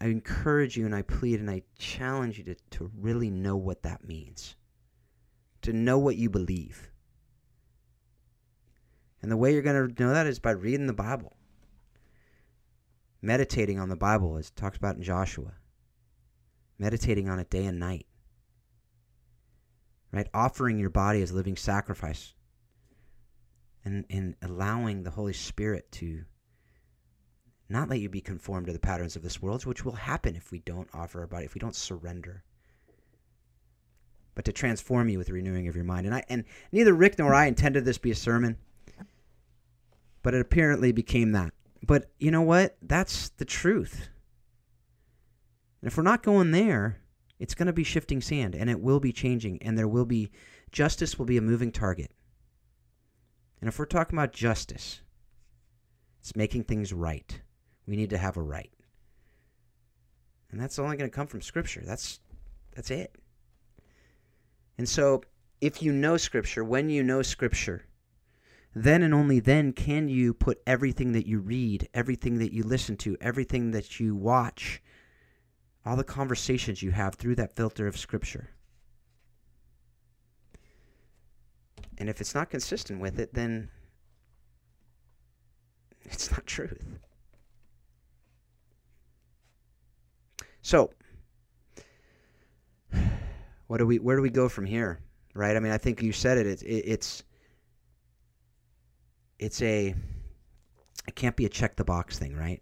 I 0.00 0.06
encourage 0.06 0.76
you 0.76 0.86
and 0.86 0.94
I 0.94 1.02
plead 1.02 1.38
and 1.38 1.50
I 1.50 1.62
challenge 1.78 2.38
you 2.38 2.44
to, 2.44 2.56
to 2.70 2.90
really 2.98 3.30
know 3.30 3.56
what 3.56 3.82
that 3.82 4.06
means, 4.06 4.56
to 5.62 5.72
know 5.72 5.98
what 5.98 6.16
you 6.16 6.30
believe. 6.30 6.90
And 9.20 9.30
the 9.30 9.36
way 9.36 9.52
you're 9.52 9.62
going 9.62 9.94
to 9.94 10.02
know 10.02 10.12
that 10.12 10.26
is 10.26 10.38
by 10.38 10.50
reading 10.52 10.86
the 10.86 10.92
Bible, 10.92 11.36
meditating 13.20 13.78
on 13.78 13.90
the 13.90 13.96
Bible, 13.96 14.36
as 14.38 14.48
it 14.48 14.56
talks 14.56 14.76
about 14.76 14.96
in 14.96 15.02
Joshua, 15.02 15.52
meditating 16.78 17.28
on 17.28 17.38
it 17.38 17.50
day 17.50 17.66
and 17.66 17.78
night, 17.78 18.06
right? 20.10 20.28
Offering 20.34 20.78
your 20.78 20.90
body 20.90 21.22
as 21.22 21.30
a 21.30 21.34
living 21.36 21.56
sacrifice 21.56 22.34
and, 23.84 24.04
and 24.10 24.34
allowing 24.42 25.02
the 25.02 25.10
Holy 25.10 25.32
Spirit 25.32 25.90
to 25.92 26.24
not 27.68 27.88
let 27.88 28.00
you 28.00 28.08
be 28.08 28.20
conformed 28.20 28.66
to 28.66 28.72
the 28.72 28.78
patterns 28.78 29.16
of 29.16 29.22
this 29.22 29.40
world, 29.40 29.64
which 29.64 29.84
will 29.84 29.92
happen 29.92 30.36
if 30.36 30.52
we 30.52 30.58
don't 30.60 30.88
offer 30.92 31.20
our 31.20 31.26
body, 31.26 31.44
if 31.44 31.54
we 31.54 31.58
don't 31.58 31.74
surrender. 31.74 32.44
But 34.34 34.44
to 34.44 34.52
transform 34.52 35.08
you 35.08 35.18
with 35.18 35.26
the 35.26 35.32
renewing 35.32 35.68
of 35.68 35.74
your 35.74 35.84
mind. 35.84 36.06
And 36.06 36.14
I 36.14 36.24
and 36.28 36.44
neither 36.70 36.94
Rick 36.94 37.18
nor 37.18 37.34
I 37.34 37.46
intended 37.46 37.84
this 37.84 37.98
be 37.98 38.10
a 38.10 38.14
sermon, 38.14 38.56
but 40.22 40.34
it 40.34 40.40
apparently 40.40 40.92
became 40.92 41.32
that. 41.32 41.52
But 41.82 42.10
you 42.18 42.30
know 42.30 42.42
what? 42.42 42.76
That's 42.80 43.30
the 43.30 43.44
truth. 43.44 44.08
And 45.80 45.90
if 45.90 45.96
we're 45.96 46.04
not 46.04 46.22
going 46.22 46.52
there, 46.52 47.00
it's 47.38 47.54
going 47.54 47.66
to 47.66 47.72
be 47.72 47.84
shifting 47.84 48.20
sand 48.20 48.54
and 48.54 48.70
it 48.70 48.80
will 48.80 49.00
be 49.00 49.12
changing 49.12 49.60
and 49.62 49.76
there 49.76 49.88
will 49.88 50.04
be 50.04 50.30
justice 50.70 51.18
will 51.18 51.26
be 51.26 51.36
a 51.36 51.42
moving 51.42 51.72
target. 51.72 52.12
And 53.62 53.68
if 53.68 53.78
we're 53.78 53.84
talking 53.84 54.18
about 54.18 54.32
justice, 54.32 55.02
it's 56.18 56.34
making 56.34 56.64
things 56.64 56.92
right. 56.92 57.40
We 57.86 57.94
need 57.94 58.10
to 58.10 58.18
have 58.18 58.36
a 58.36 58.42
right. 58.42 58.72
And 60.50 60.60
that's 60.60 60.80
only 60.80 60.96
going 60.96 61.08
to 61.08 61.14
come 61.14 61.28
from 61.28 61.42
scripture. 61.42 61.80
That's 61.86 62.18
that's 62.74 62.90
it. 62.90 63.14
And 64.78 64.88
so, 64.88 65.22
if 65.60 65.80
you 65.80 65.92
know 65.92 66.16
scripture, 66.16 66.64
when 66.64 66.90
you 66.90 67.04
know 67.04 67.22
scripture, 67.22 67.84
then 68.74 69.04
and 69.04 69.14
only 69.14 69.38
then 69.38 69.72
can 69.72 70.08
you 70.08 70.34
put 70.34 70.60
everything 70.66 71.12
that 71.12 71.28
you 71.28 71.38
read, 71.38 71.88
everything 71.94 72.38
that 72.38 72.52
you 72.52 72.64
listen 72.64 72.96
to, 72.96 73.16
everything 73.20 73.70
that 73.70 74.00
you 74.00 74.16
watch, 74.16 74.82
all 75.86 75.94
the 75.94 76.02
conversations 76.02 76.82
you 76.82 76.90
have 76.90 77.14
through 77.14 77.36
that 77.36 77.54
filter 77.54 77.86
of 77.86 77.96
scripture. 77.96 78.50
And 82.02 82.10
if 82.10 82.20
it's 82.20 82.34
not 82.34 82.50
consistent 82.50 83.00
with 83.00 83.20
it, 83.20 83.32
then 83.32 83.68
it's 86.02 86.32
not 86.32 86.44
truth. 86.46 86.98
So, 90.62 90.90
what 93.68 93.78
do 93.78 93.86
we? 93.86 94.00
Where 94.00 94.16
do 94.16 94.22
we 94.22 94.30
go 94.30 94.48
from 94.48 94.66
here? 94.66 94.98
Right? 95.32 95.56
I 95.56 95.60
mean, 95.60 95.70
I 95.70 95.78
think 95.78 96.02
you 96.02 96.10
said 96.10 96.38
it. 96.38 96.64
It, 96.64 96.66
it's 96.66 97.22
it's 99.38 99.62
a 99.62 99.94
it 101.06 101.14
can't 101.14 101.36
be 101.36 101.44
a 101.44 101.48
check 101.48 101.76
the 101.76 101.84
box 101.84 102.18
thing, 102.18 102.34
right? 102.34 102.60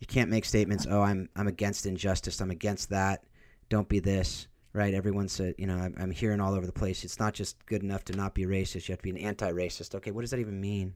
You 0.00 0.08
can't 0.08 0.30
make 0.30 0.46
statements. 0.46 0.84
Oh, 0.90 1.02
I'm 1.02 1.28
I'm 1.36 1.46
against 1.46 1.86
injustice. 1.86 2.40
I'm 2.40 2.50
against 2.50 2.90
that. 2.90 3.22
Don't 3.68 3.88
be 3.88 4.00
this 4.00 4.48
right? 4.74 4.92
Everyone 4.92 5.28
said, 5.28 5.54
you 5.56 5.66
know, 5.66 5.76
I'm, 5.76 5.94
I'm 5.98 6.10
hearing 6.10 6.40
all 6.40 6.54
over 6.54 6.66
the 6.66 6.72
place. 6.72 7.04
It's 7.04 7.20
not 7.20 7.32
just 7.32 7.64
good 7.64 7.82
enough 7.82 8.04
to 8.06 8.16
not 8.16 8.34
be 8.34 8.44
racist. 8.44 8.88
You 8.88 8.92
have 8.92 8.98
to 8.98 9.04
be 9.04 9.10
an 9.10 9.16
anti-racist. 9.16 9.94
Okay, 9.94 10.10
what 10.10 10.22
does 10.22 10.32
that 10.32 10.40
even 10.40 10.60
mean? 10.60 10.94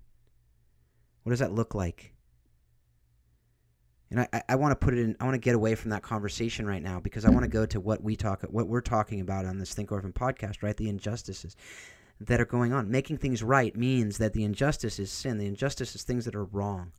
What 1.22 1.30
does 1.30 1.38
that 1.38 1.52
look 1.52 1.74
like? 1.74 2.12
And 4.10 4.20
I, 4.20 4.28
I, 4.32 4.42
I 4.50 4.56
want 4.56 4.72
to 4.72 4.84
put 4.84 4.94
it 4.94 5.00
in. 5.00 5.16
I 5.20 5.24
want 5.24 5.34
to 5.34 5.38
get 5.40 5.54
away 5.54 5.74
from 5.74 5.90
that 5.90 6.02
conversation 6.02 6.66
right 6.66 6.82
now 6.82 6.98
because 6.98 7.24
I 7.24 7.30
want 7.30 7.44
to 7.44 7.48
go 7.48 7.66
to 7.66 7.78
what 7.78 8.02
we 8.02 8.16
talk, 8.16 8.42
what 8.50 8.66
we're 8.66 8.80
talking 8.80 9.20
about 9.20 9.44
on 9.44 9.58
this 9.58 9.74
Think 9.74 9.92
Orphan 9.92 10.12
podcast, 10.12 10.62
right? 10.62 10.76
The 10.76 10.88
injustices 10.88 11.56
that 12.20 12.40
are 12.40 12.46
going 12.46 12.72
on. 12.72 12.90
Making 12.90 13.18
things 13.18 13.42
right 13.42 13.76
means 13.76 14.18
that 14.18 14.32
the 14.32 14.44
injustice 14.44 14.98
is 14.98 15.12
sin. 15.12 15.38
The 15.38 15.46
injustice 15.46 15.94
is 15.94 16.02
things 16.02 16.24
that 16.24 16.34
are 16.34 16.44
wrong, 16.44 16.92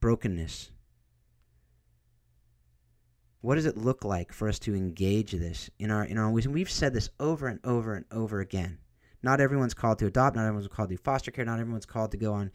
brokenness, 0.00 0.72
what 3.44 3.56
does 3.56 3.66
it 3.66 3.76
look 3.76 4.06
like 4.06 4.32
for 4.32 4.48
us 4.48 4.58
to 4.58 4.74
engage 4.74 5.32
this 5.32 5.68
in 5.78 5.90
our 5.90 6.04
in 6.04 6.16
our 6.16 6.30
ways? 6.30 6.46
And 6.46 6.54
we've 6.54 6.70
said 6.70 6.94
this 6.94 7.10
over 7.20 7.46
and 7.46 7.60
over 7.62 7.94
and 7.94 8.06
over 8.10 8.40
again. 8.40 8.78
Not 9.22 9.38
everyone's 9.38 9.74
called 9.74 9.98
to 9.98 10.06
adopt. 10.06 10.34
Not 10.34 10.46
everyone's 10.46 10.66
called 10.66 10.88
to 10.88 10.96
do 10.96 11.02
foster 11.02 11.30
care. 11.30 11.44
Not 11.44 11.60
everyone's 11.60 11.84
called 11.84 12.12
to 12.12 12.16
go 12.16 12.32
on 12.32 12.50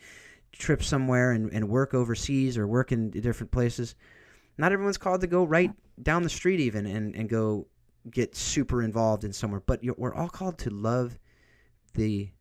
trips 0.51 0.87
somewhere 0.87 1.33
and, 1.33 1.53
and 1.53 1.69
work 1.69 1.93
overseas 1.93 2.57
or 2.57 2.65
work 2.65 2.91
in 2.91 3.11
different 3.11 3.51
places. 3.51 3.93
Not 4.57 4.71
everyone's 4.71 4.97
called 4.97 5.21
to 5.21 5.27
go 5.27 5.43
right 5.43 5.71
down 6.01 6.23
the 6.23 6.29
street 6.29 6.59
even 6.59 6.87
and, 6.87 7.15
and 7.15 7.29
go 7.29 7.67
get 8.09 8.35
super 8.35 8.81
involved 8.81 9.23
in 9.23 9.31
somewhere. 9.31 9.61
But 9.63 9.81
we're 9.95 10.15
all 10.15 10.27
called 10.27 10.57
to 10.59 10.71
love 10.71 11.19
the 11.93 12.31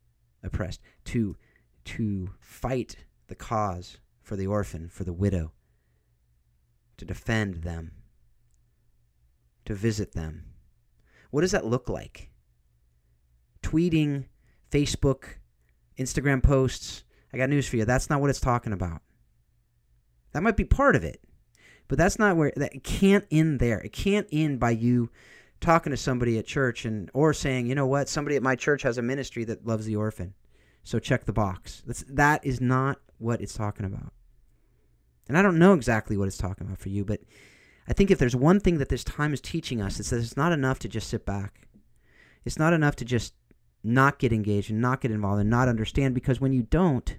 oppressed, 0.42 0.80
to 1.04 1.36
to 1.84 2.30
fight 2.40 2.96
the 3.26 3.34
cause 3.34 3.98
for 4.22 4.36
the 4.36 4.46
orphan, 4.46 4.88
for 4.88 5.04
the 5.04 5.12
widow, 5.12 5.52
to 6.96 7.04
defend 7.04 7.56
them 7.56 7.92
to 9.68 9.74
visit 9.74 10.12
them. 10.12 10.44
What 11.30 11.42
does 11.42 11.50
that 11.50 11.66
look 11.66 11.90
like? 11.90 12.30
Tweeting, 13.62 14.24
Facebook, 14.70 15.24
Instagram 15.98 16.42
posts. 16.42 17.04
I 17.34 17.36
got 17.36 17.50
news 17.50 17.68
for 17.68 17.76
you. 17.76 17.84
That's 17.84 18.08
not 18.08 18.22
what 18.22 18.30
it's 18.30 18.40
talking 18.40 18.72
about. 18.72 19.02
That 20.32 20.42
might 20.42 20.56
be 20.56 20.64
part 20.64 20.96
of 20.96 21.04
it, 21.04 21.20
but 21.86 21.98
that's 21.98 22.18
not 22.18 22.36
where 22.36 22.50
that 22.56 22.82
can't 22.82 23.26
end 23.30 23.60
there. 23.60 23.78
It 23.80 23.92
can't 23.92 24.26
end 24.32 24.58
by 24.58 24.70
you 24.70 25.10
talking 25.60 25.90
to 25.90 25.98
somebody 25.98 26.38
at 26.38 26.46
church 26.46 26.86
and 26.86 27.10
or 27.12 27.34
saying, 27.34 27.66
you 27.66 27.74
know 27.74 27.86
what, 27.86 28.08
somebody 28.08 28.36
at 28.36 28.42
my 28.42 28.56
church 28.56 28.82
has 28.82 28.96
a 28.96 29.02
ministry 29.02 29.44
that 29.44 29.66
loves 29.66 29.84
the 29.84 29.96
orphan, 29.96 30.32
so 30.82 30.98
check 30.98 31.26
the 31.26 31.32
box. 31.34 31.82
That's 31.86 32.04
that 32.08 32.42
is 32.42 32.58
not 32.58 33.00
what 33.18 33.42
it's 33.42 33.54
talking 33.54 33.84
about. 33.84 34.14
And 35.28 35.36
I 35.36 35.42
don't 35.42 35.58
know 35.58 35.74
exactly 35.74 36.16
what 36.16 36.28
it's 36.28 36.38
talking 36.38 36.66
about 36.66 36.78
for 36.78 36.88
you, 36.88 37.04
but 37.04 37.20
I 37.88 37.94
think 37.94 38.10
if 38.10 38.18
there's 38.18 38.36
one 38.36 38.60
thing 38.60 38.78
that 38.78 38.90
this 38.90 39.02
time 39.02 39.32
is 39.32 39.40
teaching 39.40 39.80
us, 39.80 39.98
it's 39.98 40.10
that 40.10 40.18
it's 40.18 40.36
not 40.36 40.52
enough 40.52 40.78
to 40.80 40.88
just 40.88 41.08
sit 41.08 41.24
back. 41.24 41.66
It's 42.44 42.58
not 42.58 42.74
enough 42.74 42.96
to 42.96 43.04
just 43.04 43.34
not 43.82 44.18
get 44.18 44.32
engaged 44.32 44.70
and 44.70 44.80
not 44.80 45.00
get 45.00 45.10
involved 45.10 45.40
and 45.40 45.48
not 45.48 45.68
understand 45.68 46.14
because 46.14 46.40
when 46.40 46.52
you 46.52 46.62
don't 46.62 47.16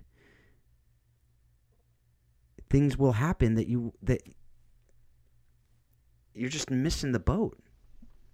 things 2.70 2.98
will 2.98 3.14
happen 3.14 3.56
that 3.56 3.68
you 3.68 3.94
that 4.04 4.22
you're 6.34 6.50
just 6.50 6.70
missing 6.70 7.12
the 7.12 7.20
boat. 7.20 7.58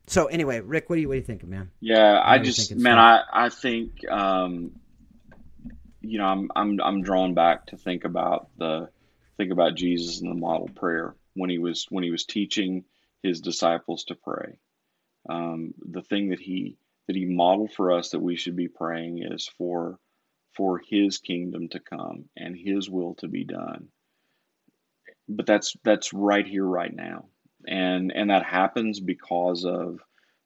So 0.07 0.25
anyway, 0.25 0.59
Rick, 0.59 0.89
what 0.89 0.97
do 0.97 1.01
you 1.01 1.07
what 1.07 1.13
do 1.13 1.19
you 1.19 1.25
think, 1.25 1.43
man? 1.45 1.71
Yeah, 1.79 2.21
I 2.23 2.39
just 2.39 2.75
man, 2.75 2.97
I 2.97 3.23
I 3.31 3.49
think 3.49 4.07
um, 4.09 4.79
you 6.01 6.17
know 6.17 6.25
I'm 6.25 6.51
I'm 6.55 6.79
I'm 6.81 7.01
drawn 7.01 7.33
back 7.33 7.67
to 7.67 7.77
think 7.77 8.03
about 8.03 8.49
the 8.57 8.89
think 9.37 9.51
about 9.51 9.75
Jesus 9.75 10.21
and 10.21 10.29
the 10.29 10.35
model 10.35 10.69
prayer 10.75 11.15
when 11.35 11.49
he 11.49 11.59
was 11.59 11.85
when 11.89 12.03
he 12.03 12.11
was 12.11 12.25
teaching 12.25 12.85
his 13.21 13.41
disciples 13.41 14.05
to 14.05 14.15
pray. 14.15 14.57
Um, 15.29 15.73
the 15.79 16.01
thing 16.01 16.29
that 16.29 16.39
he 16.39 16.77
that 17.07 17.15
he 17.15 17.25
modeled 17.25 17.73
for 17.73 17.91
us 17.91 18.09
that 18.09 18.19
we 18.19 18.35
should 18.35 18.55
be 18.55 18.67
praying 18.67 19.23
is 19.23 19.47
for 19.57 19.99
for 20.55 20.79
his 20.79 21.17
kingdom 21.17 21.67
to 21.69 21.79
come 21.79 22.25
and 22.35 22.55
his 22.55 22.89
will 22.89 23.15
to 23.15 23.27
be 23.27 23.43
done. 23.43 23.89
But 25.27 25.45
that's 25.45 25.75
that's 25.83 26.13
right 26.13 26.45
here 26.45 26.65
right 26.65 26.93
now. 26.93 27.25
And 27.67 28.11
and 28.11 28.29
that 28.29 28.45
happens 28.45 28.99
because 28.99 29.65
of 29.65 29.99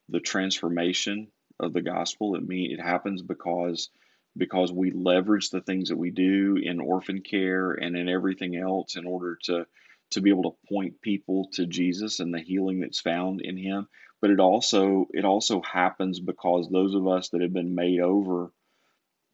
the 0.10 0.20
transformation 0.20 1.28
of 1.60 1.74
the 1.74 1.82
gospel. 1.82 2.36
It 2.36 2.48
mean 2.48 2.72
it 2.72 2.82
happens 2.82 3.22
because 3.22 3.90
because 4.38 4.72
we 4.72 4.92
leverage 4.92 5.50
the 5.50 5.62
things 5.62 5.90
that 5.90 5.98
we 5.98 6.12
do 6.12 6.56
in 6.56 6.80
orphan 6.80 7.22
care 7.22 7.72
and 7.72 7.96
in 7.96 8.08
everything 8.08 8.56
else 8.56 8.96
in 8.96 9.06
order 9.06 9.38
to 9.44 9.66
to 10.12 10.22
be 10.22 10.30
able 10.30 10.44
to 10.44 10.68
point 10.74 11.02
people 11.02 11.50
to 11.54 11.66
Jesus 11.66 12.20
and 12.20 12.34
the 12.34 12.40
healing 12.40 12.80
that's 12.80 13.00
found 13.00 13.42
in 13.42 13.58
him. 13.58 13.88
But 14.22 14.32
it 14.32 14.40
also 14.40 15.08
it 15.12 15.26
also 15.26 15.62
happens 15.62 16.20
because 16.20 16.70
those 16.70 16.96
of 16.96 17.08
us 17.08 17.30
that 17.30 17.42
have 17.42 17.54
been 17.54 17.76
made 17.76 18.00
over 18.02 18.52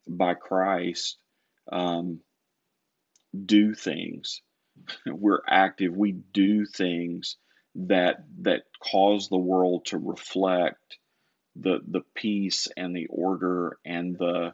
by 0.07 0.36
Christ 0.36 1.17
um, 1.71 2.19
do 3.45 3.73
things. 3.73 4.41
We're 5.05 5.41
active. 5.47 5.95
We 5.95 6.11
do 6.11 6.65
things 6.65 7.38
that 7.76 8.23
that 8.41 8.63
cause 8.80 9.28
the 9.28 9.38
world 9.38 9.86
to 9.86 9.97
reflect 9.97 10.97
the 11.55 11.80
the 11.88 12.01
peace 12.13 12.67
and 12.78 12.95
the 12.95 13.07
order 13.07 13.78
and 13.86 14.17
the 14.17 14.53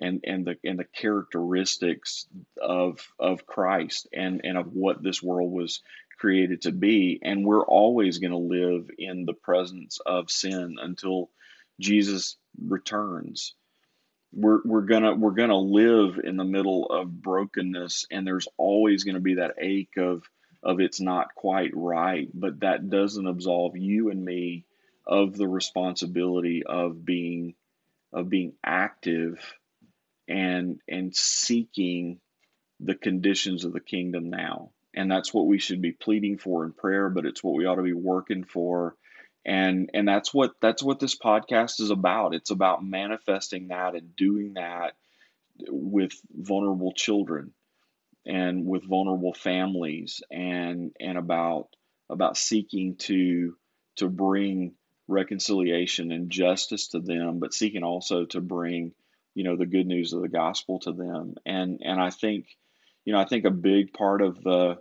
and 0.00 0.20
and 0.24 0.46
the 0.46 0.56
and 0.64 0.78
the 0.78 0.84
characteristics 0.84 2.26
of 2.60 3.00
of 3.18 3.46
Christ 3.46 4.08
and 4.12 4.40
and 4.44 4.58
of 4.58 4.72
what 4.72 5.02
this 5.02 5.22
world 5.22 5.52
was 5.52 5.82
created 6.18 6.62
to 6.62 6.72
be. 6.72 7.20
And 7.22 7.44
we're 7.44 7.64
always 7.64 8.18
going 8.18 8.32
to 8.32 8.36
live 8.38 8.90
in 8.98 9.24
the 9.24 9.34
presence 9.34 9.98
of 10.04 10.30
sin 10.30 10.76
until 10.80 11.30
Jesus 11.80 12.36
returns. 12.60 13.54
We're 14.32 14.60
we're 14.64 14.82
going 14.82 15.02
to 15.02 15.14
we're 15.14 15.30
going 15.30 15.50
to 15.50 15.56
live 15.56 16.18
in 16.22 16.36
the 16.36 16.44
middle 16.44 16.86
of 16.86 17.22
brokenness 17.22 18.06
and 18.10 18.26
there's 18.26 18.48
always 18.56 19.04
going 19.04 19.14
to 19.14 19.20
be 19.20 19.34
that 19.34 19.54
ache 19.60 19.96
of 19.96 20.22
of 20.62 20.80
it's 20.80 21.00
not 21.00 21.34
quite 21.34 21.70
right. 21.74 22.28
But 22.34 22.60
that 22.60 22.90
doesn't 22.90 23.26
absolve 23.26 23.76
you 23.76 24.10
and 24.10 24.24
me 24.24 24.64
of 25.06 25.36
the 25.36 25.48
responsibility 25.48 26.64
of 26.64 27.04
being 27.04 27.54
of 28.12 28.28
being 28.28 28.54
active 28.64 29.38
and 30.28 30.80
and 30.88 31.14
seeking 31.14 32.20
the 32.80 32.94
conditions 32.94 33.64
of 33.64 33.72
the 33.72 33.80
kingdom 33.80 34.30
now. 34.30 34.70
And 34.94 35.10
that's 35.10 35.32
what 35.32 35.46
we 35.46 35.58
should 35.58 35.82
be 35.82 35.92
pleading 35.92 36.38
for 36.38 36.64
in 36.64 36.72
prayer 36.72 37.08
but 37.08 37.26
it's 37.26 37.42
what 37.42 37.54
we 37.54 37.66
ought 37.66 37.76
to 37.76 37.82
be 37.82 37.92
working 37.92 38.44
for. 38.44 38.96
And 39.44 39.90
and 39.94 40.08
that's 40.08 40.34
what 40.34 40.52
that's 40.60 40.82
what 40.82 40.98
this 40.98 41.16
podcast 41.16 41.80
is 41.80 41.90
about. 41.90 42.34
It's 42.34 42.50
about 42.50 42.84
manifesting 42.84 43.68
that 43.68 43.94
and 43.94 44.16
doing 44.16 44.54
that 44.54 44.94
with 45.68 46.12
vulnerable 46.32 46.92
children 46.92 47.52
and 48.26 48.66
with 48.66 48.84
vulnerable 48.84 49.32
families 49.32 50.20
and 50.30 50.92
and 51.00 51.16
about 51.16 51.68
about 52.10 52.36
seeking 52.36 52.96
to 52.96 53.56
to 53.96 54.08
bring 54.08 54.74
reconciliation 55.08 56.10
and 56.10 56.30
justice 56.30 56.88
to 56.88 56.98
them 56.98 57.38
but 57.38 57.54
seeking 57.54 57.84
also 57.84 58.24
to 58.24 58.40
bring 58.40 58.92
you 59.36 59.44
know 59.44 59.54
the 59.54 59.66
good 59.66 59.86
news 59.86 60.14
of 60.14 60.22
the 60.22 60.28
gospel 60.28 60.80
to 60.80 60.92
them. 60.92 61.34
And 61.44 61.80
and 61.84 62.00
I 62.00 62.08
think 62.08 62.46
you 63.04 63.12
know 63.12 63.20
I 63.20 63.26
think 63.26 63.44
a 63.44 63.50
big 63.50 63.92
part 63.92 64.22
of 64.22 64.42
the 64.42 64.78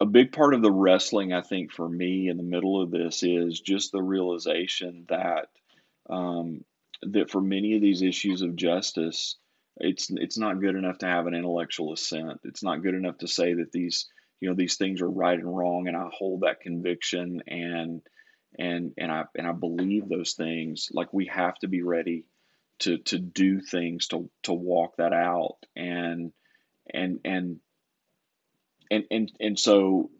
a 0.00 0.06
big 0.06 0.30
part 0.30 0.54
of 0.54 0.62
the 0.62 0.70
wrestling 0.70 1.32
I 1.32 1.42
think 1.42 1.72
for 1.72 1.88
me 1.88 2.28
in 2.28 2.36
the 2.36 2.44
middle 2.44 2.80
of 2.80 2.92
this 2.92 3.24
is 3.24 3.60
just 3.60 3.90
the 3.90 4.02
realization 4.02 5.06
that 5.08 5.48
um, 6.08 6.64
that 7.02 7.28
for 7.28 7.40
many 7.40 7.74
of 7.74 7.82
these 7.82 8.02
issues 8.02 8.42
of 8.42 8.54
justice 8.54 9.36
it's 9.78 10.10
it's 10.10 10.38
not 10.38 10.60
good 10.60 10.76
enough 10.76 10.98
to 10.98 11.06
have 11.06 11.26
an 11.26 11.34
intellectual 11.34 11.92
assent. 11.92 12.40
It's 12.44 12.62
not 12.62 12.82
good 12.82 12.94
enough 12.94 13.18
to 13.18 13.28
say 13.28 13.54
that 13.54 13.72
these 13.72 14.06
you 14.40 14.48
know 14.48 14.54
these 14.54 14.76
things 14.76 15.02
are 15.02 15.10
right 15.10 15.38
and 15.38 15.56
wrong 15.56 15.88
and 15.88 15.96
I 15.96 16.08
hold 16.12 16.42
that 16.42 16.60
conviction 16.60 17.42
and 17.48 18.00
and 18.56 18.92
and 18.96 19.10
I 19.10 19.24
and 19.36 19.44
I 19.44 19.52
believe 19.52 20.08
those 20.08 20.34
things. 20.34 20.88
Like 20.92 21.12
we 21.12 21.26
have 21.26 21.56
to 21.56 21.68
be 21.68 21.82
ready 21.82 22.26
to 22.80 22.98
to 22.98 23.18
do 23.18 23.60
things 23.60 24.08
to 24.08 24.30
to 24.44 24.52
walk 24.52 24.96
that 24.98 25.12
out. 25.12 25.56
And 25.74 26.32
and 26.92 27.20
and 27.24 27.60
and 28.90 29.04
and 29.10 29.32
and 29.40 29.58
so 29.58 30.10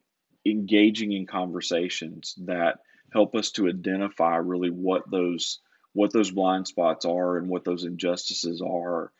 engaging 0.44 1.12
in 1.12 1.26
conversations 1.26 2.34
that 2.44 2.78
help 3.12 3.34
us 3.34 3.50
to 3.52 3.68
identify 3.68 4.36
really 4.36 4.70
what 4.70 5.10
those 5.10 5.60
what 5.92 6.12
those 6.12 6.30
blind 6.30 6.68
spots 6.68 7.04
are 7.04 7.38
and 7.38 7.48
what 7.48 7.64
those 7.64 7.84
injustices 7.84 8.62
are. 8.62 9.12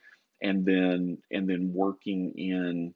And 0.43 0.65
then 0.65 1.19
and 1.31 1.49
then 1.49 1.73
working 1.73 2.35
in 2.37 2.95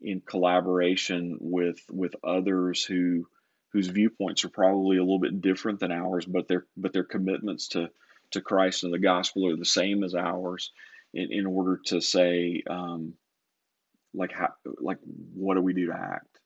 in 0.00 0.20
collaboration 0.20 1.38
with 1.40 1.80
with 1.90 2.14
others 2.22 2.84
who 2.84 3.26
whose 3.72 3.88
viewpoints 3.88 4.44
are 4.44 4.50
probably 4.50 4.96
a 4.96 5.02
little 5.02 5.18
bit 5.18 5.40
different 5.40 5.80
than 5.80 5.90
ours 5.90 6.24
but 6.24 6.48
their 6.48 6.66
but 6.76 6.92
their 6.92 7.04
commitments 7.04 7.68
to 7.68 7.90
to 8.32 8.40
Christ 8.40 8.84
and 8.84 8.92
the 8.92 8.98
gospel 8.98 9.48
are 9.48 9.56
the 9.56 9.64
same 9.64 10.04
as 10.04 10.14
ours 10.14 10.72
in, 11.14 11.32
in 11.32 11.46
order 11.46 11.80
to 11.86 12.00
say, 12.00 12.62
um, 12.68 13.14
like, 14.14 14.32
how, 14.32 14.48
like, 14.80 14.98
what 15.34 15.54
do 15.54 15.62
we 15.62 15.74
do 15.74 15.86
to 15.86 15.94
act? 15.94 16.40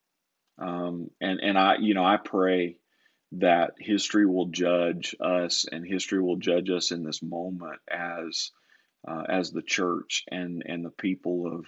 Um, 0.58 1.10
and, 1.20 1.40
and 1.40 1.58
I, 1.58 1.76
you 1.80 1.94
know, 1.94 2.04
I 2.04 2.16
pray 2.18 2.76
that 3.32 3.74
history 3.78 4.26
will 4.26 4.46
judge 4.46 5.14
us 5.20 5.64
and 5.70 5.86
history 5.86 6.20
will 6.20 6.36
judge 6.36 6.68
us 6.70 6.90
in 6.90 7.04
this 7.04 7.22
moment 7.22 7.80
as, 7.88 8.50
uh, 9.06 9.22
as 9.28 9.50
the 9.50 9.62
church 9.62 10.24
and, 10.30 10.62
and 10.66 10.84
the 10.84 10.90
people 10.90 11.46
of, 11.46 11.66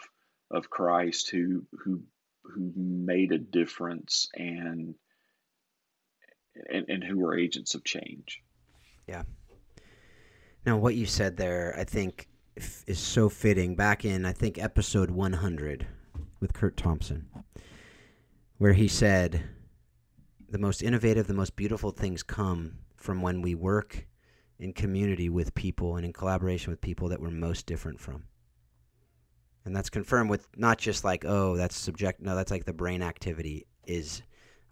of 0.50 0.68
Christ 0.68 1.30
who, 1.30 1.64
who, 1.84 2.02
who 2.44 2.72
made 2.76 3.32
a 3.32 3.38
difference 3.38 4.28
and, 4.34 4.94
and, 6.68 6.86
and 6.88 7.04
who 7.04 7.24
are 7.24 7.38
agents 7.38 7.74
of 7.74 7.84
change. 7.84 8.42
Yeah. 9.06 9.22
Now, 10.64 10.76
what 10.76 10.94
you 10.94 11.06
said 11.06 11.36
there, 11.36 11.74
I 11.76 11.82
think, 11.82 12.28
is 12.86 12.98
so 12.98 13.28
fitting. 13.28 13.74
Back 13.74 14.04
in, 14.04 14.24
I 14.24 14.32
think, 14.32 14.62
episode 14.62 15.10
100 15.10 15.86
with 16.38 16.52
Curt 16.52 16.76
Thompson, 16.76 17.26
where 18.58 18.72
he 18.72 18.86
said, 18.86 19.42
The 20.48 20.58
most 20.58 20.80
innovative, 20.80 21.26
the 21.26 21.34
most 21.34 21.56
beautiful 21.56 21.90
things 21.90 22.22
come 22.22 22.78
from 22.96 23.22
when 23.22 23.42
we 23.42 23.56
work 23.56 24.06
in 24.60 24.72
community 24.72 25.28
with 25.28 25.52
people 25.56 25.96
and 25.96 26.06
in 26.06 26.12
collaboration 26.12 26.70
with 26.70 26.80
people 26.80 27.08
that 27.08 27.20
we're 27.20 27.30
most 27.30 27.66
different 27.66 27.98
from. 27.98 28.22
And 29.64 29.74
that's 29.74 29.90
confirmed 29.90 30.30
with 30.30 30.46
not 30.56 30.78
just 30.78 31.02
like, 31.02 31.24
oh, 31.24 31.56
that's 31.56 31.76
subject, 31.76 32.20
no, 32.20 32.36
that's 32.36 32.52
like 32.52 32.66
the 32.66 32.72
brain 32.72 33.02
activity 33.02 33.66
is 33.84 34.22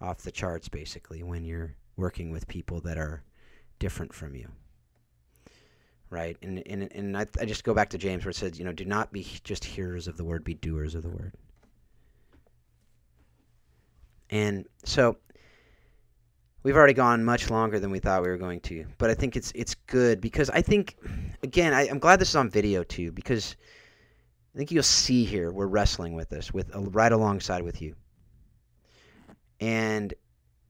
off 0.01 0.19
the 0.19 0.31
charts 0.31 0.69
basically 0.69 1.25
when 1.25 1.45
you're 1.45 1.75
working 1.97 2.31
with 2.31 2.47
people 2.47 2.81
that 2.81 2.97
are 2.97 3.25
different 3.81 4.13
from 4.13 4.37
you 4.37 4.49
right? 6.11 6.37
And 6.43 6.63
and 6.67 6.91
and 6.93 7.17
I, 7.17 7.27
I 7.41 7.45
just 7.45 7.65
go 7.65 7.73
back 7.73 7.89
to 7.91 7.99
James 7.99 8.25
where 8.25 8.31
it 8.31 8.37
says, 8.37 8.59
you 8.59 8.65
know, 8.65 8.73
do 8.73 8.85
not 8.85 9.13
be 9.13 9.27
just 9.45 9.65
hearers 9.65 10.09
of 10.09 10.17
the 10.17 10.25
word, 10.25 10.45
be 10.45 10.55
doers 10.55 10.95
of 10.95 11.03
the 11.03 11.09
word. 11.09 11.35
And 14.29 14.67
so 14.85 15.17
we've 16.63 16.77
already 16.77 16.93
gone 16.93 17.25
much 17.25 17.51
longer 17.51 17.79
than 17.79 17.91
we 17.91 18.01
thought 18.01 18.23
we 18.23 18.29
were 18.29 18.37
going 18.37 18.61
to, 18.61 18.85
but 18.99 19.11
I 19.11 19.15
think 19.15 19.37
it's 19.37 19.53
it's 19.55 19.75
good 19.75 20.21
because 20.21 20.51
I 20.51 20.63
think, 20.63 20.97
again, 21.43 21.73
I, 21.73 21.87
am 21.87 21.99
glad 21.99 22.21
this 22.21 22.31
is 22.31 22.37
on 22.37 22.51
video 22.51 22.83
too 22.83 23.13
because 23.13 23.57
I 24.55 24.59
think 24.59 24.71
you'll 24.71 24.83
see 24.83 25.25
here 25.25 25.53
we're 25.53 25.67
wrestling 25.67 26.15
with 26.15 26.29
this 26.29 26.53
with 26.53 26.75
uh, 26.75 26.81
right 26.81 27.13
alongside 27.13 27.63
with 27.63 27.81
you, 27.81 27.95
and 29.61 30.13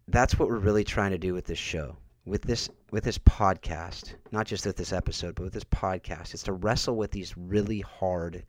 that's 0.09 0.38
what 0.38 0.49
we're 0.49 0.59
really 0.59 0.84
trying 0.84 1.12
to 1.12 1.18
do 1.18 1.32
with 1.32 1.47
this 1.47 1.59
show 1.59 1.97
with 2.24 2.42
this 2.42 2.68
with 2.90 3.04
this 3.04 3.18
podcast, 3.18 4.14
not 4.32 4.46
just 4.46 4.66
with 4.66 4.76
this 4.76 4.92
episode, 4.92 5.34
but 5.34 5.44
with 5.44 5.52
this 5.52 5.64
podcast, 5.64 6.34
is 6.34 6.42
to 6.44 6.52
wrestle 6.52 6.96
with 6.96 7.10
these 7.10 7.36
really 7.36 7.80
hard, 7.80 8.44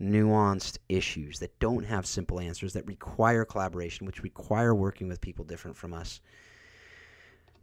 nuanced 0.00 0.78
issues 0.88 1.38
that 1.38 1.58
don't 1.58 1.84
have 1.84 2.06
simple 2.06 2.40
answers, 2.40 2.72
that 2.74 2.86
require 2.86 3.44
collaboration, 3.44 4.06
which 4.06 4.22
require 4.22 4.74
working 4.74 5.08
with 5.08 5.20
people 5.20 5.44
different 5.44 5.76
from 5.76 5.92
us, 5.94 6.20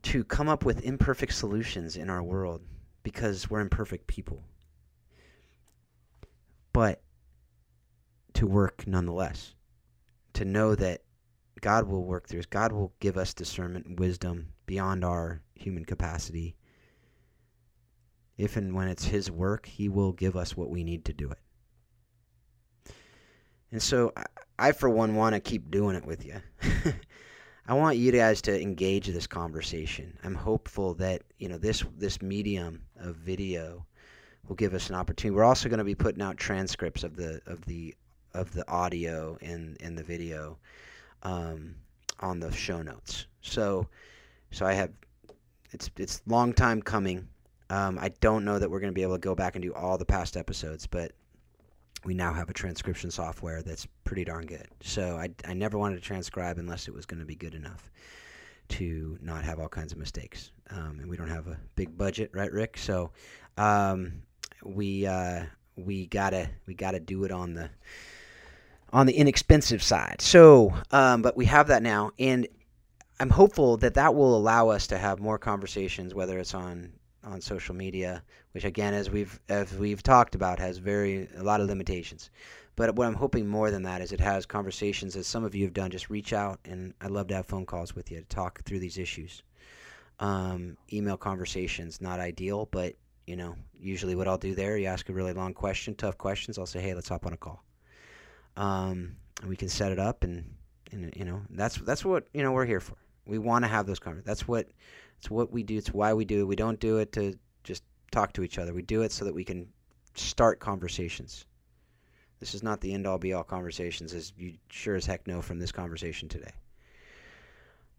to 0.02 0.24
come 0.24 0.50
up 0.50 0.66
with 0.66 0.84
imperfect 0.84 1.34
solutions 1.34 1.96
in 1.98 2.10
our 2.10 2.24
world 2.24 2.62
because 3.04 3.50
we're 3.50 3.60
imperfect 3.62 4.08
people. 4.08 4.44
but 6.74 7.02
to 8.34 8.48
work 8.48 8.86
nonetheless. 8.88 9.54
To 10.34 10.46
know 10.46 10.76
that 10.76 11.02
God 11.62 11.88
will 11.88 12.04
work 12.04 12.28
through 12.28 12.40
us. 12.40 12.46
God 12.48 12.72
will 12.72 12.94
give 13.00 13.18
us 13.18 13.34
discernment 13.34 13.86
and 13.86 14.00
wisdom 14.00 14.48
beyond 14.66 15.06
our 15.06 15.42
human 15.64 15.86
capacity. 15.86 16.56
If 18.38 18.58
and 18.58 18.74
when 18.76 18.88
it's 18.88 19.06
His 19.06 19.32
work, 19.32 19.66
He 19.66 19.90
will 19.90 20.12
give 20.12 20.36
us 20.36 20.58
what 20.58 20.70
we 20.70 20.84
need 20.84 21.06
to 21.06 21.14
do 21.14 21.32
it. 21.32 21.40
And 23.72 23.82
so 23.82 24.12
I, 24.16 24.24
I 24.60 24.72
for 24.72 24.90
one, 24.90 25.16
want 25.16 25.34
to 25.34 25.40
keep 25.40 25.72
doing 25.72 25.96
it 25.96 26.06
with 26.06 26.26
you. 26.26 26.42
I 27.66 27.74
want 27.74 27.98
you 27.98 28.12
guys 28.12 28.42
to 28.44 28.62
engage 28.62 29.08
this 29.08 29.26
conversation. 29.26 30.18
I'm 30.24 30.36
hopeful 30.36 30.94
that 30.96 31.22
you 31.40 31.48
know 31.48 31.58
this 31.58 31.84
this 31.98 32.22
medium 32.22 32.82
of 32.98 33.16
video 33.16 33.86
will 34.48 34.56
give 34.56 34.74
us 34.74 34.90
an 34.90 34.96
opportunity. 34.96 35.36
We're 35.36 35.46
also 35.46 35.70
going 35.70 35.80
to 35.80 35.86
be 35.86 35.96
putting 35.96 36.22
out 36.22 36.38
transcripts 36.38 37.04
of 37.04 37.16
the 37.16 37.42
of 37.48 37.66
the 37.66 37.96
of 38.34 38.52
the 38.54 38.70
audio 38.70 39.38
and 39.42 39.78
and 39.82 39.98
the 39.98 40.04
video 40.04 40.58
um, 41.24 41.76
on 42.20 42.40
the 42.40 42.52
show 42.52 42.82
notes. 42.82 43.28
So 43.42 43.88
so 44.52 44.66
I 44.66 44.74
have 44.74 44.92
it's 45.74 45.90
it's 45.98 46.22
long 46.26 46.54
time 46.54 46.82
coming. 46.82 47.28
Um, 47.70 47.98
I 48.00 48.10
don't 48.20 48.46
know 48.46 48.60
that 48.60 48.70
we're 48.70 48.80
going 48.80 48.94
to 48.94 48.96
be 48.96 49.02
able 49.02 49.16
to 49.16 49.20
go 49.20 49.36
back 49.36 49.56
and 49.56 49.64
do 49.64 49.74
all 49.74 49.98
the 49.98 50.06
past 50.06 50.38
episodes, 50.38 50.86
but 50.86 51.12
we 52.06 52.14
now 52.14 52.34
have 52.34 52.50
a 52.50 52.54
transcription 52.54 53.10
software 53.10 53.62
that's 53.62 53.88
pretty 54.04 54.26
darn 54.26 54.46
good. 54.46 54.68
So 54.82 55.18
I, 55.18 55.30
I 55.48 55.54
never 55.54 55.78
wanted 55.78 55.96
to 55.96 56.02
transcribe 56.02 56.58
unless 56.58 56.88
it 56.88 56.94
was 56.94 57.06
going 57.06 57.22
to 57.22 57.26
be 57.26 57.36
good 57.36 57.56
enough 57.56 57.90
to 58.70 59.18
not 59.22 59.44
have 59.44 59.60
all 59.60 59.70
kinds 59.70 59.92
of 59.92 59.98
mistakes. 59.98 60.52
Um, 60.70 61.00
and 61.00 61.10
we 61.10 61.18
don't 61.18 61.30
have 61.30 61.48
a 61.48 61.58
big 61.76 61.98
budget, 61.98 62.32
right, 62.34 62.52
Rick? 62.52 62.78
So 62.78 63.12
um, 63.58 64.22
we 64.64 65.06
uh, 65.06 65.44
we 65.76 66.08
gotta 66.08 66.50
we 66.68 66.74
gotta 66.74 67.00
do 67.00 67.24
it 67.24 67.32
on 67.32 67.54
the 67.54 67.70
on 68.92 69.08
the 69.08 69.14
inexpensive 69.14 69.82
side. 69.82 70.22
So, 70.22 70.74
um, 70.92 71.22
but 71.22 71.36
we 71.36 71.46
have 71.46 71.68
that 71.68 71.82
now, 71.82 72.12
and 72.20 72.48
I'm 73.20 73.30
hopeful 73.30 73.78
that 73.78 73.94
that 73.94 74.16
will 74.16 74.36
allow 74.36 74.70
us 74.70 74.88
to 74.88 74.98
have 74.98 75.20
more 75.20 75.38
conversations, 75.38 76.14
whether 76.14 76.40
it's 76.40 76.54
on 76.54 76.94
on 77.24 77.40
social 77.40 77.74
media, 77.74 78.22
which 78.52 78.66
again, 78.66 78.94
as 78.94 79.10
we've 79.10 79.40
as 79.50 79.74
we've 79.74 80.04
talked 80.04 80.36
about, 80.36 80.60
has 80.60 80.78
very 80.78 81.30
a 81.38 81.44
lot 81.44 81.62
of 81.62 81.68
limitations. 81.68 82.30
But 82.76 82.96
what 82.96 83.08
I'm 83.08 83.14
hoping 83.14 83.48
more 83.48 83.70
than 83.70 83.84
that 83.84 84.02
is 84.02 84.12
it 84.12 84.20
has 84.20 84.46
conversations, 84.46 85.16
as 85.16 85.28
some 85.28 85.44
of 85.44 85.54
you 85.54 85.64
have 85.66 85.74
done. 85.74 85.92
Just 85.92 86.10
reach 86.10 86.34
out, 86.34 86.60
and 86.66 86.94
I'd 87.02 87.12
love 87.12 87.28
to 87.28 87.36
have 87.36 87.46
phone 87.46 87.66
calls 87.66 87.96
with 87.96 88.12
you 88.12 88.20
to 88.20 88.26
talk 88.26 88.64
through 88.64 88.80
these 88.80 88.98
issues. 88.98 89.44
Um, 90.20 90.78
email 90.92 91.18
conversations 91.18 92.02
not 92.02 92.20
ideal, 92.20 92.68
but 92.72 92.96
you 93.28 93.36
know, 93.36 93.56
usually 93.80 94.16
what 94.16 94.28
I'll 94.28 94.38
do 94.38 94.54
there, 94.56 94.78
you 94.78 94.88
ask 94.88 95.08
a 95.08 95.14
really 95.14 95.34
long 95.34 95.54
question, 95.54 95.96
tough 95.96 96.18
questions. 96.18 96.58
I'll 96.58 96.66
say, 96.66 96.82
hey, 96.82 96.94
let's 96.94 97.10
hop 97.10 97.26
on 97.26 97.34
a 97.34 97.38
call. 97.38 97.64
Um, 98.58 99.16
and 99.40 99.50
we 99.50 99.56
can 99.56 99.70
set 99.70 99.92
it 99.92 100.00
up, 100.00 100.24
and, 100.24 100.56
and 100.92 101.14
you 101.16 101.26
know, 101.26 101.42
that's 101.52 101.78
that's 101.78 102.04
what 102.04 102.28
you 102.34 102.44
know 102.44 102.52
we're 102.52 102.66
here 102.66 102.80
for. 102.80 102.96
We 103.26 103.38
want 103.38 103.64
to 103.64 103.70
have 103.70 103.86
those 103.86 104.00
conversations. 104.00 104.28
That's 104.28 104.48
what 104.48 104.68
it's 105.18 105.30
what 105.30 105.52
we 105.52 105.64
do. 105.64 105.78
It's 105.78 105.94
why 105.94 106.14
we 106.14 106.26
do 106.26 106.42
it. 106.42 106.48
We 106.48 106.56
don't 106.56 106.80
do 106.80 106.98
it 106.98 107.12
to 107.14 107.38
just 107.64 107.84
talk 108.12 108.34
to 108.34 108.44
each 108.44 108.58
other. 108.58 108.74
We 108.74 108.82
do 108.82 109.02
it 109.04 109.12
so 109.12 109.26
that 109.26 109.34
we 109.34 109.44
can 109.44 109.68
start 110.16 110.60
conversations. 110.60 111.46
This 112.40 112.54
is 112.54 112.64
not 112.64 112.82
the 112.82 112.94
end 112.94 113.08
all 113.08 113.18
be 113.18 113.34
all 113.34 113.44
conversations, 113.44 114.14
as 114.14 114.34
you 114.38 114.56
sure 114.70 114.96
as 114.96 115.06
heck 115.06 115.28
know 115.28 115.42
from 115.42 115.60
this 115.60 115.72
conversation 115.72 116.28
today. 116.28 116.52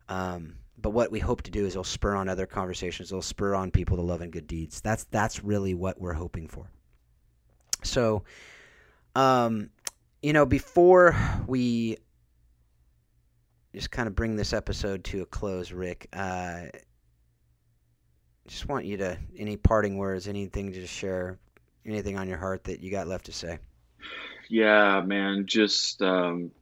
Um, 0.08 0.56
but 0.76 0.90
what 0.90 1.10
we 1.10 1.18
hope 1.18 1.42
to 1.42 1.50
do 1.50 1.64
is 1.64 1.72
it'll 1.72 1.84
spur 1.84 2.14
on 2.14 2.28
other 2.28 2.46
conversations. 2.46 3.10
It'll 3.10 3.22
spur 3.22 3.54
on 3.54 3.70
people 3.70 3.96
to 3.96 4.02
love 4.02 4.20
and 4.20 4.32
good 4.32 4.46
deeds. 4.46 4.80
That's 4.80 5.04
that's 5.04 5.42
really 5.42 5.72
what 5.72 6.00
we're 6.00 6.12
hoping 6.12 6.48
for. 6.48 6.68
So, 7.82 8.24
um, 9.14 9.70
you 10.22 10.32
know, 10.32 10.44
before 10.44 11.16
we 11.46 11.98
just 13.74 13.90
kind 13.90 14.06
of 14.06 14.14
bring 14.14 14.36
this 14.36 14.52
episode 14.52 15.02
to 15.04 15.22
a 15.22 15.26
close, 15.26 15.72
Rick, 15.72 16.08
uh, 16.12 16.66
just 18.46 18.68
want 18.68 18.84
you 18.84 18.98
to 18.98 19.18
any 19.36 19.56
parting 19.56 19.98
words, 19.98 20.28
anything 20.28 20.72
to 20.72 20.86
share, 20.86 21.38
anything 21.84 22.16
on 22.16 22.28
your 22.28 22.38
heart 22.38 22.64
that 22.64 22.80
you 22.80 22.90
got 22.90 23.08
left 23.08 23.26
to 23.26 23.32
say. 23.32 23.58
Yeah, 24.48 25.02
man, 25.04 25.46
just 25.46 26.02
um, 26.02 26.52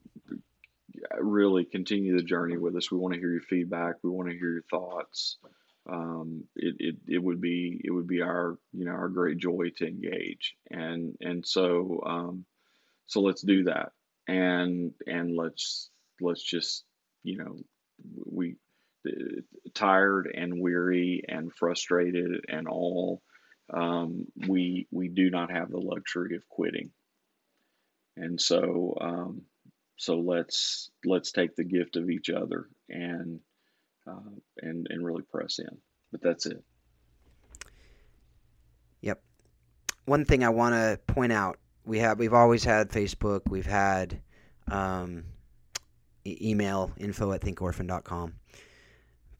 really 1.18 1.64
continue 1.64 2.16
the 2.16 2.22
journey 2.22 2.56
with 2.56 2.76
us. 2.76 2.90
We 2.90 2.98
want 2.98 3.14
to 3.14 3.20
hear 3.20 3.30
your 3.30 3.42
feedback. 3.42 3.96
We 4.02 4.10
want 4.10 4.30
to 4.30 4.36
hear 4.36 4.52
your 4.52 4.64
thoughts. 4.70 5.36
Um, 5.86 6.44
it, 6.54 6.76
it, 6.78 6.96
it 7.08 7.18
would 7.18 7.40
be 7.40 7.80
it 7.84 7.90
would 7.90 8.06
be 8.06 8.22
our 8.22 8.56
you 8.72 8.84
know 8.84 8.92
our 8.92 9.08
great 9.08 9.38
joy 9.38 9.72
to 9.78 9.86
engage 9.86 10.54
and 10.70 11.16
and 11.20 11.44
so 11.44 12.00
um, 12.06 12.44
so 13.08 13.20
let's 13.20 13.42
do 13.42 13.64
that 13.64 13.90
and 14.28 14.92
and 15.08 15.36
let's 15.36 15.90
let's 16.20 16.40
just 16.40 16.84
you 17.22 17.38
know 17.38 17.56
we 18.24 18.56
tired 19.74 20.30
and 20.32 20.60
weary 20.60 21.22
and 21.28 21.52
frustrated 21.52 22.44
and 22.48 22.68
all, 22.68 23.22
um, 23.72 24.26
we 24.48 24.86
we 24.90 25.08
do 25.08 25.30
not 25.30 25.50
have 25.50 25.70
the 25.70 25.78
luxury 25.78 26.36
of 26.36 26.48
quitting. 26.48 26.90
And 28.16 28.40
so 28.40 28.96
um, 29.00 29.42
so 29.96 30.16
let's 30.16 30.90
let's 31.04 31.32
take 31.32 31.56
the 31.56 31.64
gift 31.64 31.96
of 31.96 32.10
each 32.10 32.28
other 32.28 32.68
and 32.88 33.40
uh, 34.06 34.30
and 34.58 34.86
and 34.90 35.04
really 35.04 35.22
press 35.22 35.58
in. 35.58 35.78
But 36.10 36.22
that's 36.22 36.46
it. 36.46 36.62
Yep. 39.00 39.22
One 40.04 40.24
thing 40.24 40.44
I 40.44 40.50
want 40.50 40.74
to 40.74 41.00
point 41.06 41.32
out: 41.32 41.58
we 41.84 42.00
have 42.00 42.18
we've 42.18 42.34
always 42.34 42.64
had 42.64 42.90
Facebook. 42.90 43.42
We've 43.48 43.64
had 43.64 44.20
um, 44.70 45.24
email 46.26 46.90
info 46.98 47.32
at 47.32 47.40
thinkorphan.com 47.40 48.34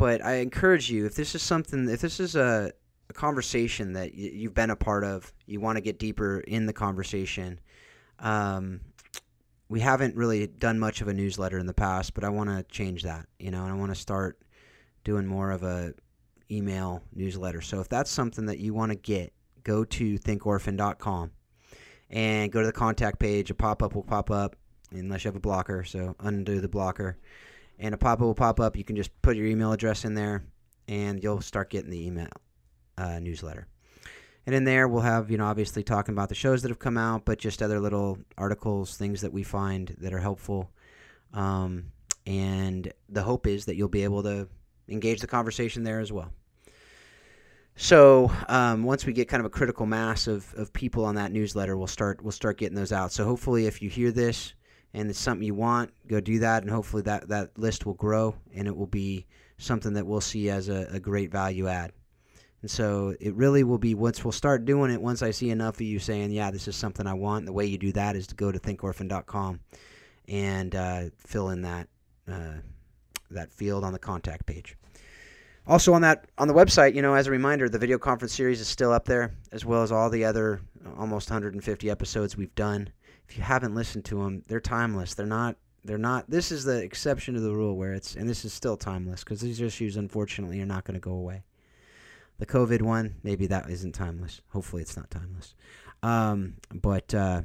but 0.03 0.25
I 0.25 0.39
encourage 0.39 0.91
you 0.91 1.07
if 1.07 1.15
this 1.15 1.37
is 1.37 1.43
something, 1.43 1.89
if 1.89 2.01
this 2.01 2.19
is 2.19 2.35
a, 2.35 2.73
a 3.09 3.13
conversation 3.13 3.93
that 3.93 4.11
y- 4.13 4.33
you've 4.33 4.53
been 4.53 4.71
a 4.71 4.75
part 4.75 5.05
of, 5.05 5.33
you 5.47 5.61
want 5.61 5.77
to 5.77 5.81
get 5.81 6.01
deeper 6.01 6.41
in 6.41 6.67
the 6.67 6.73
conversation. 6.73 7.61
Um, 8.19 8.81
we 9.69 9.79
haven't 9.79 10.17
really 10.17 10.49
done 10.49 10.81
much 10.81 11.03
of 11.03 11.07
a 11.07 11.15
newsletter 11.15 11.57
in 11.57 11.67
the 11.67 11.73
past, 11.73 12.15
but 12.15 12.25
I 12.25 12.31
want 12.31 12.51
to 12.51 12.65
change 12.65 13.05
that, 13.05 13.27
you 13.39 13.53
know, 13.53 13.63
and 13.63 13.73
I 13.73 13.77
want 13.77 13.95
to 13.95 14.01
start 14.01 14.41
doing 15.05 15.25
more 15.25 15.53
of 15.53 15.63
a 15.63 15.95
email 16.51 17.01
newsletter. 17.15 17.61
So 17.61 17.79
if 17.79 17.89
that's 17.89 18.11
something 18.11 18.47
that 18.47 18.59
you 18.59 18.75
want 18.75 18.91
to 18.91 18.99
get, 18.99 19.33
go 19.63 19.85
to 19.85 20.19
thinkorphan.com 20.19 21.31
and 22.11 22.51
go 22.51 22.59
to 22.59 22.67
the 22.67 22.73
contact 22.73 23.21
page. 23.21 23.53
A 23.53 23.55
pop 23.55 23.85
up 23.85 23.95
will 23.95 24.03
pop 24.03 24.33
up 24.33 24.57
unless 25.01 25.25
you 25.25 25.29
have 25.29 25.37
a 25.37 25.41
blocker. 25.41 25.85
So 25.85 26.17
undo 26.21 26.61
the 26.61 26.69
blocker 26.69 27.19
and 27.83 27.95
a 27.95 27.99
pop 27.99 28.15
up 28.15 28.21
will 28.21 28.35
pop 28.35 28.61
up. 28.61 28.77
You 28.77 28.85
can 28.85 28.97
just 28.97 29.11
put 29.23 29.37
your 29.37 29.47
email 29.47 29.73
address 29.73 30.05
in 30.05 30.15
there, 30.15 30.45
and 30.89 31.23
you'll 31.23 31.41
start 31.41 31.69
getting 31.69 31.91
the 31.91 32.07
email 32.07 32.29
uh, 32.97 33.19
newsletter. 33.19 33.67
And 34.47 34.55
in 34.55 34.65
there, 34.65 34.89
we'll 34.89 35.03
have, 35.03 35.31
you 35.31 35.39
know, 35.39 35.47
obviously 35.47 35.83
talking 35.83 36.15
about 36.15 36.29
the 36.29 36.35
shows 36.35 36.63
that 36.63 36.69
have 36.69 36.79
come 36.79 36.97
out, 36.97 37.25
but 37.25 37.39
just 37.39 37.63
other 37.63 37.81
little 37.81 38.19
articles, 38.37 38.97
things 38.97 39.21
that 39.21 39.33
we 39.33 39.43
find 39.43 39.95
that 40.01 40.13
are 40.13 40.19
helpful. 40.19 40.71
Um, 41.33 41.93
and 42.27 42.93
the 43.09 43.23
hope 43.23 43.47
is 43.47 43.67
that 43.67 43.77
you'll 43.77 43.89
be 43.89 44.05
able 44.05 44.23
to 44.25 44.49
engage 44.89 45.21
the 45.21 45.27
conversation 45.27 45.85
there 45.85 46.01
as 46.01 46.13
well. 46.13 46.33
So 47.77 48.31
um, 48.49 48.83
once 48.85 49.07
we 49.07 49.13
get 49.13 49.29
kind 49.29 49.41
of 49.41 49.47
a 49.47 49.51
critical 49.51 49.87
mass 49.87 50.27
of, 50.27 50.53
of 50.55 50.73
people 50.73 51.05
on 51.05 51.15
that 51.15 51.33
newsletter, 51.33 51.77
we'll 51.77 51.87
start 51.87 52.23
we'll 52.23 52.33
start 52.33 52.59
getting 52.59 52.77
those 52.77 52.93
out. 52.93 53.13
So 53.13 53.25
hopefully, 53.25 53.67
if 53.67 53.81
you 53.81 53.89
hear 53.89 54.13
this 54.13 54.53
and 54.95 55.09
it's 55.09 55.19
something 55.19 55.47
you 55.47 55.55
want, 55.55 55.91
go 56.07 56.21
do 56.21 56.39
that, 56.41 56.63
and 56.63 56.71
hopefully 56.71 57.03
that, 57.03 57.29
that 57.29 57.59
list 57.59 57.87
will 57.87 57.95
grow 57.95 58.35
and 58.55 58.69
it 58.69 58.77
will 58.77 58.87
be 58.87 59.27
something 59.59 59.95
that 59.95 60.07
we'll 60.07 60.21
see 60.21 60.51
as 60.51 60.69
a, 60.69 60.89
a 60.91 61.01
great 61.01 61.31
value 61.31 61.69
add. 61.69 61.93
And 62.61 62.71
so 62.71 63.15
it 63.21 63.35
really 63.35 63.65
will 63.65 63.79
be 63.79 63.95
once 63.95 64.25
we'll 64.25 64.33
start 64.33 64.65
doing 64.65 64.91
it, 64.93 65.01
once 65.01 65.23
I 65.23 65.33
see 65.33 65.51
enough 65.51 65.77
of 65.77 65.83
you 65.83 65.99
saying, 65.99 66.31
yeah, 66.31 66.51
this 66.51 66.69
is 66.69 66.77
something 66.77 67.07
I 67.07 67.15
want. 67.15 67.47
The 67.47 67.53
way 67.53 67.67
you 67.67 67.79
do 67.79 67.93
that 67.93 68.15
is 68.15 68.27
to 68.29 68.35
go 68.35 68.53
to 68.53 68.59
thinkorphan.com 68.59 69.61
and 70.29 70.75
uh, 70.75 71.03
fill 71.19 71.51
in 71.51 71.63
that 71.63 71.89
uh, 72.31 72.59
that 73.31 73.51
field 73.51 73.83
on 73.83 73.93
the 73.93 73.99
contact 73.99 74.47
page. 74.47 74.77
Also 75.67 75.93
on 75.93 76.03
that 76.03 76.27
on 76.39 76.47
the 76.47 76.55
website, 76.55 76.95
you 76.95 77.03
know, 77.03 77.15
as 77.15 77.27
a 77.27 77.33
reminder, 77.33 77.69
the 77.69 77.79
video 77.79 77.99
conference 77.99 78.33
series 78.33 78.61
is 78.61 78.69
still 78.69 78.93
up 78.93 79.07
there, 79.07 79.33
as 79.51 79.65
well 79.65 79.83
as 79.83 79.91
all 79.91 80.09
the 80.09 80.25
other 80.25 80.61
almost 80.97 81.31
150 81.31 81.91
episodes 81.91 82.37
we've 82.37 82.55
done 82.55 82.89
if 83.29 83.37
you 83.37 83.43
haven't 83.43 83.75
listened 83.75 84.05
to 84.07 84.23
them, 84.23 84.43
they're 84.47 84.61
timeless. 84.61 85.15
They're 85.15 85.27
not. 85.27 85.57
They're 85.85 85.99
not. 85.99 86.31
This 86.31 86.53
is 86.53 86.65
the 86.65 86.83
exception 86.83 87.35
to 87.35 87.41
the 87.41 87.53
rule 87.53 87.77
where 87.77 87.93
it's, 87.93 88.15
and 88.15 88.29
this 88.29 88.45
is 88.45 88.53
still 88.53 88.77
timeless 88.77 89.25
because 89.25 89.41
these 89.41 89.61
issues, 89.61 89.97
unfortunately, 89.97 90.61
are 90.61 90.67
not 90.67 90.85
going 90.85 90.95
to 90.95 91.01
go 91.01 91.13
away. 91.13 91.43
The 92.39 92.47
COVID 92.47 92.83
one, 92.83 93.17
maybe 93.23 93.47
that 93.49 93.69
isn't 93.69 93.93
timeless. 93.93 94.41
Hopefully, 94.51 94.83
it's 94.83 94.97
not 94.97 95.11
timeless. 95.11 95.55
Um, 96.03 96.55
but 96.73 97.13
uh, 97.15 97.43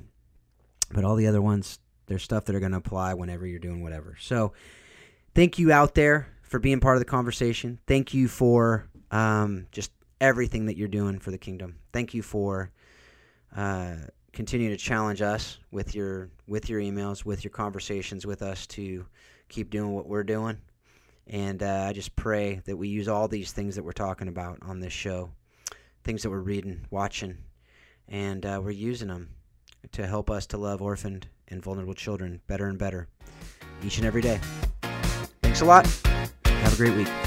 but 0.92 1.04
all 1.04 1.16
the 1.16 1.28
other 1.28 1.42
ones, 1.42 1.80
there's 2.08 2.24
stuff 2.24 2.46
that 2.46 2.56
are 2.56 2.60
going 2.60 2.72
to 2.72 2.78
apply 2.78 3.14
whenever 3.14 3.46
you're 3.46 3.60
doing 3.60 3.82
whatever. 3.82 4.18
So, 4.20 4.54
thank 5.34 5.60
you 5.60 5.72
out 5.72 5.96
there 5.96 6.28
for 6.42 6.60
being 6.60 6.80
part 6.80 6.96
of 6.96 7.02
the 7.02 7.06
conversation. 7.06 7.80
Thank 7.88 8.14
you 8.14 8.28
for 8.28 8.88
um, 9.12 9.68
just 9.72 9.92
everything 10.20 10.66
that 10.66 10.78
you're 10.78 10.88
doing 10.88 11.20
for 11.20 11.32
the 11.32 11.38
kingdom. 11.38 11.78
Thank 11.92 12.14
you 12.14 12.22
for 12.22 12.72
uh, 13.56 13.96
continue 14.38 14.70
to 14.70 14.78
challenge 14.78 15.20
us 15.20 15.58
with 15.72 15.96
your 15.96 16.30
with 16.48 16.70
your 16.70 16.80
emails, 16.80 17.26
with 17.26 17.44
your 17.44 17.50
conversations 17.50 18.24
with 18.24 18.44
us 18.44 18.68
to 18.68 19.04
keep 19.50 19.72
doing 19.72 19.96
what 19.96 20.08
we're 20.08 20.24
doing. 20.24 20.56
And 21.26 21.64
uh, 21.64 21.88
I 21.90 21.94
just 21.94 22.16
pray 22.16 22.62
that 22.66 22.78
we 22.78 22.88
use 22.88 23.08
all 23.08 23.28
these 23.28 23.52
things 23.52 23.76
that 23.76 23.84
we're 23.84 23.94
talking 23.94 24.28
about 24.28 24.60
on 24.62 24.80
this 24.80 24.94
show, 24.94 25.32
things 26.04 26.22
that 26.22 26.30
we're 26.30 26.38
reading, 26.38 26.86
watching, 26.92 27.36
and 28.08 28.46
uh, 28.46 28.62
we're 28.64 28.70
using 28.70 29.08
them 29.08 29.30
to 29.94 30.06
help 30.06 30.30
us 30.30 30.46
to 30.48 30.58
love 30.58 30.84
orphaned 30.84 31.28
and 31.48 31.64
vulnerable 31.64 31.96
children 31.96 32.40
better 32.46 32.68
and 32.68 32.78
better 32.78 33.08
each 33.84 33.98
and 33.98 34.06
every 34.06 34.22
day. 34.22 34.40
Thanks 35.42 35.62
a 35.62 35.66
lot. 35.66 35.88
Have 36.46 36.74
a 36.74 36.78
great 36.78 36.96
week. 36.96 37.27